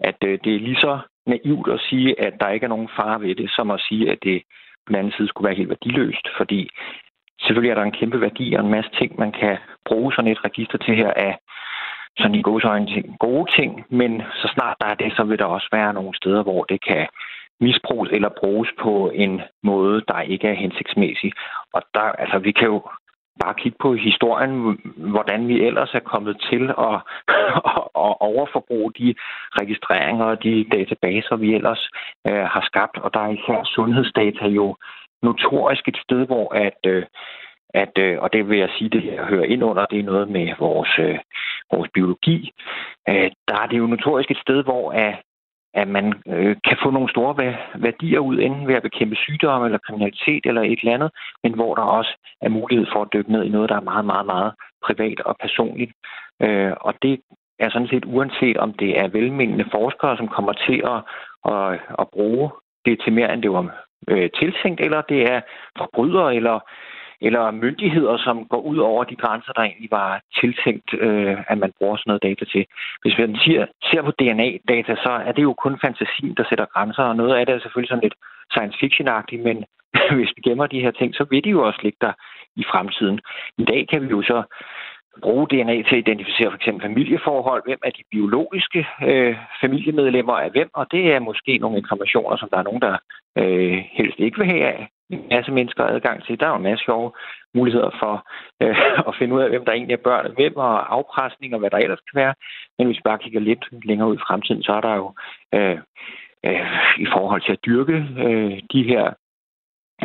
at 0.00 0.18
øh, 0.24 0.38
det 0.44 0.54
er 0.54 0.66
lige 0.68 0.84
så 0.86 0.98
naivt 1.26 1.68
at 1.72 1.80
sige, 1.88 2.20
at 2.26 2.34
der 2.40 2.48
ikke 2.48 2.64
er 2.64 2.74
nogen 2.74 2.94
fare 2.98 3.20
ved 3.20 3.34
det, 3.34 3.50
som 3.56 3.70
at 3.70 3.80
sige, 3.88 4.10
at 4.12 4.18
det 4.22 4.42
på 4.84 4.88
den 4.88 4.96
anden 4.96 5.12
side 5.16 5.28
skulle 5.28 5.48
være 5.48 5.60
helt 5.60 5.68
værdiløst. 5.68 6.26
Fordi 6.36 6.70
selvfølgelig 7.44 7.70
er 7.70 7.74
der 7.74 7.82
en 7.82 7.98
kæmpe 8.00 8.20
værdi 8.20 8.54
og 8.54 8.64
en 8.64 8.74
masse 8.76 8.90
ting, 8.98 9.18
man 9.18 9.32
kan 9.32 9.56
bruge 9.88 10.12
sådan 10.12 10.32
et 10.32 10.44
register 10.44 10.78
til 10.78 10.94
her 10.96 11.12
af 11.16 11.38
sådan 12.18 12.34
i 12.34 12.42
gode 12.42 12.62
gode 13.18 13.46
ting, 13.56 13.84
men 13.90 14.22
så 14.40 14.46
snart 14.54 14.76
der 14.80 14.86
er 14.86 14.94
det, 14.94 15.12
så 15.16 15.24
vil 15.24 15.38
der 15.38 15.44
også 15.44 15.68
være 15.72 15.92
nogle 15.94 16.14
steder, 16.16 16.42
hvor 16.42 16.64
det 16.64 16.84
kan 16.84 17.06
misbruges 17.62 18.10
eller 18.12 18.28
bruges 18.40 18.70
på 18.82 19.10
en 19.14 19.40
måde, 19.62 20.02
der 20.08 20.20
ikke 20.20 20.48
er 20.48 20.62
hensigtsmæssig. 20.64 21.32
Og 21.74 21.82
der, 21.94 22.00
altså, 22.00 22.38
vi 22.38 22.52
kan 22.52 22.66
jo 22.66 22.82
bare 23.40 23.54
kigge 23.54 23.78
på 23.80 23.94
historien, 23.94 24.78
hvordan 24.96 25.48
vi 25.48 25.66
ellers 25.66 25.94
er 25.94 26.00
kommet 26.12 26.36
til 26.50 26.64
at, 26.88 26.96
at 28.06 28.14
overforbruge 28.30 28.92
de 28.98 29.14
registreringer 29.60 30.24
og 30.24 30.42
de 30.42 30.64
databaser, 30.72 31.36
vi 31.36 31.54
ellers 31.54 31.88
øh, 32.28 32.44
har 32.54 32.62
skabt. 32.66 32.98
Og 32.98 33.14
der 33.14 33.20
er 33.20 33.28
især 33.28 33.64
sundhedsdata 33.64 34.46
jo 34.46 34.76
notorisk 35.22 35.88
et 35.88 35.98
sted, 36.04 36.26
hvor 36.26 36.54
at, 36.54 36.80
øh, 36.86 37.04
at 37.74 37.98
øh, 37.98 38.18
og 38.22 38.32
det 38.32 38.48
vil 38.48 38.58
jeg 38.58 38.70
sige, 38.78 38.90
det 38.90 39.02
her 39.02 39.24
hører 39.26 39.44
ind 39.44 39.64
under, 39.64 39.86
det 39.86 39.98
er 39.98 40.10
noget 40.12 40.28
med 40.28 40.54
vores, 40.58 40.92
øh, 40.98 41.18
vores 41.72 41.90
biologi. 41.94 42.50
Øh, 43.08 43.30
der 43.48 43.56
er 43.62 43.66
det 43.66 43.78
jo 43.78 43.86
notorisk 43.86 44.30
et 44.30 44.42
sted, 44.44 44.64
hvor 44.64 44.92
at, 44.92 45.14
at 45.74 45.88
man 45.88 46.06
øh, 46.26 46.56
kan 46.68 46.76
få 46.82 46.90
nogle 46.90 47.10
store 47.10 47.54
værdier 47.74 48.18
ud, 48.18 48.38
enten 48.38 48.68
ved 48.68 48.74
at 48.74 48.82
bekæmpe 48.82 49.16
sygdomme 49.16 49.66
eller 49.66 49.78
kriminalitet 49.86 50.46
eller 50.46 50.62
et 50.62 50.78
eller 50.78 50.94
andet, 50.94 51.10
men 51.42 51.54
hvor 51.54 51.74
der 51.74 51.82
også 51.82 52.16
er 52.40 52.48
mulighed 52.48 52.86
for 52.92 53.02
at 53.02 53.12
dykke 53.12 53.32
ned 53.32 53.44
i 53.44 53.48
noget, 53.48 53.68
der 53.68 53.76
er 53.76 53.90
meget, 53.92 54.04
meget, 54.04 54.26
meget 54.26 54.52
privat 54.86 55.20
og 55.20 55.36
personligt. 55.40 55.92
Øh, 56.42 56.72
og 56.80 56.94
det 57.02 57.20
er 57.58 57.70
sådan 57.70 57.88
set 57.88 58.04
uanset 58.04 58.56
om 58.56 58.72
det 58.72 59.00
er 59.00 59.08
velmenende 59.08 59.64
forskere, 59.72 60.16
som 60.16 60.28
kommer 60.28 60.52
til 60.52 60.82
at, 60.94 61.00
at, 61.52 61.80
at 61.98 62.06
bruge 62.12 62.50
det 62.84 63.00
til 63.04 63.12
mere, 63.12 63.32
end 63.32 63.42
det 63.42 63.52
var 63.52 63.66
øh, 64.08 64.30
tiltænkt, 64.40 64.80
eller 64.80 65.00
det 65.00 65.22
er 65.32 65.40
forbrydere 65.78 66.34
eller 66.36 66.60
eller 67.26 67.50
myndigheder, 67.50 68.16
som 68.16 68.36
går 68.52 68.60
ud 68.60 68.78
over 68.78 69.04
de 69.04 69.16
grænser, 69.16 69.52
der 69.52 69.62
egentlig 69.62 69.90
var 69.90 70.20
tiltænkt, 70.40 70.88
øh, 71.06 71.36
at 71.48 71.58
man 71.58 71.72
bruger 71.78 71.96
sådan 71.96 72.10
noget 72.10 72.22
data 72.28 72.44
til. 72.44 72.64
Hvis 73.02 73.18
man 73.18 73.36
siger, 73.44 73.66
ser 73.90 74.02
på 74.02 74.12
DNA-data, 74.20 74.94
så 75.04 75.12
er 75.28 75.32
det 75.32 75.42
jo 75.42 75.52
kun 75.64 75.78
fantasien, 75.84 76.34
der 76.38 76.44
sætter 76.48 76.72
grænser, 76.74 77.02
og 77.02 77.16
noget 77.16 77.34
af 77.34 77.46
det 77.46 77.54
er 77.54 77.60
selvfølgelig 77.60 77.88
sådan 77.88 78.06
lidt 78.06 78.16
science 78.52 78.76
fiction-agtigt, 78.82 79.42
men 79.48 79.56
hvis 80.16 80.32
vi 80.36 80.40
gemmer 80.48 80.66
de 80.66 80.80
her 80.84 80.90
ting, 80.90 81.14
så 81.14 81.24
vil 81.30 81.44
de 81.44 81.50
jo 81.50 81.66
også 81.66 81.80
ligge 81.82 81.98
der 82.00 82.12
i 82.56 82.64
fremtiden. 82.72 83.20
I 83.58 83.64
dag 83.64 83.88
kan 83.90 84.02
vi 84.02 84.08
jo 84.08 84.22
så 84.22 84.42
bruge 85.22 85.46
DNA 85.46 85.76
til 85.82 85.96
at 85.96 86.04
identificere 86.04 86.50
for 86.50 86.56
eksempel 86.56 86.82
familieforhold, 86.82 87.62
hvem 87.66 87.78
er 87.84 87.90
de 87.90 88.02
biologiske 88.10 88.86
øh, 89.08 89.36
familiemedlemmer 89.60 90.32
af 90.32 90.50
hvem, 90.50 90.70
og 90.74 90.86
det 90.90 91.12
er 91.12 91.18
måske 91.18 91.58
nogle 91.58 91.78
informationer, 91.78 92.36
som 92.36 92.48
der 92.52 92.58
er 92.58 92.62
nogen, 92.62 92.82
der 92.82 92.96
øh, 93.38 93.78
helst 93.92 94.18
ikke 94.18 94.38
vil 94.38 94.46
have 94.46 94.64
af, 94.66 94.88
en 95.12 95.28
masse 95.30 95.52
mennesker 95.52 95.84
adgang 95.84 96.24
til. 96.24 96.40
Der 96.40 96.46
er 96.46 96.50
jo 96.50 96.56
en 96.56 96.62
masse 96.62 96.84
sjove 96.84 97.12
muligheder 97.54 97.90
for 98.00 98.14
øh, 98.62 98.76
at 99.08 99.14
finde 99.18 99.34
ud 99.34 99.40
af, 99.40 99.48
hvem 99.48 99.64
der 99.64 99.72
egentlig 99.72 99.94
er 99.94 100.06
børn 100.08 100.34
hvem, 100.34 100.56
og 100.56 100.94
afpresning 100.94 101.54
og 101.54 101.60
hvad 101.60 101.70
der 101.70 101.76
ellers 101.76 102.00
kan 102.00 102.20
være. 102.22 102.34
Men 102.78 102.86
hvis 102.86 102.96
vi 102.96 103.02
bare 103.04 103.18
kigger 103.18 103.40
lidt 103.40 103.64
længere 103.84 104.08
ud 104.08 104.16
i 104.16 104.24
fremtiden, 104.26 104.62
så 104.62 104.72
er 104.72 104.80
der 104.80 104.94
jo 104.94 105.14
øh, 105.54 105.78
øh, 106.46 106.66
i 106.98 107.06
forhold 107.14 107.42
til 107.42 107.52
at 107.52 107.64
dyrke 107.66 107.96
øh, 108.26 108.60
de 108.72 108.82
her 108.82 109.12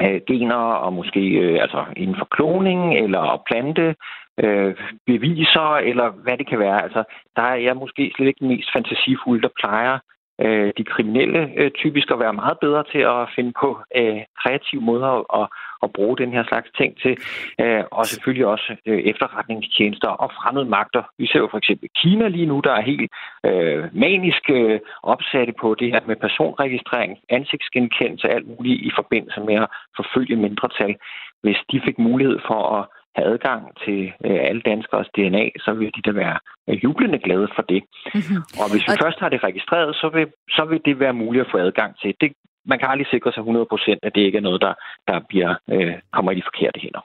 øh, 0.01 0.21
gener, 0.27 0.63
og 0.85 0.93
måske 0.93 1.21
øh, 1.43 1.61
altså 1.61 1.85
inden 1.95 2.17
for 2.17 2.27
kloning 2.31 2.97
eller 3.03 3.43
plante 3.49 3.95
øh, 4.43 4.75
beviser, 5.05 5.75
eller 5.75 6.09
hvad 6.09 6.37
det 6.37 6.47
kan 6.47 6.59
være. 6.59 6.83
Altså, 6.83 7.03
der 7.35 7.41
er 7.41 7.55
jeg 7.55 7.75
måske 7.75 8.11
slet 8.15 8.27
ikke 8.27 8.39
den 8.39 8.47
mest 8.47 8.69
fantasifulde, 8.73 9.41
der 9.41 9.59
plejer 9.61 9.99
øh, 10.41 10.73
de 10.77 10.83
kriminelle 10.83 11.51
øh, 11.55 11.71
typisk 11.71 12.11
at 12.11 12.19
være 12.19 12.33
meget 12.33 12.57
bedre 12.59 12.83
til 12.91 13.01
at 13.15 13.29
finde 13.35 13.53
på 13.61 13.79
øh, 13.95 14.21
kreative 14.41 14.81
måder 14.81 15.11
at, 15.41 15.47
at 15.83 15.93
bruge 15.93 16.17
den 16.17 16.31
her 16.31 16.43
slags 16.47 16.69
ting 16.77 16.91
til. 17.01 17.17
Øh, 17.61 17.83
og 17.91 18.05
selvfølgelig 18.05 18.45
også 18.45 18.75
øh, 18.85 18.99
efterretningstjenester 18.99 20.07
og 20.07 20.31
fremmede 20.39 20.65
magter. 20.65 21.03
Vi 21.17 21.27
ser 21.27 21.39
jo 21.39 21.47
for 21.51 21.57
eksempel 21.57 21.89
Kina 22.01 22.27
lige 22.27 22.45
nu, 22.45 22.61
der 22.63 22.71
er 22.71 22.81
helt 22.81 23.11
øh, 23.45 23.83
manisk 23.93 24.43
øh, 24.49 24.79
opsatte 25.03 25.53
på 25.61 25.75
det 25.79 25.87
her 25.93 26.01
med 26.07 26.15
personregistrering, 26.15 27.17
ansigtsgenkendelse, 27.29 28.27
alt 28.27 28.47
muligt 28.47 28.81
i 28.81 28.91
forbindelse 28.95 29.41
med 29.41 29.55
at 29.55 29.67
forfølge 29.95 30.35
mindretal. 30.35 30.95
Hvis 31.43 31.57
de 31.71 31.81
fik 31.85 31.99
mulighed 31.99 32.39
for 32.47 32.61
at 32.77 32.85
have 33.17 33.27
adgang 33.33 33.61
til 33.83 33.99
øh, 34.25 34.39
alle 34.49 34.61
danskers 34.71 35.07
DNA, 35.15 35.45
så 35.65 35.71
vil 35.79 35.91
de 35.95 36.01
da 36.07 36.11
være 36.23 36.37
øh, 36.69 36.83
jublende 36.83 37.19
glade 37.25 37.47
for 37.55 37.63
det. 37.71 37.81
Mm-hmm. 38.15 38.41
Og 38.61 38.65
hvis 38.71 38.83
vi 38.87 38.93
og... 38.93 39.03
først 39.03 39.19
har 39.19 39.29
det 39.29 39.43
registreret, 39.49 39.95
så 40.01 40.07
vil, 40.15 40.27
så 40.57 40.63
vil 40.69 40.81
det 40.85 40.99
være 40.99 41.19
muligt 41.21 41.45
at 41.45 41.51
få 41.51 41.57
adgang 41.57 41.91
til. 42.01 42.11
Det, 42.21 42.31
man 42.67 42.79
kan 42.79 42.87
aldrig 42.87 43.07
sikre 43.07 43.31
sig 43.31 43.43
100% 43.43 43.99
at 44.03 44.11
det 44.15 44.21
ikke 44.21 44.37
er 44.37 44.41
noget, 44.41 44.61
der, 44.61 44.73
der 45.07 45.19
bliver, 45.29 45.55
øh, 45.71 45.93
kommer 46.13 46.31
i 46.31 46.35
de 46.35 46.47
forkerte 46.49 46.79
hænder. 46.79 47.03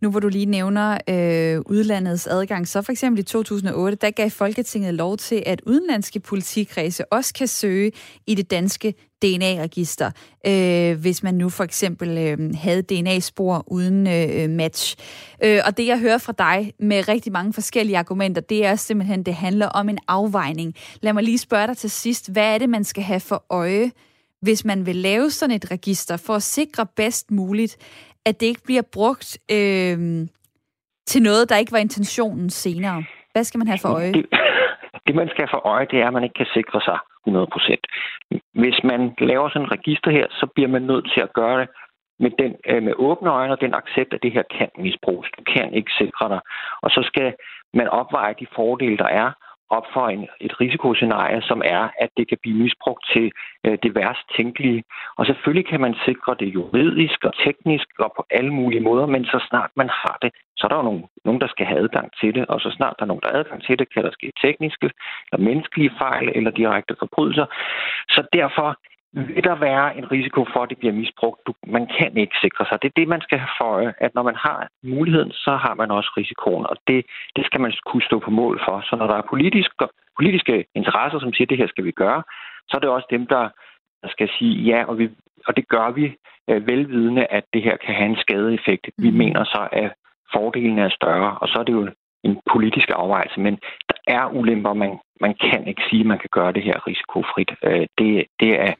Nu 0.00 0.10
hvor 0.10 0.20
du 0.20 0.28
lige 0.28 0.46
nævner 0.46 0.98
øh, 1.08 1.60
udlandets 1.66 2.26
adgang, 2.26 2.68
så 2.68 2.82
for 2.82 2.92
eksempel 2.92 3.20
i 3.20 3.22
2008, 3.22 3.96
der 3.96 4.10
gav 4.10 4.30
Folketinget 4.30 4.94
lov 4.94 5.16
til, 5.16 5.42
at 5.46 5.60
udenlandske 5.66 6.20
politikredse 6.20 7.12
også 7.12 7.34
kan 7.34 7.46
søge 7.46 7.92
i 8.26 8.34
det 8.34 8.50
danske 8.50 8.94
DNA-register, 9.22 10.10
øh, 10.46 11.00
hvis 11.00 11.22
man 11.22 11.34
nu 11.34 11.48
for 11.48 11.64
eksempel 11.64 12.08
øh, 12.18 12.54
havde 12.54 12.82
DNA-spor 12.82 13.64
uden 13.66 14.06
øh, 14.06 14.50
match. 14.50 14.96
Øh, 15.44 15.60
og 15.66 15.76
det 15.76 15.86
jeg 15.86 15.98
hører 16.00 16.18
fra 16.18 16.32
dig 16.38 16.72
med 16.78 17.08
rigtig 17.08 17.32
mange 17.32 17.52
forskellige 17.52 17.98
argumenter, 17.98 18.40
det 18.42 18.66
er 18.66 18.74
simpelthen, 18.74 19.22
det 19.22 19.34
handler 19.34 19.68
om 19.68 19.88
en 19.88 19.98
afvejning. 20.08 20.74
Lad 21.00 21.12
mig 21.12 21.22
lige 21.22 21.38
spørge 21.38 21.66
dig 21.66 21.76
til 21.76 21.90
sidst, 21.90 22.32
hvad 22.32 22.54
er 22.54 22.58
det, 22.58 22.68
man 22.68 22.84
skal 22.84 23.02
have 23.02 23.20
for 23.20 23.44
øje, 23.50 23.90
hvis 24.42 24.64
man 24.64 24.86
vil 24.86 24.96
lave 24.96 25.30
sådan 25.30 25.56
et 25.56 25.70
register 25.70 26.16
for 26.26 26.34
at 26.34 26.42
sikre 26.42 26.86
bedst 26.96 27.30
muligt, 27.30 27.76
at 28.26 28.40
det 28.40 28.46
ikke 28.46 28.64
bliver 28.64 28.82
brugt 28.92 29.38
øh, 29.50 29.98
til 31.06 31.22
noget, 31.22 31.48
der 31.48 31.56
ikke 31.56 31.72
var 31.72 31.78
intentionen 31.78 32.50
senere? 32.50 33.04
Hvad 33.32 33.44
skal 33.44 33.58
man 33.58 33.66
have 33.66 33.78
for 33.78 33.88
øje? 33.88 34.12
Det, 34.12 34.26
det 35.06 35.14
man 35.14 35.28
skal 35.28 35.42
have 35.44 35.54
for 35.56 35.66
øje, 35.66 35.86
det 35.90 35.98
er, 36.00 36.06
at 36.06 36.12
man 36.12 36.24
ikke 36.24 36.38
kan 36.42 36.52
sikre 36.54 36.80
sig 36.80 36.98
100% 37.26 37.76
Hvis 38.62 38.78
man 38.84 39.14
laver 39.18 39.48
sådan 39.48 39.66
et 39.66 39.72
register 39.72 40.10
her, 40.10 40.26
så 40.30 40.46
bliver 40.54 40.68
man 40.68 40.82
nødt 40.82 41.06
til 41.14 41.20
at 41.20 41.32
gøre 41.32 41.60
det 41.60 41.68
med, 42.18 42.30
den, 42.38 42.52
øh, 42.70 42.82
med 42.82 42.94
åbne 42.96 43.30
øjne 43.30 43.52
og 43.52 43.60
den 43.60 43.74
accept, 43.74 44.14
at 44.14 44.22
det 44.22 44.32
her 44.32 44.42
kan 44.58 44.68
misbruges. 44.78 45.30
Du 45.38 45.42
kan 45.54 45.74
ikke 45.74 45.92
sikre 45.98 46.28
dig. 46.28 46.40
Og 46.82 46.90
så 46.90 47.00
skal 47.10 47.34
man 47.74 47.88
opveje 47.88 48.34
de 48.40 48.46
fordele, 48.56 48.98
der 48.98 49.10
er, 49.22 49.30
op 49.70 49.86
for 49.94 50.08
en, 50.08 50.28
et 50.40 50.60
risikoscenarie, 50.60 51.42
som 51.42 51.62
er, 51.64 51.88
at 51.98 52.10
det 52.16 52.28
kan 52.28 52.38
blive 52.42 52.58
misbrugt 52.62 53.04
til 53.12 53.32
øh, 53.64 53.78
det 53.82 53.94
værst 53.94 54.24
tænkelige. 54.36 54.84
Og 55.18 55.26
selvfølgelig 55.26 55.66
kan 55.66 55.80
man 55.80 55.94
sikre 56.04 56.36
det 56.40 56.54
juridisk 56.54 57.24
og 57.24 57.32
teknisk 57.44 57.88
og 57.98 58.12
på 58.16 58.26
alle 58.30 58.52
mulige 58.54 58.80
måder, 58.80 59.06
men 59.06 59.24
så 59.24 59.38
snart 59.48 59.70
man 59.76 59.88
har 59.88 60.18
det, 60.22 60.32
så 60.56 60.66
er 60.66 60.68
der 60.68 60.76
jo 60.76 60.82
nogen, 60.82 61.04
nogen, 61.24 61.40
der 61.40 61.46
skal 61.46 61.66
have 61.66 61.80
adgang 61.80 62.08
til 62.20 62.34
det, 62.34 62.46
og 62.46 62.60
så 62.60 62.70
snart 62.70 62.94
der 62.98 63.04
er 63.04 63.12
nogen, 63.12 63.22
der 63.22 63.30
har 63.30 63.38
adgang 63.38 63.62
til 63.62 63.78
det, 63.78 63.92
kan 63.94 64.04
der 64.04 64.10
ske 64.12 64.32
tekniske 64.42 64.90
eller 65.32 65.44
menneskelige 65.44 65.92
fejl 65.98 66.32
eller 66.34 66.50
direkte 66.50 66.96
forbrydelser. 66.98 67.46
Så 68.08 68.20
derfor 68.32 68.78
vil 69.16 69.44
der 69.44 69.54
være 69.54 69.96
en 69.98 70.12
risiko 70.12 70.46
for, 70.52 70.60
at 70.62 70.70
det 70.70 70.78
bliver 70.78 70.92
misbrugt. 70.92 71.40
Du, 71.46 71.52
man 71.66 71.86
kan 71.98 72.16
ikke 72.16 72.36
sikre 72.40 72.64
sig. 72.66 72.82
Det 72.82 72.88
er 72.88 72.98
det, 73.00 73.08
man 73.08 73.20
skal 73.20 73.38
have 73.38 73.54
for 73.60 73.92
at 73.98 74.14
når 74.14 74.22
man 74.22 74.34
har 74.34 74.68
muligheden, 74.82 75.32
så 75.32 75.52
har 75.64 75.74
man 75.74 75.90
også 75.90 76.10
risikoen, 76.16 76.66
og 76.70 76.76
det, 76.86 77.06
det 77.36 77.46
skal 77.46 77.60
man 77.60 77.72
kunne 77.86 78.02
stå 78.02 78.18
på 78.18 78.30
mål 78.30 78.60
for. 78.66 78.80
Så 78.88 78.96
når 78.96 79.06
der 79.06 79.14
er 79.14 79.30
politiske, 79.30 79.74
politiske 80.18 80.64
interesser, 80.74 81.18
som 81.18 81.32
siger, 81.32 81.46
at 81.46 81.50
det 81.50 81.58
her 81.58 81.66
skal 81.66 81.84
vi 81.84 81.90
gøre, 81.90 82.22
så 82.68 82.76
er 82.76 82.80
det 82.80 82.88
også 82.88 83.06
dem, 83.10 83.26
der, 83.26 83.48
der 84.02 84.08
skal 84.08 84.28
sige 84.38 84.54
ja, 84.70 84.84
og, 84.84 84.98
vi, 84.98 85.10
og 85.46 85.56
det 85.56 85.68
gør 85.68 85.90
vi 85.90 86.16
øh, 86.50 86.66
velvidende, 86.66 87.26
at 87.30 87.44
det 87.52 87.62
her 87.62 87.76
kan 87.76 87.94
have 87.94 88.10
en 88.10 88.22
skadeeffekt. 88.24 88.86
Vi 88.98 89.08
mhm. 89.08 89.18
mener 89.18 89.44
så, 89.44 89.68
at 89.72 89.92
fordelen 90.32 90.78
er 90.78 90.88
større, 90.88 91.38
og 91.38 91.48
så 91.48 91.58
er 91.58 91.64
det 91.64 91.72
jo 91.72 91.88
en 92.24 92.40
politisk 92.52 92.88
afvejelse, 92.94 93.40
men 93.40 93.58
der 93.88 93.98
er 94.06 94.26
ulemper, 94.26 94.72
man, 94.72 94.98
man 95.20 95.34
kan 95.34 95.66
ikke 95.68 95.82
sige, 95.90 96.00
at 96.00 96.06
man 96.06 96.18
kan 96.18 96.28
gøre 96.32 96.52
det 96.52 96.62
her 96.62 96.86
risikofrit. 96.86 97.50
Øh, 97.62 97.86
det, 97.98 98.26
det 98.40 98.60
er 98.60 98.72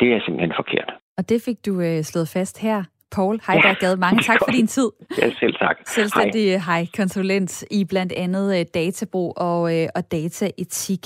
det 0.00 0.12
er 0.12 0.20
simpelthen 0.24 0.52
forkert. 0.56 0.90
Og 1.18 1.28
det 1.28 1.42
fik 1.42 1.66
du 1.66 1.80
øh, 1.80 2.02
slået 2.02 2.28
fast 2.28 2.58
her. 2.58 2.84
Paul 3.10 3.40
Heiberg 3.46 3.76
Gade, 3.76 3.96
mange 3.96 4.22
tak 4.22 4.38
for 4.44 4.52
din 4.52 4.66
tid. 4.66 4.90
Ja, 5.18 5.30
selv 5.40 5.54
tak. 5.54 5.76
Selvstændig 5.86 6.62
hej. 6.62 6.86
konsulent 6.96 7.64
i 7.70 7.84
blandt 7.84 8.12
andet 8.12 8.60
øh, 8.60 8.66
databrug 8.74 9.38
og, 9.38 9.76
øh, 9.76 9.88
og 9.94 10.12
dataetik. 10.12 11.00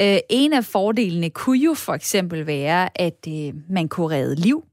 Øh, 0.00 0.16
en 0.30 0.52
af 0.52 0.64
fordelene 0.64 1.30
kunne 1.30 1.58
jo 1.58 1.74
for 1.74 1.92
eksempel 1.92 2.46
være, 2.46 2.88
at 3.00 3.26
man 3.68 3.88
kunne 3.88 4.16
redde 4.16 4.34
liv. 4.34 4.64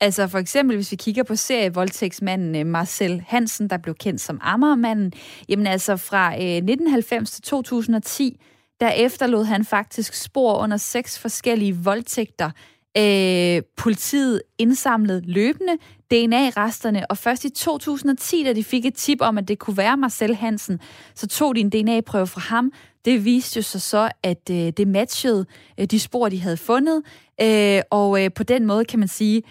Altså 0.00 0.28
for 0.28 0.38
eksempel, 0.38 0.76
hvis 0.76 0.92
vi 0.92 0.96
kigger 0.96 1.22
på 1.22 1.36
serievoldtægtsmanden 1.36 2.66
Marcel 2.66 3.24
Hansen, 3.28 3.70
der 3.70 3.76
blev 3.76 3.94
kendt 3.94 4.20
som 4.20 4.38
Ammermanden, 4.42 5.12
jamen 5.48 5.66
altså 5.66 5.96
fra 5.96 6.34
øh, 6.34 6.40
1990 6.40 7.30
til 7.30 7.42
2010, 7.42 8.40
der 8.80 8.90
efterlod 8.90 9.44
han 9.44 9.64
faktisk 9.64 10.14
spor 10.14 10.62
under 10.62 10.76
seks 10.76 11.18
forskellige 11.18 11.76
voldtægter 11.84 12.50
Øh, 12.98 13.62
politiet 13.76 14.42
indsamlede 14.58 15.22
løbende 15.26 15.72
DNA-resterne, 16.10 17.10
og 17.10 17.18
først 17.18 17.44
i 17.44 17.50
2010, 17.50 18.44
da 18.44 18.52
de 18.52 18.64
fik 18.64 18.86
et 18.86 18.94
tip 18.94 19.20
om, 19.20 19.38
at 19.38 19.48
det 19.48 19.58
kunne 19.58 19.76
være 19.76 19.96
Marcel 19.96 20.34
Hansen, 20.34 20.80
så 21.14 21.26
tog 21.26 21.56
de 21.56 21.60
en 21.60 21.70
DNA-prøve 21.70 22.26
fra 22.26 22.40
ham. 22.40 22.72
Det 23.04 23.24
viste 23.24 23.58
jo 23.58 23.62
sig 23.62 23.82
så, 23.82 24.10
at 24.22 24.50
øh, 24.50 24.56
det 24.56 24.88
matchede 24.88 25.46
øh, 25.80 25.86
de 25.86 26.00
spor, 26.00 26.28
de 26.28 26.40
havde 26.40 26.56
fundet, 26.56 27.02
øh, 27.42 27.82
og 27.90 28.24
øh, 28.24 28.30
på 28.32 28.42
den 28.42 28.66
måde 28.66 28.84
kan 28.84 28.98
man 28.98 29.08
sige, 29.08 29.42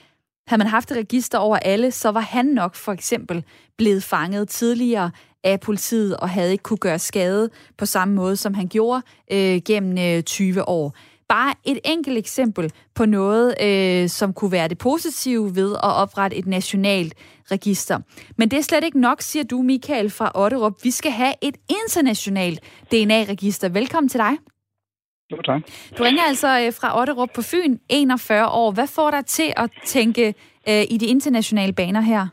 havde 0.47 0.57
man 0.57 0.67
haft 0.67 0.91
et 0.91 0.97
register 0.97 1.37
over 1.37 1.57
alle, 1.57 1.91
så 1.91 2.09
var 2.09 2.19
han 2.19 2.45
nok 2.45 2.75
for 2.75 2.91
eksempel 2.91 3.43
blevet 3.77 4.03
fanget 4.03 4.49
tidligere 4.49 5.11
af 5.43 5.59
politiet 5.59 6.17
og 6.17 6.29
havde 6.29 6.51
ikke 6.51 6.63
kunne 6.63 6.77
gøre 6.77 6.99
skade 6.99 7.49
på 7.77 7.85
samme 7.85 8.13
måde, 8.13 8.35
som 8.35 8.53
han 8.53 8.67
gjorde 8.67 9.01
øh, 9.31 9.61
gennem 9.65 9.97
øh, 9.97 10.23
20 10.23 10.67
år 10.67 10.95
bare 11.35 11.53
et 11.71 11.79
enkelt 11.93 12.17
eksempel 12.17 12.65
på 12.97 13.03
noget, 13.05 13.47
øh, 13.67 14.07
som 14.07 14.33
kunne 14.33 14.51
være 14.51 14.67
det 14.67 14.77
positive 14.77 15.45
ved 15.59 15.71
at 15.87 15.93
oprette 16.03 16.37
et 16.37 16.47
nationalt 16.57 17.13
register. 17.51 17.97
Men 18.37 18.45
det 18.51 18.57
er 18.57 18.65
slet 18.69 18.83
ikke 18.83 19.01
nok, 19.01 19.21
siger 19.21 19.43
du, 19.51 19.57
Michael 19.61 20.09
fra 20.09 20.31
Otterup. 20.43 20.75
Vi 20.83 20.91
skal 20.91 21.11
have 21.11 21.33
et 21.41 21.57
internationalt 21.79 22.59
DNA-register. 22.91 23.67
Velkommen 23.79 24.09
til 24.09 24.19
dig. 24.19 24.33
Jo, 25.31 25.37
tak. 25.41 25.61
Du 25.97 26.03
ringer 26.03 26.23
altså 26.31 26.47
øh, 26.47 26.71
fra 26.79 26.99
Otterup 26.99 27.29
på 27.35 27.41
Fyn, 27.51 27.77
41 27.89 28.49
år. 28.61 28.71
Hvad 28.71 28.87
får 28.95 29.11
dig 29.11 29.25
til 29.25 29.49
at 29.57 29.69
tænke, 29.85 30.25
øh, 30.69 30.83
i 30.93 30.95
de 31.01 31.05
internationale 31.05 31.73
baner 31.73 32.01
her? 32.01 32.23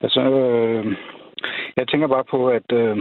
Altså, 0.00 0.20
øh, 0.20 0.84
jeg 1.76 1.88
tænker 1.88 2.08
bare 2.08 2.24
på, 2.30 2.48
at 2.48 2.68
øh, 2.72 2.96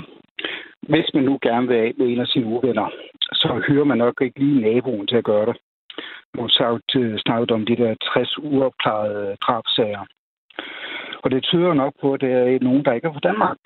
hvis 0.91 1.07
man 1.13 1.23
nu 1.23 1.37
gerne 1.41 1.67
vil 1.67 1.75
af 1.75 1.91
med 1.97 2.07
en 2.07 2.19
af 2.19 2.27
sine 2.27 2.45
uvenner, 2.45 2.89
så 3.33 3.63
hører 3.67 3.83
man 3.83 3.97
nok 3.97 4.21
ikke 4.21 4.39
lige 4.39 4.61
naboen 4.61 5.07
til 5.07 5.15
at 5.15 5.23
gøre 5.23 5.45
det. 5.45 5.57
Nu 6.35 6.41
har 6.41 7.19
snakket 7.25 7.51
om 7.51 7.65
de 7.65 7.75
der 7.75 7.95
60 8.13 8.37
uopklarede 8.37 9.37
drabsager. 9.45 10.05
Og 11.23 11.31
det 11.31 11.43
tyder 11.43 11.73
nok 11.73 11.93
på, 12.01 12.13
at 12.13 12.21
det 12.21 12.31
er 12.31 12.63
nogen, 12.63 12.85
der 12.85 12.93
ikke 12.93 13.07
er 13.07 13.13
fra 13.13 13.27
Danmark. 13.29 13.57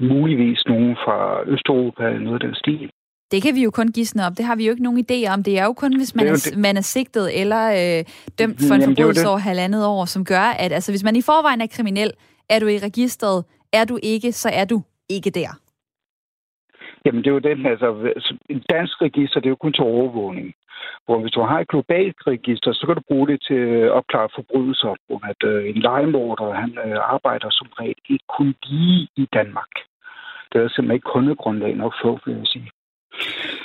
Muligvis 0.00 0.66
nogen 0.66 0.96
fra 1.04 1.42
Østeuropa 1.46 2.04
eller 2.06 2.20
noget 2.20 2.42
af 2.42 2.46
den 2.48 2.54
stil. 2.54 2.90
Det 3.30 3.42
kan 3.42 3.54
vi 3.54 3.62
jo 3.62 3.70
kun 3.70 3.88
gisne 3.88 4.26
op. 4.26 4.32
Det 4.38 4.44
har 4.44 4.56
vi 4.56 4.64
jo 4.66 4.70
ikke 4.70 4.82
nogen 4.82 5.04
idé 5.10 5.32
om. 5.32 5.42
Det 5.42 5.58
er 5.58 5.64
jo 5.64 5.72
kun, 5.72 5.96
hvis 5.96 6.14
man, 6.14 6.26
er, 6.26 6.32
er, 6.32 6.58
man 6.58 6.76
er 6.76 6.80
sigtet 6.80 7.40
eller 7.40 7.64
øh, 7.80 8.04
dømt 8.38 8.60
for 8.68 8.74
en 8.74 8.82
forbrydelse 8.82 9.28
over 9.28 9.38
halvandet 9.38 9.86
år, 9.86 10.04
som 10.04 10.24
gør, 10.24 10.46
at 10.58 10.72
altså, 10.72 10.92
hvis 10.92 11.04
man 11.04 11.16
i 11.16 11.22
forvejen 11.22 11.60
er 11.60 11.66
kriminel, 11.66 12.10
er 12.48 12.58
du 12.58 12.66
i 12.66 12.78
registret. 12.78 13.44
Er 13.72 13.84
du 13.84 13.98
ikke, 14.02 14.32
så 14.32 14.50
er 14.52 14.64
du 14.64 14.82
ikke 15.10 15.30
der. 15.30 15.63
Jamen, 17.04 17.20
det 17.24 17.30
er 17.30 17.38
jo 17.38 17.48
den, 17.50 17.66
altså, 17.66 17.88
en 18.50 18.62
dansk 18.74 19.02
register, 19.02 19.40
det 19.40 19.46
er 19.46 19.56
jo 19.56 19.64
kun 19.64 19.72
til 19.72 19.84
overvågning. 19.84 20.54
Hvor 21.06 21.18
hvis 21.20 21.32
du 21.32 21.40
har 21.40 21.58
et 21.60 21.68
globalt 21.68 22.16
register, 22.26 22.72
så 22.72 22.86
kan 22.86 22.94
du 22.96 23.02
bruge 23.08 23.28
det 23.28 23.38
til 23.48 23.60
at 23.84 23.90
opklare 23.90 24.28
forbrydelser, 24.34 24.94
hvor 25.06 25.20
at 25.32 25.40
øh, 25.50 25.68
en 25.70 25.78
legemorder, 25.88 26.52
han 26.62 26.70
øh, 26.86 26.96
arbejder 27.14 27.48
som 27.50 27.66
regel 27.80 27.96
ikke 28.08 28.24
kun 28.38 28.54
lige 28.66 29.08
i 29.16 29.26
Danmark. 29.32 29.72
Det 30.52 30.56
er 30.60 30.68
simpelthen 30.68 30.94
ikke 30.94 31.12
kundegrundlag 31.14 31.76
nok 31.76 31.94
for, 32.02 32.20
vil 32.24 32.36
jeg 32.36 32.46
sige. 32.46 32.70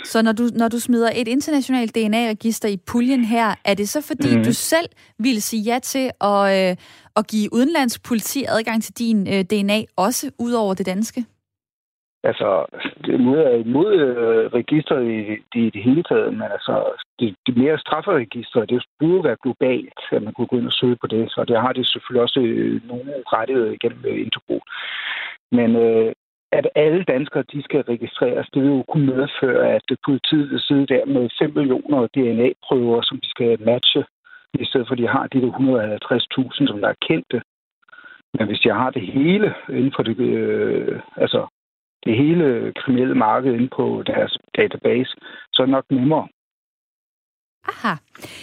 Så 0.03 0.21
når 0.21 0.31
du, 0.31 0.43
når 0.55 0.67
du 0.67 0.79
smider 0.79 1.09
et 1.15 1.27
internationalt 1.27 1.95
DNA-register 1.95 2.69
i 2.69 2.77
puljen 2.87 3.25
her, 3.25 3.55
er 3.65 3.73
det 3.73 3.89
så 3.89 4.01
fordi, 4.01 4.37
mm. 4.37 4.43
du 4.43 4.53
selv 4.53 4.87
vil 5.19 5.41
sige 5.41 5.63
ja 5.73 5.79
til 5.79 6.11
at, 6.21 6.69
øh, 6.69 6.75
at 7.15 7.27
give 7.27 7.53
udenlandsk 7.53 8.03
politi 8.07 8.45
adgang 8.47 8.83
til 8.83 8.93
din 8.93 9.27
øh, 9.33 9.43
DNA, 9.43 9.79
også 9.95 10.31
ud 10.39 10.51
over 10.51 10.73
det 10.73 10.85
danske? 10.85 11.25
Altså, 12.23 12.65
det 13.05 13.13
er 13.15 13.55
imod 13.65 13.93
øh, 13.93 14.45
registret 14.59 15.03
i, 15.05 15.19
i, 15.55 15.67
i 15.67 15.69
det 15.69 15.83
hele 15.83 16.03
taget, 16.03 16.33
men 16.33 16.41
altså, 16.41 17.03
det, 17.19 17.35
det 17.47 17.57
mere 17.57 17.77
strafferegister, 17.79 18.65
det 18.65 18.83
burde 18.99 19.23
være 19.23 19.43
globalt, 19.43 19.99
at 20.11 20.23
man 20.23 20.33
kunne 20.33 20.47
gå 20.47 20.57
ind 20.57 20.67
og 20.67 20.73
søge 20.73 20.97
på 21.01 21.07
det, 21.07 21.31
så 21.31 21.45
det 21.47 21.61
har 21.61 21.73
det 21.73 21.87
selvfølgelig 21.87 22.21
også 22.21 22.39
øh, 22.39 22.87
nogle 22.87 23.13
rettigheder 23.33 23.71
igennem 23.71 24.05
øh, 24.05 24.21
Interpol. 24.21 24.61
Men 25.51 25.75
øh, 25.75 26.13
at 26.51 26.67
alle 26.75 27.03
danskere 27.03 27.43
de 27.53 27.63
skal 27.63 27.81
registreres, 27.81 28.47
det 28.53 28.61
vil 28.63 28.71
jo 28.77 28.83
kunne 28.83 29.05
medføre, 29.05 29.69
at 29.75 29.85
politiet 30.05 30.49
vil 30.51 30.59
sidde 30.59 30.87
der 30.87 31.05
med 31.05 31.29
5 31.39 31.53
millioner 31.55 32.07
DNA-prøver, 32.15 33.01
som 33.01 33.17
de 33.23 33.29
skal 33.29 33.61
matche, 33.61 34.05
i 34.53 34.65
stedet 34.65 34.87
for 34.87 34.93
at 34.93 34.97
de 34.97 35.07
har 35.07 35.27
de 35.27 35.41
der 35.41 35.51
150.000, 35.51 36.67
som 36.67 36.81
der 36.81 36.89
er 36.89 37.03
kendte. 37.07 37.41
Men 38.33 38.47
hvis 38.47 38.65
jeg 38.65 38.75
har 38.75 38.89
det 38.89 39.01
hele 39.01 39.53
inden 39.69 39.93
for 39.95 40.03
det, 40.03 40.19
øh, 40.19 40.99
altså 41.17 41.47
det 42.05 42.17
hele 42.17 42.73
kriminelle 42.79 43.15
marked 43.15 43.53
inde 43.53 43.69
på 43.77 44.03
deres 44.05 44.37
database, 44.57 45.11
så 45.53 45.61
er 45.61 45.65
det 45.65 45.71
nok 45.71 45.85
nemmere. 45.91 46.27
Aha. 47.71 47.95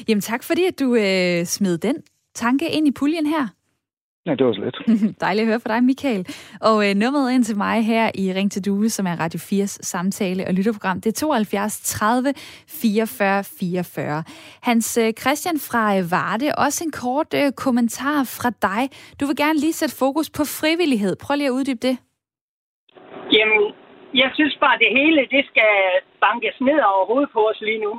Jamen 0.08 0.20
tak 0.20 0.42
fordi, 0.42 0.64
at 0.64 0.80
du 0.80 0.94
øh, 0.94 1.44
smed 1.44 1.78
den 1.78 1.96
tanke 2.34 2.70
ind 2.70 2.88
i 2.88 2.92
puljen 2.92 3.26
her. 3.26 3.46
Ja, 4.26 4.34
det 4.34 4.46
var 4.46 4.52
så 4.52 4.60
lidt. 4.60 4.78
Dejligt 5.20 5.42
at 5.42 5.48
høre 5.48 5.60
fra 5.60 5.74
dig, 5.74 5.84
Michael. 5.84 6.26
Og 6.60 6.88
øh, 6.90 6.94
nummeret 6.94 7.32
ind 7.32 7.44
til 7.44 7.56
mig 7.56 7.84
her 7.84 8.10
i 8.14 8.32
Ring 8.32 8.52
til 8.52 8.64
Due, 8.64 8.88
som 8.88 9.06
er 9.06 9.20
Radio 9.20 9.38
4's 9.38 9.78
samtale- 9.82 10.46
og 10.46 10.54
lytterprogram, 10.54 11.00
det 11.00 11.10
er 11.10 11.14
72 11.20 11.80
30 11.80 12.34
44 12.68 13.44
44. 13.44 14.24
Hans 14.62 14.98
øh, 14.98 15.12
Christian 15.12 15.58
fra 15.58 15.98
øh, 15.98 16.10
Varde, 16.10 16.52
også 16.58 16.84
en 16.84 16.90
kort 16.90 17.34
øh, 17.34 17.52
kommentar 17.52 18.24
fra 18.24 18.50
dig. 18.62 18.90
Du 19.20 19.26
vil 19.26 19.36
gerne 19.36 19.58
lige 19.58 19.72
sætte 19.72 19.96
fokus 19.96 20.30
på 20.30 20.44
frivillighed. 20.44 21.16
Prøv 21.16 21.36
lige 21.36 21.46
at 21.46 21.52
uddybe 21.52 21.80
det. 21.82 21.96
Jamen, 23.34 23.62
jeg 24.22 24.30
synes 24.34 24.56
bare, 24.64 24.78
det 24.84 24.90
hele, 24.98 25.20
det 25.34 25.42
skal 25.50 25.72
bankes 26.26 26.56
ned 26.68 26.80
over 26.92 27.04
hovedet 27.10 27.30
på 27.36 27.40
os 27.50 27.60
lige 27.68 27.84
nu. 27.86 27.92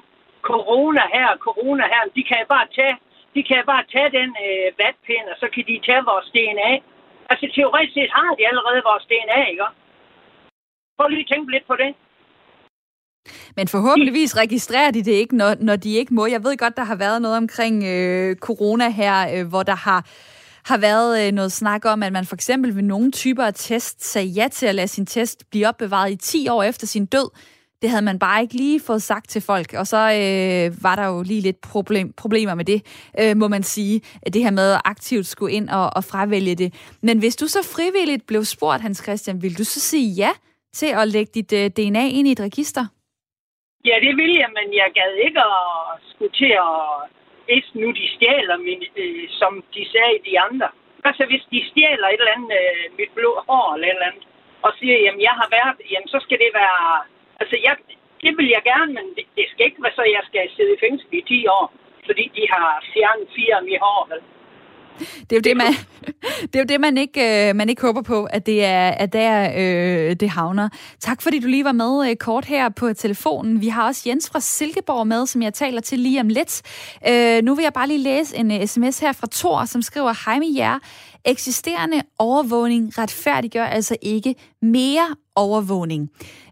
Corona 0.49 1.03
her, 1.15 1.29
corona 1.47 1.83
her, 1.93 2.03
de 2.17 2.23
kan 2.31 2.43
bare 2.53 2.67
tage, 2.77 2.95
de 3.35 3.41
kan 3.49 3.61
bare 3.71 3.83
tage 3.93 4.11
den 4.19 4.29
øh, 4.45 4.67
vatpind, 4.81 5.25
og 5.31 5.37
så 5.41 5.47
kan 5.53 5.63
de 5.69 5.85
tage 5.87 6.03
vores 6.11 6.27
DNA. 6.35 6.71
Altså, 7.31 7.45
teoretisk 7.55 7.93
set 7.93 8.11
har 8.17 8.31
de 8.37 8.47
allerede 8.49 8.81
vores 8.89 9.05
DNA, 9.11 9.39
ikke? 9.51 9.67
Prøv 10.97 11.07
lige 11.07 11.25
at 11.25 11.31
tænke 11.31 11.51
lidt 11.51 11.67
på 11.71 11.75
det. 11.83 11.91
Men 13.57 13.67
forhåbentligvis 13.67 14.37
registrerer 14.37 14.91
de 14.91 15.03
det 15.03 15.11
ikke, 15.21 15.35
når, 15.35 15.51
når 15.59 15.75
de 15.75 15.91
ikke 15.99 16.13
må. 16.13 16.25
Jeg 16.25 16.43
ved 16.43 16.57
godt, 16.57 16.77
der 16.77 16.83
har 16.83 16.95
været 16.95 17.21
noget 17.21 17.37
omkring 17.37 17.75
øh, 17.93 18.35
corona 18.35 18.89
her, 18.89 19.15
øh, 19.35 19.47
hvor 19.51 19.63
der 19.63 19.75
har 19.75 20.01
har 20.67 20.77
været 20.77 21.27
øh, 21.27 21.33
noget 21.33 21.51
snak 21.51 21.85
om, 21.85 22.03
at 22.03 22.13
man 22.13 22.25
for 22.25 22.35
eksempel 22.35 22.75
ved 22.75 22.83
nogle 22.83 23.11
typer 23.11 23.43
af 23.43 23.53
test 23.53 24.03
sagde 24.11 24.27
ja 24.27 24.47
til 24.47 24.65
at 24.65 24.75
lade 24.75 24.87
sin 24.87 25.05
test 25.05 25.49
blive 25.49 25.67
opbevaret 25.67 26.11
i 26.11 26.15
10 26.15 26.47
år 26.49 26.63
efter 26.63 26.87
sin 26.87 27.05
død. 27.05 27.29
Det 27.81 27.89
havde 27.89 28.05
man 28.05 28.19
bare 28.19 28.41
ikke 28.41 28.53
lige 28.53 28.79
fået 28.79 29.01
sagt 29.01 29.29
til 29.29 29.41
folk, 29.41 29.73
og 29.73 29.87
så 29.87 29.97
øh, 29.97 30.83
var 30.83 30.95
der 30.95 31.07
jo 31.07 31.23
lige 31.23 31.41
lidt 31.41 31.61
problem, 31.61 32.13
problemer 32.13 32.55
med 32.55 32.65
det, 32.65 32.79
øh, 33.21 33.37
må 33.37 33.47
man 33.47 33.63
sige. 33.63 34.01
at 34.21 34.33
Det 34.33 34.43
her 34.43 34.51
med 34.51 34.73
at 34.73 34.81
aktivt 34.85 35.25
skulle 35.25 35.53
ind 35.53 35.69
og, 35.69 35.91
og 35.95 36.03
fravælge 36.03 36.55
det. 36.55 36.97
Men 37.01 37.19
hvis 37.19 37.35
du 37.35 37.47
så 37.47 37.61
frivilligt 37.75 38.27
blev 38.27 38.43
spurgt, 38.43 38.81
Hans 38.81 39.03
Christian, 39.03 39.41
vil 39.41 39.57
du 39.57 39.63
så 39.63 39.79
sige 39.79 40.13
ja 40.13 40.31
til 40.73 40.91
at 41.01 41.07
lægge 41.07 41.31
dit 41.33 41.53
øh, 41.53 41.69
DNA 41.77 42.07
ind 42.07 42.27
i 42.27 42.31
et 42.31 42.39
register? 42.39 42.85
Ja, 43.85 43.95
det 44.05 44.13
ville 44.19 44.35
jeg, 44.41 44.49
men 44.57 44.67
jeg 44.81 44.89
gad 44.99 45.11
ikke 45.25 45.39
at 45.39 45.99
skulle 46.11 46.33
til 46.41 46.51
at 46.67 47.16
hvis 47.47 47.67
nu 47.81 47.87
de 47.99 48.05
stjæler, 48.15 48.57
min, 48.67 48.81
øh, 49.03 49.25
som 49.39 49.51
de 49.75 49.83
sagde 49.93 50.25
de 50.27 50.39
andre. 50.47 50.69
Altså 51.07 51.23
hvis 51.29 51.45
de 51.51 51.59
stjæler 51.69 52.07
et 52.07 52.19
eller 52.19 52.35
andet, 52.35 52.51
øh, 52.61 52.85
mit 52.99 53.11
blå 53.17 53.31
hår 53.47 53.67
eller 53.73 53.87
et 53.87 53.93
eller 53.93 54.09
andet, 54.11 54.25
og 54.65 54.71
siger, 54.79 54.97
jamen 55.05 55.21
jeg 55.29 55.35
har 55.41 55.47
været, 55.57 55.77
jamen 55.91 56.09
så 56.13 56.19
skal 56.25 56.39
det 56.43 56.51
være, 56.61 56.83
altså 57.41 57.55
jeg, 57.65 57.75
det 58.23 58.31
vil 58.37 58.49
jeg 58.55 58.63
gerne, 58.71 58.91
men 58.97 59.05
det, 59.15 59.25
det 59.37 59.45
skal 59.51 59.65
ikke 59.65 59.83
være 59.83 59.97
så, 59.99 60.03
jeg 60.17 60.23
skal 60.29 60.43
sidde 60.55 60.73
i 60.75 60.81
fængsel 60.85 61.07
i 61.19 61.21
10 61.21 61.47
år, 61.57 61.65
fordi 62.07 62.25
de 62.37 62.43
har 62.53 62.67
fjernet 62.93 63.27
fire 63.37 63.55
af 63.59 63.63
mit 63.63 63.81
hår. 63.85 64.01
Vel? 64.11 64.21
Det 64.99 65.31
er 65.31 65.35
jo 65.35 65.39
det, 65.39 65.57
man, 65.57 65.67
det, 66.41 66.55
er 66.55 66.59
jo 66.59 66.65
det, 66.65 66.81
man, 66.81 66.97
ikke, 66.97 67.49
øh, 67.49 67.55
man 67.55 67.69
ikke 67.69 67.81
håber 67.81 68.01
på, 68.01 68.23
at 68.23 68.45
det 68.45 68.65
er 68.65 68.89
at 68.89 69.13
der, 69.13 69.51
øh, 69.57 70.15
det 70.15 70.29
havner. 70.29 70.69
Tak 70.99 71.21
fordi 71.21 71.39
du 71.39 71.47
lige 71.47 71.63
var 71.63 71.71
med 71.71 72.09
øh, 72.09 72.15
kort 72.15 72.45
her 72.45 72.69
på 72.69 72.93
telefonen. 72.93 73.61
Vi 73.61 73.67
har 73.67 73.87
også 73.87 74.03
Jens 74.05 74.29
fra 74.29 74.39
Silkeborg 74.39 75.07
med, 75.07 75.27
som 75.27 75.41
jeg 75.41 75.53
taler 75.53 75.81
til 75.81 75.99
lige 75.99 76.21
om 76.21 76.27
lidt. 76.27 76.61
Øh, 77.09 77.43
nu 77.43 77.55
vil 77.55 77.63
jeg 77.63 77.73
bare 77.73 77.87
lige 77.87 77.99
læse 77.99 78.37
en 78.37 78.51
øh, 78.51 78.67
sms 78.67 78.99
her 78.99 79.11
fra 79.11 79.27
Thor, 79.31 79.65
som 79.65 79.81
skriver, 79.81 80.13
Hej 80.25 80.39
med 80.39 80.53
jer. 80.55 80.79
Eksisterende 81.25 82.01
overvågning 82.19 82.97
retfærdiggør 82.97 83.65
altså 83.65 83.95
ikke 84.01 84.35
mere 84.61 85.15
overvågning. 85.35 86.09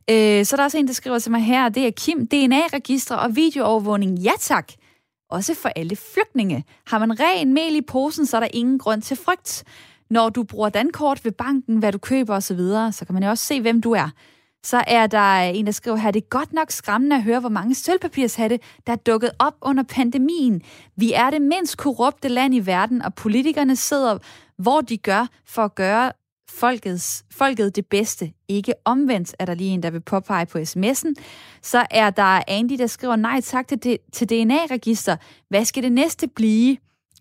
Øh, 0.09 0.45
så 0.45 0.55
der 0.55 0.61
er 0.61 0.65
også 0.65 0.77
en, 0.77 0.87
der 0.87 0.93
skriver 0.93 1.19
til 1.19 1.31
mig 1.31 1.41
her, 1.41 1.69
det 1.69 1.87
er 1.87 1.91
Kim, 1.91 2.27
DNA-registre 2.27 3.19
og 3.19 3.35
videoovervågning. 3.35 4.19
Ja 4.19 4.31
tak 4.39 4.71
også 5.29 5.53
for 5.53 5.69
alle 5.75 5.95
flygtninge. 5.95 6.63
Har 6.87 6.99
man 6.99 7.19
ren 7.19 7.53
mel 7.53 7.75
i 7.75 7.81
posen, 7.81 8.25
så 8.25 8.37
er 8.37 8.41
der 8.41 8.47
ingen 8.53 8.79
grund 8.79 9.01
til 9.01 9.17
frygt. 9.17 9.63
Når 10.09 10.29
du 10.29 10.43
bruger 10.43 10.69
dankort 10.69 11.25
ved 11.25 11.31
banken, 11.31 11.77
hvad 11.77 11.91
du 11.91 11.97
køber 11.97 12.35
osv., 12.35 12.57
så, 12.59 12.89
så 12.91 13.05
kan 13.05 13.13
man 13.13 13.23
jo 13.23 13.29
også 13.29 13.45
se, 13.45 13.61
hvem 13.61 13.81
du 13.81 13.91
er. 13.91 14.09
Så 14.63 14.83
er 14.87 15.07
der 15.07 15.39
en, 15.39 15.65
der 15.65 15.71
skriver 15.71 15.97
her, 15.97 16.11
det 16.11 16.21
er 16.23 16.27
godt 16.29 16.53
nok 16.53 16.71
skræmmende 16.71 17.15
at 17.15 17.23
høre, 17.23 17.39
hvor 17.39 17.49
mange 17.49 17.75
sølvpapirshatte, 17.75 18.59
der 18.87 18.93
er 18.93 18.97
dukket 18.97 19.31
op 19.39 19.53
under 19.61 19.83
pandemien. 19.83 20.61
Vi 20.95 21.13
er 21.13 21.29
det 21.29 21.41
mindst 21.41 21.77
korrupte 21.77 22.27
land 22.27 22.55
i 22.55 22.59
verden, 22.59 23.01
og 23.01 23.13
politikerne 23.13 23.75
sidder, 23.75 24.17
hvor 24.57 24.81
de 24.81 24.97
gør 24.97 25.27
for 25.45 25.61
at 25.61 25.75
gøre 25.75 26.11
folkets, 26.49 27.25
folket 27.31 27.75
det 27.75 27.85
bedste. 27.85 28.31
Ikke 28.47 28.73
omvendt, 28.85 29.35
er 29.39 29.45
der 29.45 29.53
lige 29.53 29.69
en, 29.69 29.83
der 29.83 29.89
vil 29.89 30.01
påpege 30.01 30.45
på 30.45 30.57
sms'en. 30.57 31.13
Så 31.61 31.85
er 31.91 32.09
der 32.09 32.41
Andy, 32.47 32.77
der 32.77 32.87
skriver 32.87 33.15
nej 33.15 33.41
tak 33.41 33.67
til, 33.67 33.97
til 34.13 34.29
DNA-register. 34.29 35.15
Hvad 35.49 35.65
skal 35.65 35.83
det 35.83 35.91
næste 35.91 36.27
blive? 36.27 36.77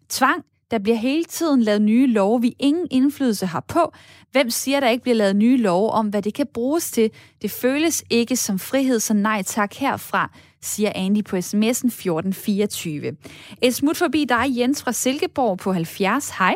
Tvang. 0.09 0.45
Der 0.71 0.79
bliver 0.79 0.97
hele 0.97 1.25
tiden 1.25 1.63
lavet 1.63 1.83
nye 1.83 2.07
love, 2.07 2.41
vi 2.41 2.55
ingen 2.59 2.87
indflydelse 2.91 3.47
har 3.47 3.61
på. 3.61 3.93
Hvem 4.33 4.51
siger, 4.51 4.81
der 4.81 4.89
ikke 4.89 5.03
bliver 5.03 5.17
lavet 5.17 5.37
nye 5.37 5.57
love 5.57 5.91
om, 5.91 6.09
hvad 6.09 6.23
det 6.23 6.35
kan 6.35 6.47
bruges 6.55 6.91
til? 6.91 7.11
Det 7.43 7.51
føles 7.51 8.05
ikke 8.11 8.37
som 8.37 8.59
frihed, 8.59 9.01
så 9.01 9.15
nej 9.15 9.43
tak 9.43 9.75
herfra, 9.75 10.31
siger 10.63 10.93
Andy 10.95 11.25
på 11.25 11.37
sms'en 11.37 11.87
1424. 11.87 13.17
Et 13.63 13.75
smut 13.75 13.97
forbi 13.97 14.25
dig, 14.25 14.45
Jens 14.49 14.83
fra 14.83 14.93
Silkeborg 14.93 15.59
på 15.59 15.73
70. 15.73 16.31
Hej. 16.31 16.55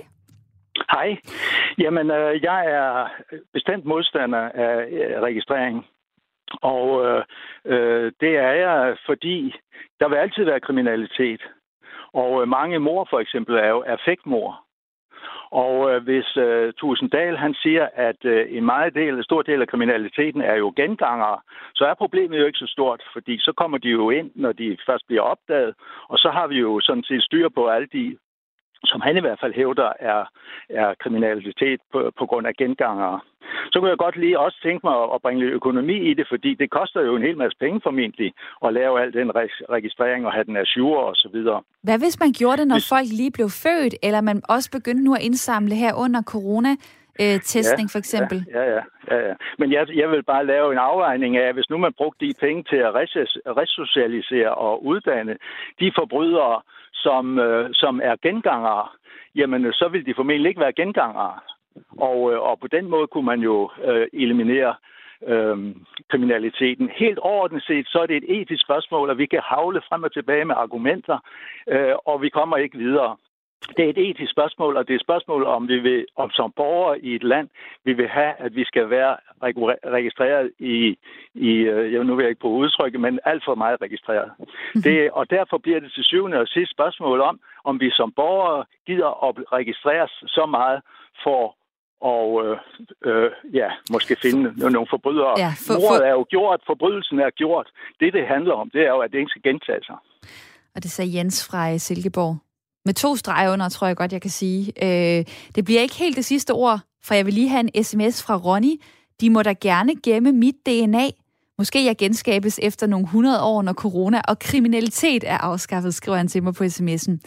Hej. 0.90 1.16
Jamen, 1.78 2.10
øh, 2.10 2.42
jeg 2.42 2.66
er 2.66 3.08
bestemt 3.52 3.84
modstander 3.84 4.38
af 4.38 4.86
øh, 4.90 5.22
registrering. 5.22 5.86
Og 6.62 7.06
øh, 7.06 7.24
øh, 7.64 8.12
det 8.20 8.36
er 8.36 8.52
jeg, 8.52 8.96
fordi 9.06 9.54
der 10.00 10.08
vil 10.08 10.16
altid 10.16 10.44
være 10.44 10.60
kriminalitet. 10.60 11.42
Og 12.12 12.42
øh, 12.42 12.48
mange 12.48 12.78
mor 12.78 13.06
for 13.10 13.20
eksempel 13.20 13.54
er 13.56 13.68
jo 13.68 13.84
affektmor. 13.86 14.68
Og 15.50 15.90
øh, 15.90 16.02
hvis 16.02 16.36
øh, 16.36 16.72
Tusinddal 16.72 17.36
han 17.36 17.54
siger, 17.54 17.88
at 17.94 18.24
øh, 18.24 18.46
en 18.56 18.64
meget 18.64 18.94
del, 18.94 19.14
en 19.14 19.24
stor 19.24 19.42
del 19.42 19.62
af 19.62 19.68
kriminaliteten 19.68 20.40
er 20.40 20.54
jo 20.54 20.72
gengangere, 20.76 21.38
så 21.74 21.84
er 21.84 21.94
problemet 21.94 22.38
jo 22.40 22.46
ikke 22.46 22.58
så 22.58 22.66
stort, 22.66 23.02
fordi 23.12 23.38
så 23.38 23.52
kommer 23.52 23.78
de 23.78 23.88
jo 23.88 24.10
ind, 24.10 24.30
når 24.34 24.52
de 24.52 24.76
først 24.86 25.06
bliver 25.06 25.22
opdaget, 25.22 25.74
og 26.08 26.18
så 26.18 26.30
har 26.30 26.46
vi 26.46 26.58
jo 26.58 26.80
sådan 26.80 27.04
set 27.04 27.22
styr 27.22 27.48
på 27.48 27.66
alle 27.66 27.88
de 27.92 28.18
som 28.84 29.00
han 29.00 29.16
i 29.16 29.20
hvert 29.20 29.40
fald 29.40 29.54
hævder 29.54 29.92
er, 30.00 30.24
er 30.68 30.94
kriminalitet 31.02 31.80
på, 31.92 32.10
på 32.18 32.26
grund 32.26 32.46
af 32.46 32.54
gengangere. 32.54 33.20
Så 33.72 33.78
kunne 33.78 33.90
jeg 33.90 33.98
godt 33.98 34.16
lige 34.16 34.38
også 34.38 34.58
tænke 34.62 34.86
mig 34.86 34.96
at 35.14 35.22
bringe 35.22 35.40
lidt 35.42 35.54
økonomi 35.54 36.10
i 36.10 36.14
det, 36.14 36.26
fordi 36.28 36.54
det 36.54 36.70
koster 36.70 37.00
jo 37.00 37.16
en 37.16 37.22
hel 37.22 37.36
masse 37.36 37.58
penge 37.60 37.80
formentlig 37.82 38.32
at 38.66 38.72
lave 38.72 39.02
al 39.02 39.12
den 39.12 39.30
registrering 39.70 40.26
og 40.26 40.32
have 40.32 40.44
den 40.44 40.56
assure 40.56 41.00
og 41.04 41.16
så 41.16 41.28
videre. 41.32 41.62
Hvad 41.82 41.98
hvis 41.98 42.20
man 42.20 42.32
gjorde 42.32 42.56
det, 42.56 42.68
når 42.68 42.74
hvis... 42.74 42.88
folk 42.88 43.08
lige 43.20 43.30
blev 43.30 43.48
født, 43.64 43.94
eller 44.02 44.20
man 44.20 44.42
også 44.48 44.70
begyndte 44.70 45.04
nu 45.04 45.14
at 45.14 45.22
indsamle 45.22 45.74
her 45.74 45.94
under 45.94 46.22
corona? 46.22 46.72
Øh, 47.22 47.40
testning 47.40 47.88
ja, 47.88 47.92
for 47.94 47.98
eksempel? 47.98 48.38
Ja, 48.54 48.62
ja, 48.62 48.82
ja. 49.10 49.28
ja. 49.28 49.34
Men 49.58 49.72
jeg, 49.72 49.86
jeg 49.94 50.10
vil 50.10 50.22
bare 50.22 50.46
lave 50.46 50.72
en 50.72 50.78
afvejning 50.78 51.36
af, 51.36 51.54
hvis 51.54 51.70
nu 51.70 51.78
man 51.78 51.92
brugte 51.92 52.26
de 52.26 52.34
penge 52.40 52.62
til 52.62 52.76
at 52.76 52.94
resocialisere 53.62 54.54
og 54.54 54.86
uddanne 54.86 55.36
de 55.80 55.92
forbrydere, 55.98 56.60
som, 56.92 57.38
øh, 57.38 57.70
som 57.72 58.00
er 58.04 58.16
gengangere, 58.22 58.88
jamen 59.34 59.72
så 59.72 59.88
vil 59.88 60.06
de 60.06 60.14
formentlig 60.14 60.48
ikke 60.48 60.60
være 60.60 60.72
gengangere. 60.72 61.38
Og, 61.98 62.32
øh, 62.32 62.40
og 62.40 62.60
på 62.60 62.66
den 62.66 62.90
måde 62.90 63.06
kunne 63.06 63.26
man 63.26 63.40
jo 63.40 63.70
øh, 63.84 64.06
eliminere 64.12 64.74
øh, 65.26 65.56
kriminaliteten. 66.10 66.90
Helt 66.96 67.18
overordnet 67.18 67.62
set, 67.62 67.86
så 67.88 67.98
er 67.98 68.06
det 68.06 68.16
et 68.16 68.40
etisk 68.40 68.62
spørgsmål, 68.64 69.10
at 69.10 69.18
vi 69.18 69.26
kan 69.26 69.40
havle 69.44 69.80
frem 69.88 70.02
og 70.02 70.12
tilbage 70.12 70.44
med 70.44 70.54
argumenter, 70.58 71.18
øh, 71.68 71.94
og 72.06 72.22
vi 72.22 72.28
kommer 72.28 72.56
ikke 72.56 72.78
videre 72.78 73.16
det 73.76 73.84
er 73.84 73.90
et 73.90 74.10
etisk 74.10 74.32
spørgsmål, 74.32 74.76
og 74.76 74.88
det 74.88 74.92
er 74.94 74.98
et 74.98 75.06
spørgsmål, 75.08 75.44
om 75.44 75.68
vi 75.68 75.78
vil, 75.78 76.06
om 76.16 76.30
som 76.30 76.52
borgere 76.56 77.00
i 77.00 77.14
et 77.14 77.22
land, 77.22 77.48
vi 77.84 77.92
vil 77.92 78.08
have, 78.08 78.32
at 78.38 78.56
vi 78.56 78.64
skal 78.64 78.90
være 78.90 79.16
registreret 79.98 80.50
i, 80.58 80.98
i 81.34 81.50
øh, 81.72 81.92
jeg 81.92 82.04
nu 82.04 82.14
vil 82.14 82.22
jeg 82.22 82.30
ikke 82.30 82.40
bruge 82.40 82.60
udtrykket, 82.64 83.00
men 83.00 83.18
alt 83.24 83.42
for 83.44 83.54
meget 83.54 83.80
registreret. 83.80 84.30
Mm-hmm. 84.38 84.82
Det, 84.82 85.10
og 85.10 85.30
derfor 85.30 85.58
bliver 85.58 85.80
det 85.80 85.92
til 85.92 86.04
syvende 86.04 86.38
og 86.38 86.48
sidste 86.48 86.74
spørgsmål 86.74 87.20
om, 87.20 87.40
om 87.64 87.80
vi 87.80 87.90
som 87.90 88.12
borgere 88.12 88.64
gider 88.86 89.24
at 89.28 89.34
registreres 89.52 90.10
så 90.26 90.46
meget 90.46 90.80
for 91.24 91.54
og 92.00 92.44
øh, 92.44 92.56
øh, 93.04 93.30
ja, 93.54 93.68
måske 93.90 94.16
finde 94.22 94.54
for, 94.60 94.68
nogle 94.68 94.88
forbrydere. 94.90 95.34
Ja, 95.38 95.52
for, 95.66 95.74
Mordet 95.74 96.06
er 96.06 96.10
jo 96.10 96.26
gjort, 96.30 96.60
forbrydelsen 96.66 97.18
er 97.18 97.30
gjort. 97.30 97.68
Det, 98.00 98.12
det 98.12 98.26
handler 98.26 98.54
om, 98.54 98.70
det 98.70 98.80
er 98.80 98.88
jo, 98.88 98.98
at 98.98 99.10
det 99.12 99.18
ikke 99.18 99.30
skal 99.30 99.42
gentage 99.42 99.84
sig. 99.86 99.96
Og 100.74 100.82
det 100.82 100.90
sagde 100.90 101.16
Jens 101.16 101.48
fra 101.50 101.78
Silkeborg. 101.78 102.36
Med 102.88 102.94
to 102.94 103.16
streger 103.16 103.52
under, 103.52 103.68
tror 103.68 103.86
jeg 103.86 103.96
godt, 103.96 104.12
jeg 104.12 104.22
kan 104.22 104.30
sige. 104.30 104.72
Øh, 104.82 105.24
det 105.54 105.64
bliver 105.64 105.80
ikke 105.80 105.94
helt 105.94 106.16
det 106.16 106.24
sidste 106.24 106.50
ord, 106.50 106.80
for 107.04 107.14
jeg 107.14 107.26
vil 107.26 107.34
lige 107.34 107.48
have 107.48 107.70
en 107.74 107.84
sms 107.84 108.22
fra 108.22 108.36
Ronny. 108.36 108.82
De 109.20 109.30
må 109.30 109.42
da 109.42 109.54
gerne 109.60 109.92
gemme 110.02 110.32
mit 110.32 110.54
DNA. 110.66 111.08
Måske 111.58 111.84
jeg 111.84 111.96
genskabes 111.96 112.60
efter 112.62 112.86
nogle 112.86 113.04
100 113.04 113.42
år, 113.42 113.62
når 113.62 113.72
corona 113.72 114.20
og 114.28 114.38
kriminalitet 114.38 115.24
er 115.26 115.38
afskaffet, 115.38 115.94
skriver 115.94 116.16
han 116.16 116.28
til 116.28 116.42
mig 116.42 116.54
på 116.54 116.64
sms'en. 116.64 117.18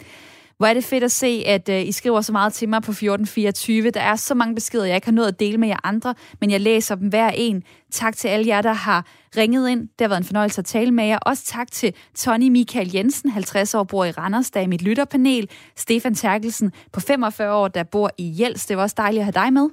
Hvor 0.62 0.66
er 0.66 0.74
det 0.74 0.84
fedt 0.84 1.04
at 1.04 1.12
se, 1.12 1.42
at 1.46 1.68
uh, 1.68 1.88
I 1.88 1.92
skriver 1.92 2.20
så 2.20 2.32
meget 2.32 2.52
til 2.52 2.68
mig 2.68 2.82
på 2.82 2.90
1424. 2.90 3.90
Der 3.90 4.00
er 4.00 4.16
så 4.16 4.34
mange 4.34 4.54
beskeder, 4.54 4.84
jeg 4.84 4.94
ikke 4.94 5.06
har 5.06 5.12
nået 5.12 5.28
at 5.28 5.40
dele 5.40 5.58
med 5.58 5.68
jer 5.68 5.76
andre, 5.84 6.14
men 6.40 6.50
jeg 6.50 6.60
læser 6.60 6.94
dem 6.94 7.08
hver 7.08 7.30
en. 7.30 7.62
Tak 7.90 8.16
til 8.16 8.28
alle 8.28 8.46
jer, 8.46 8.62
der 8.62 8.72
har 8.72 9.06
ringet 9.36 9.70
ind. 9.70 9.80
Det 9.80 10.00
har 10.00 10.08
været 10.08 10.20
en 10.20 10.24
fornøjelse 10.24 10.58
at 10.58 10.64
tale 10.64 10.90
med 10.90 11.04
jer. 11.04 11.18
Også 11.18 11.44
tak 11.44 11.70
til 11.70 11.94
Tony 12.14 12.48
Michael 12.48 12.90
Jensen, 12.94 13.30
50 13.30 13.74
år, 13.74 13.84
bor 13.84 14.04
i 14.04 14.10
Randers, 14.10 14.50
der 14.50 14.60
er 14.60 14.66
mit 14.66 14.82
lytterpanel. 14.82 15.50
Stefan 15.76 16.14
Terkelsen 16.14 16.72
på 16.92 17.00
45 17.00 17.54
år, 17.54 17.68
der 17.68 17.82
bor 17.82 18.10
i 18.18 18.36
Jels. 18.40 18.66
Det 18.66 18.76
var 18.76 18.82
også 18.82 18.94
dejligt 18.98 19.20
at 19.20 19.24
have 19.24 19.44
dig 19.44 19.52
med. 19.52 19.68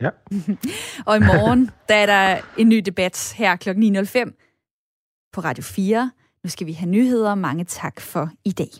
Ja. 0.00 0.10
og 1.06 1.16
i 1.16 1.20
morgen, 1.20 1.70
der 1.88 1.94
er 1.94 2.06
der 2.06 2.40
en 2.58 2.68
ny 2.68 2.78
debat 2.78 3.34
her 3.36 3.56
kl. 3.56 3.70
9.05 3.70 5.30
på 5.32 5.40
Radio 5.40 5.62
4. 5.62 6.10
Nu 6.44 6.50
skal 6.50 6.66
vi 6.66 6.72
have 6.72 6.90
nyheder. 6.90 7.34
Mange 7.34 7.64
tak 7.64 8.00
for 8.00 8.30
i 8.44 8.52
dag. 8.52 8.70